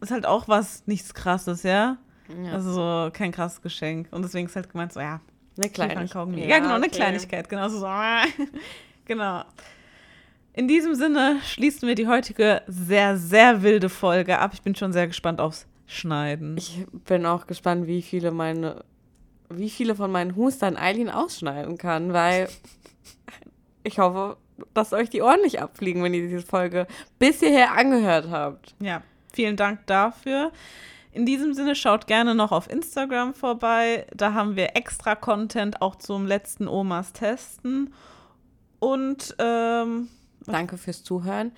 ist 0.01 0.11
halt 0.11 0.27
auch 0.27 0.49
was, 0.49 0.83
nichts 0.87 1.15
krasses, 1.15 1.63
ja? 1.63 1.97
Ja. 2.45 2.53
Also 2.53 2.73
so 2.73 3.11
kein 3.13 3.33
krasses 3.33 3.63
Geschenk. 3.63 4.09
Und 4.11 4.23
deswegen 4.23 4.47
ist 4.49 4.57
halt 4.57 4.71
gemeint 4.71 4.93
so, 4.93 5.01
ja, 5.01 5.21
Eine 5.57 5.69
Kiefern, 5.71 5.91
kleine 5.91 6.09
Kaugummi. 6.09 6.47
Ja, 6.49 6.59
genau, 6.59 6.75
eine 6.75 6.87
okay. 6.87 6.97
Kleinigkeit, 6.97 7.49
genau 7.49 7.69
so. 7.69 7.79
so 7.81 7.87
genau. 9.05 9.45
In 10.57 10.69
diesem 10.69 10.95
Sinne 10.95 11.41
schließen 11.45 11.89
wir 11.89 11.97
die 11.97 12.07
heutige 12.07 12.63
sehr, 12.69 13.17
sehr 13.17 13.63
wilde 13.63 13.89
Folge 13.89 14.39
ab. 14.39 14.53
Ich 14.55 14.63
bin 14.63 14.77
schon 14.77 14.93
sehr 14.93 15.09
gespannt 15.09 15.41
aufs 15.41 15.67
Schneiden. 15.87 16.57
Ich 16.57 16.87
bin 17.07 17.27
auch 17.27 17.49
gespannt, 17.49 17.89
wie 17.89 18.03
viele 18.03 18.31
meine, 18.31 18.85
wie 19.51 19.69
viele 19.69 19.97
von 19.97 20.13
meinen 20.13 20.37
Hustern 20.37 20.77
Eileen 20.77 21.11
ausschneiden 21.11 21.77
kann, 21.77 22.13
weil 22.13 22.49
ich 23.83 23.99
hoffe, 23.99 24.37
dass 24.73 24.93
euch 24.93 25.11
die 25.11 25.23
Ohren 25.23 25.41
nicht 25.41 25.61
abfliegen, 25.61 26.05
wenn 26.05 26.15
ihr 26.15 26.29
diese 26.29 26.47
Folge 26.47 26.87
bis 27.19 27.41
hierher 27.41 27.77
angehört 27.77 28.31
habt. 28.31 28.77
Ja, 28.79 29.03
vielen 29.33 29.57
Dank 29.57 29.85
dafür. 29.87 30.53
In 31.11 31.27
diesem 31.27 31.55
Sinne 31.55 31.75
schaut 31.75 32.07
gerne 32.07 32.37
noch 32.37 32.53
auf 32.53 32.71
Instagram 32.71 33.35
vorbei. 33.35 34.07
Da 34.15 34.35
haben 34.35 34.55
wir 34.55 34.77
extra 34.77 35.17
Content 35.17 35.83
auch 35.83 35.97
zum 35.97 36.27
letzten 36.27 36.69
Omas 36.69 37.13
testen. 37.13 37.93
Und 38.79 39.35
ähm, 39.39 40.09
Danke 40.47 40.77
fürs 40.79 41.03
Zuhören. 41.03 41.53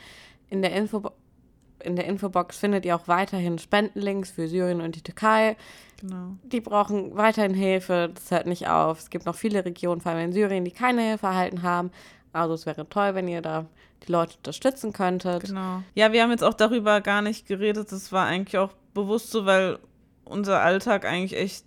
In 0.48 0.62
der, 0.62 0.72
Info 0.72 1.10
in 1.82 1.96
der 1.96 2.06
Infobox 2.06 2.58
findet 2.58 2.84
ihr 2.84 2.96
auch 2.96 3.08
weiterhin 3.08 3.58
Spendenlinks 3.58 4.30
für 4.30 4.48
Syrien 4.48 4.80
und 4.80 4.96
die 4.96 5.02
Türkei. 5.02 5.56
genau. 6.00 6.36
Die 6.44 6.60
brauchen 6.60 7.16
weiterhin 7.16 7.54
Hilfe. 7.54 8.10
Das 8.14 8.30
hört 8.30 8.46
nicht 8.46 8.68
auf. 8.68 9.00
Es 9.00 9.10
gibt 9.10 9.26
noch 9.26 9.34
viele 9.34 9.64
Regionen, 9.64 10.00
vor 10.00 10.12
allem 10.12 10.26
in 10.26 10.32
Syrien, 10.32 10.64
die 10.64 10.70
keine 10.70 11.02
Hilfe 11.02 11.26
erhalten 11.26 11.62
haben. 11.62 11.90
Also 12.32 12.54
es 12.54 12.66
wäre 12.66 12.88
toll, 12.88 13.14
wenn 13.14 13.28
ihr 13.28 13.40
da 13.40 13.66
die 14.06 14.12
Leute 14.12 14.36
unterstützen 14.36 14.92
könntet. 14.92 15.44
Genau. 15.44 15.82
Ja, 15.94 16.12
wir 16.12 16.22
haben 16.22 16.30
jetzt 16.30 16.44
auch 16.44 16.54
darüber 16.54 17.00
gar 17.00 17.22
nicht 17.22 17.46
geredet. 17.46 17.90
Das 17.92 18.12
war 18.12 18.26
eigentlich 18.26 18.58
auch 18.58 18.72
bewusst 18.94 19.30
so, 19.30 19.46
weil 19.46 19.78
unser 20.24 20.60
Alltag 20.60 21.04
eigentlich 21.04 21.38
echt, 21.38 21.64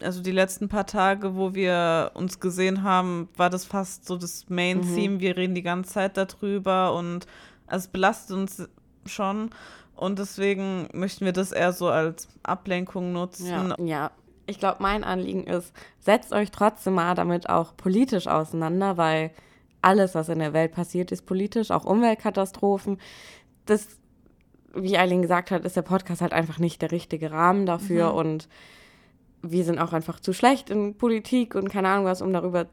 also 0.00 0.22
die 0.22 0.32
letzten 0.32 0.68
paar 0.68 0.86
Tage, 0.86 1.36
wo 1.36 1.54
wir 1.54 2.10
uns 2.14 2.40
gesehen 2.40 2.82
haben, 2.82 3.28
war 3.36 3.50
das 3.50 3.64
fast 3.64 4.06
so 4.06 4.16
das 4.16 4.48
Main-Theme. 4.48 5.20
Wir 5.20 5.36
reden 5.36 5.54
die 5.54 5.62
ganze 5.62 5.92
Zeit 5.92 6.16
darüber 6.16 6.94
und 6.94 7.26
es 7.66 7.88
belastet 7.88 8.36
uns 8.36 8.68
schon. 9.06 9.50
Und 9.96 10.18
deswegen 10.18 10.88
möchten 10.92 11.24
wir 11.24 11.32
das 11.32 11.52
eher 11.52 11.72
so 11.72 11.88
als 11.88 12.28
Ablenkung 12.42 13.12
nutzen. 13.12 13.46
Ja, 13.78 13.84
ja. 13.84 14.10
ich 14.46 14.58
glaube, 14.58 14.78
mein 14.80 15.04
Anliegen 15.04 15.44
ist, 15.44 15.72
setzt 16.00 16.32
euch 16.32 16.50
trotzdem 16.50 16.94
mal 16.94 17.14
damit 17.14 17.48
auch 17.48 17.76
politisch 17.76 18.26
auseinander, 18.26 18.96
weil 18.96 19.30
alles, 19.82 20.14
was 20.14 20.28
in 20.28 20.40
der 20.40 20.52
Welt 20.52 20.72
passiert, 20.72 21.12
ist 21.12 21.26
politisch, 21.26 21.70
auch 21.70 21.84
Umweltkatastrophen. 21.84 22.98
Das, 23.66 23.86
wie 24.74 24.98
Eileen 24.98 25.22
gesagt 25.22 25.50
hat, 25.52 25.64
ist 25.64 25.76
der 25.76 25.82
Podcast 25.82 26.20
halt 26.20 26.32
einfach 26.32 26.58
nicht 26.58 26.82
der 26.82 26.90
richtige 26.90 27.30
Rahmen 27.30 27.64
dafür 27.66 28.10
Mhm. 28.12 28.18
und 28.18 28.48
wir 29.50 29.64
sind 29.64 29.78
auch 29.78 29.92
einfach 29.92 30.20
zu 30.20 30.32
schlecht 30.32 30.70
in 30.70 30.96
Politik 30.96 31.54
und 31.54 31.68
keine 31.68 31.88
Ahnung 31.88 32.06
was, 32.06 32.22
um 32.22 32.32
darüber, 32.32 32.66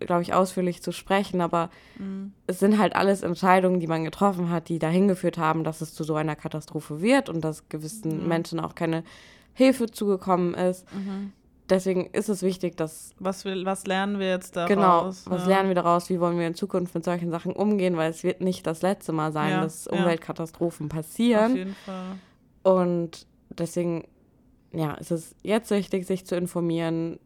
glaube 0.00 0.22
ich, 0.22 0.32
ausführlich 0.34 0.82
zu 0.82 0.92
sprechen, 0.92 1.40
aber 1.40 1.70
Mhm. 1.98 2.32
es 2.46 2.58
sind 2.60 2.78
halt 2.78 2.94
alles 2.94 3.22
Entscheidungen, 3.22 3.80
die 3.80 3.86
man 3.86 4.04
getroffen 4.04 4.50
hat, 4.50 4.68
die 4.68 4.78
dahin 4.78 5.08
geführt 5.08 5.38
haben, 5.38 5.64
dass 5.64 5.80
es 5.80 5.94
zu 5.94 6.04
so 6.04 6.14
einer 6.14 6.36
Katastrophe 6.36 7.00
wird 7.00 7.28
und 7.28 7.40
dass 7.42 7.68
gewissen 7.68 8.22
Mhm. 8.22 8.28
Menschen 8.28 8.60
auch 8.60 8.74
keine 8.74 9.02
Hilfe 9.54 9.90
zugekommen 9.90 10.54
ist. 10.54 10.84
Mhm. 10.94 11.32
Deswegen 11.70 12.06
ist 12.06 12.28
es 12.30 12.42
wichtig, 12.42 12.76
dass 12.78 13.10
Was, 13.18 13.44
will, 13.44 13.66
was 13.66 13.86
lernen 13.86 14.18
wir 14.18 14.28
jetzt 14.28 14.56
daraus? 14.56 14.68
genau, 14.68 15.06
was 15.36 15.42
ja. 15.42 15.48
lernen 15.48 15.68
wir 15.68 15.74
daraus, 15.74 16.08
wie 16.08 16.18
wollen 16.18 16.38
wir 16.38 16.46
in 16.46 16.54
Zukunft 16.54 16.94
mit 16.94 17.04
solchen 17.04 17.30
Sachen 17.30 17.52
umgehen, 17.52 17.96
weil 17.98 18.10
es 18.10 18.22
wird 18.24 18.40
nicht 18.40 18.66
das 18.66 18.80
letzte 18.80 19.12
Mal 19.12 19.32
sein, 19.32 19.50
Ja, 19.50 19.62
dass 19.64 19.84
ja. 19.84 19.92
Umweltkatastrophen 19.92 20.86
Auf 20.86 20.96
passieren. 20.96 21.54
jeden 21.56 21.74
Fall. 21.84 22.12
Und 22.62 23.26
deswegen, 23.50 24.04
ja, 24.72 24.94
ist 24.94 25.10
es 25.10 25.34
jetzt 25.42 25.70
wichtig, 25.70 26.06
sich 26.06 26.26
zu 26.26 26.36
informieren, 26.36 27.18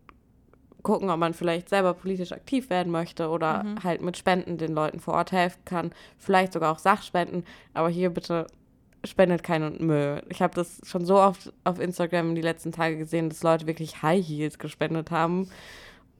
gucken, 0.82 1.10
ob 1.10 1.18
man 1.18 1.32
vielleicht 1.34 1.68
selber 1.68 1.94
politisch 1.94 2.32
aktiv 2.32 2.68
werden 2.70 2.90
möchte 2.90 3.28
oder 3.28 3.62
Mhm. 3.62 3.84
halt 3.84 4.02
mit 4.02 4.16
Spenden 4.16 4.58
den 4.58 4.72
Leuten 4.74 4.98
vor 5.00 5.14
Ort 5.14 5.30
helfen 5.32 5.60
kann. 5.64 5.92
Vielleicht 6.18 6.52
sogar 6.52 6.72
auch 6.72 6.78
Sachspenden. 6.78 7.44
Aber 7.72 7.88
hier 7.88 8.10
bitte 8.10 8.46
spendet 9.04 9.42
keinen 9.42 9.84
Müll. 9.86 10.22
Ich 10.28 10.42
habe 10.42 10.54
das 10.54 10.80
schon 10.84 11.04
so 11.04 11.20
oft 11.20 11.52
auf 11.64 11.78
Instagram 11.80 12.34
die 12.34 12.40
letzten 12.40 12.72
Tage 12.72 12.96
gesehen, 12.98 13.28
dass 13.28 13.42
Leute 13.42 13.66
wirklich 13.66 14.02
High 14.02 14.26
Heels 14.26 14.58
gespendet 14.58 15.10
haben. 15.10 15.48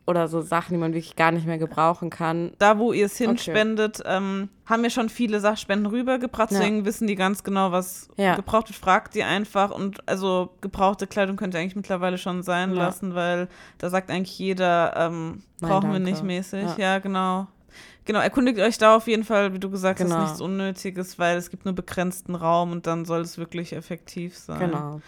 Oder 0.05 0.27
so 0.27 0.41
Sachen, 0.41 0.73
die 0.75 0.79
man 0.81 0.93
wirklich 0.95 1.15
gar 1.15 1.31
nicht 1.31 1.47
mehr 1.47 1.59
gebrauchen 1.59 2.11
kann. 2.11 2.53
da, 2.59 2.79
wo 2.79 2.93
ihr 2.93 3.07
es 3.07 3.15
Okay. 3.15 3.27
hinspendet, 3.29 4.03
ähm, 4.05 4.49
haben 4.67 4.83
wir 4.83 4.91
schon 4.91 5.09
viele 5.09 5.39
Sachspenden 5.39 5.87
rübergebracht, 5.87 6.51
Ja. 6.51 6.59
deswegen 6.59 6.85
wissen 6.85 7.07
die 7.07 7.15
ganz 7.15 7.45
genau, 7.45 7.71
was 7.71 8.09
Ja. 8.17 8.35
gebraucht 8.35 8.69
wird. 8.69 8.79
Fragt 8.79 9.15
die 9.15 9.23
einfach 9.23 9.71
und 9.71 10.07
also 10.09 10.51
gebrauchte 10.61 11.07
Kleidung 11.07 11.37
könnt 11.37 11.55
ihr 11.55 11.61
eigentlich 11.61 11.77
mittlerweile 11.77 12.19
schon 12.19 12.43
sein 12.43 12.71
Ja. 12.75 12.79
lassen, 12.87 13.15
weil 13.15 13.47
da 13.79 13.91
sagt 13.91 14.11
eigentlich 14.11 14.37
jeder, 14.39 14.93
ähm, 14.97 15.43
Nein, 15.61 15.71
brauchen 15.71 15.93
wir 15.93 16.01
nicht 16.01 16.25
mäßig. 16.25 16.63
Ja. 16.63 16.95
Ja. 16.95 16.99
genau. 16.99 17.47
Genau, 18.05 18.19
erkundigt 18.19 18.59
euch 18.59 18.79
da 18.79 18.97
auf 18.97 19.07
jeden 19.07 19.23
Fall, 19.23 19.53
wie 19.55 19.61
du 19.61 19.71
gesagt 19.71 20.01
Genau. 20.01 20.17
hast, 20.17 20.23
nichts 20.25 20.41
Unnötiges, 20.41 21.21
weil 21.21 21.37
es 21.37 21.49
gibt 21.51 21.65
nur 21.65 21.75
begrenzten 21.75 22.35
Raum 22.35 22.73
und 22.73 22.89
dann 22.89 23.05
soll 23.05 23.21
es 23.21 23.39
wirklich 23.39 23.73
effektiv 23.73 24.37
sein. 24.37 24.59
Genau. 24.59 25.01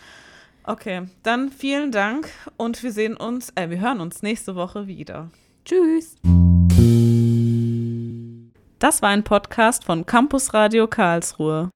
Okay, 0.67 1.09
dann 1.23 1.51
vielen 1.51 1.93
Dank 1.93 2.31
und 2.57 2.83
wir 2.83 2.91
sehen 2.91 3.19
uns, 3.19 3.53
äh, 3.55 3.69
wir 3.69 3.81
hören 3.81 4.01
uns 4.01 4.23
nächste 4.23 4.57
Woche 4.57 4.87
wieder. 4.87 5.31
Tschüss. 5.67 6.17
Das 8.79 9.03
war 9.03 9.11
ein 9.11 9.25
Podcast 9.25 9.85
von 9.85 10.07
Campus 10.07 10.55
Radio 10.55 10.87
Karlsruhe. 10.87 11.69